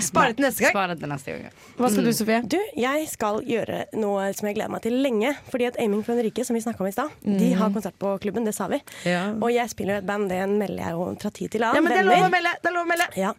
[0.00, 0.72] Spar det til neste gang.
[0.74, 1.52] Spar det til neste gang.
[1.78, 2.38] Hva skal du, Sofie?
[2.50, 5.32] Du, jeg skal gjøre noe som jeg gleder meg til lenge.
[5.52, 7.58] Fordi at Aiming for Henrike, som vi snakka om i stad, de Mhm.
[7.60, 8.44] har konsert på klubben.
[8.44, 8.80] Det sa vi.
[9.04, 9.30] Ja.
[9.40, 11.74] Og jeg spiller jo et band, det melder jeg jo fra tid til annen.
[11.76, 12.52] Ja, men det er lov å melde!
[12.62, 13.06] Det er lov å melde.
[13.16, 13.32] Ja,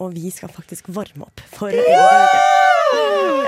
[0.00, 2.42] og vi skal faktisk varme opp for Aiming for Henrike.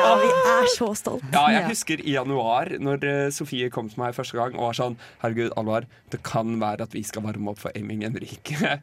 [0.01, 1.25] Ja, vi er så stolt.
[1.35, 4.79] Ja, jeg husker i januar, når eh, Sofie kom til meg første gang og var
[4.81, 8.57] sånn Herregud, Alvar, det kan være at vi skal varme opp for Aiming Henrike.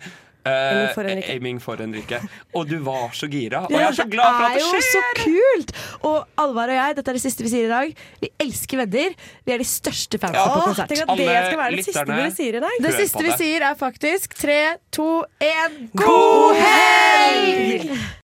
[0.48, 1.32] Eh, Aiming for Henrike.
[1.34, 2.18] Aiming for Henrike.
[2.56, 3.66] Og du var så gira.
[3.68, 4.78] Og jeg er så glad for at det skjer!
[4.78, 5.74] Det er jo så kult!
[6.08, 7.92] Og Alvar og jeg, dette er det siste vi sier i dag,
[8.22, 9.18] vi elsker venner.
[9.44, 10.94] Vi er de største fansa Ja, på konsert.
[10.94, 12.80] tenk at det skal være det siste vi sier i dag.
[12.86, 14.60] Det siste vi sier er faktisk tre,
[14.96, 15.10] to,
[15.44, 17.92] én God helg!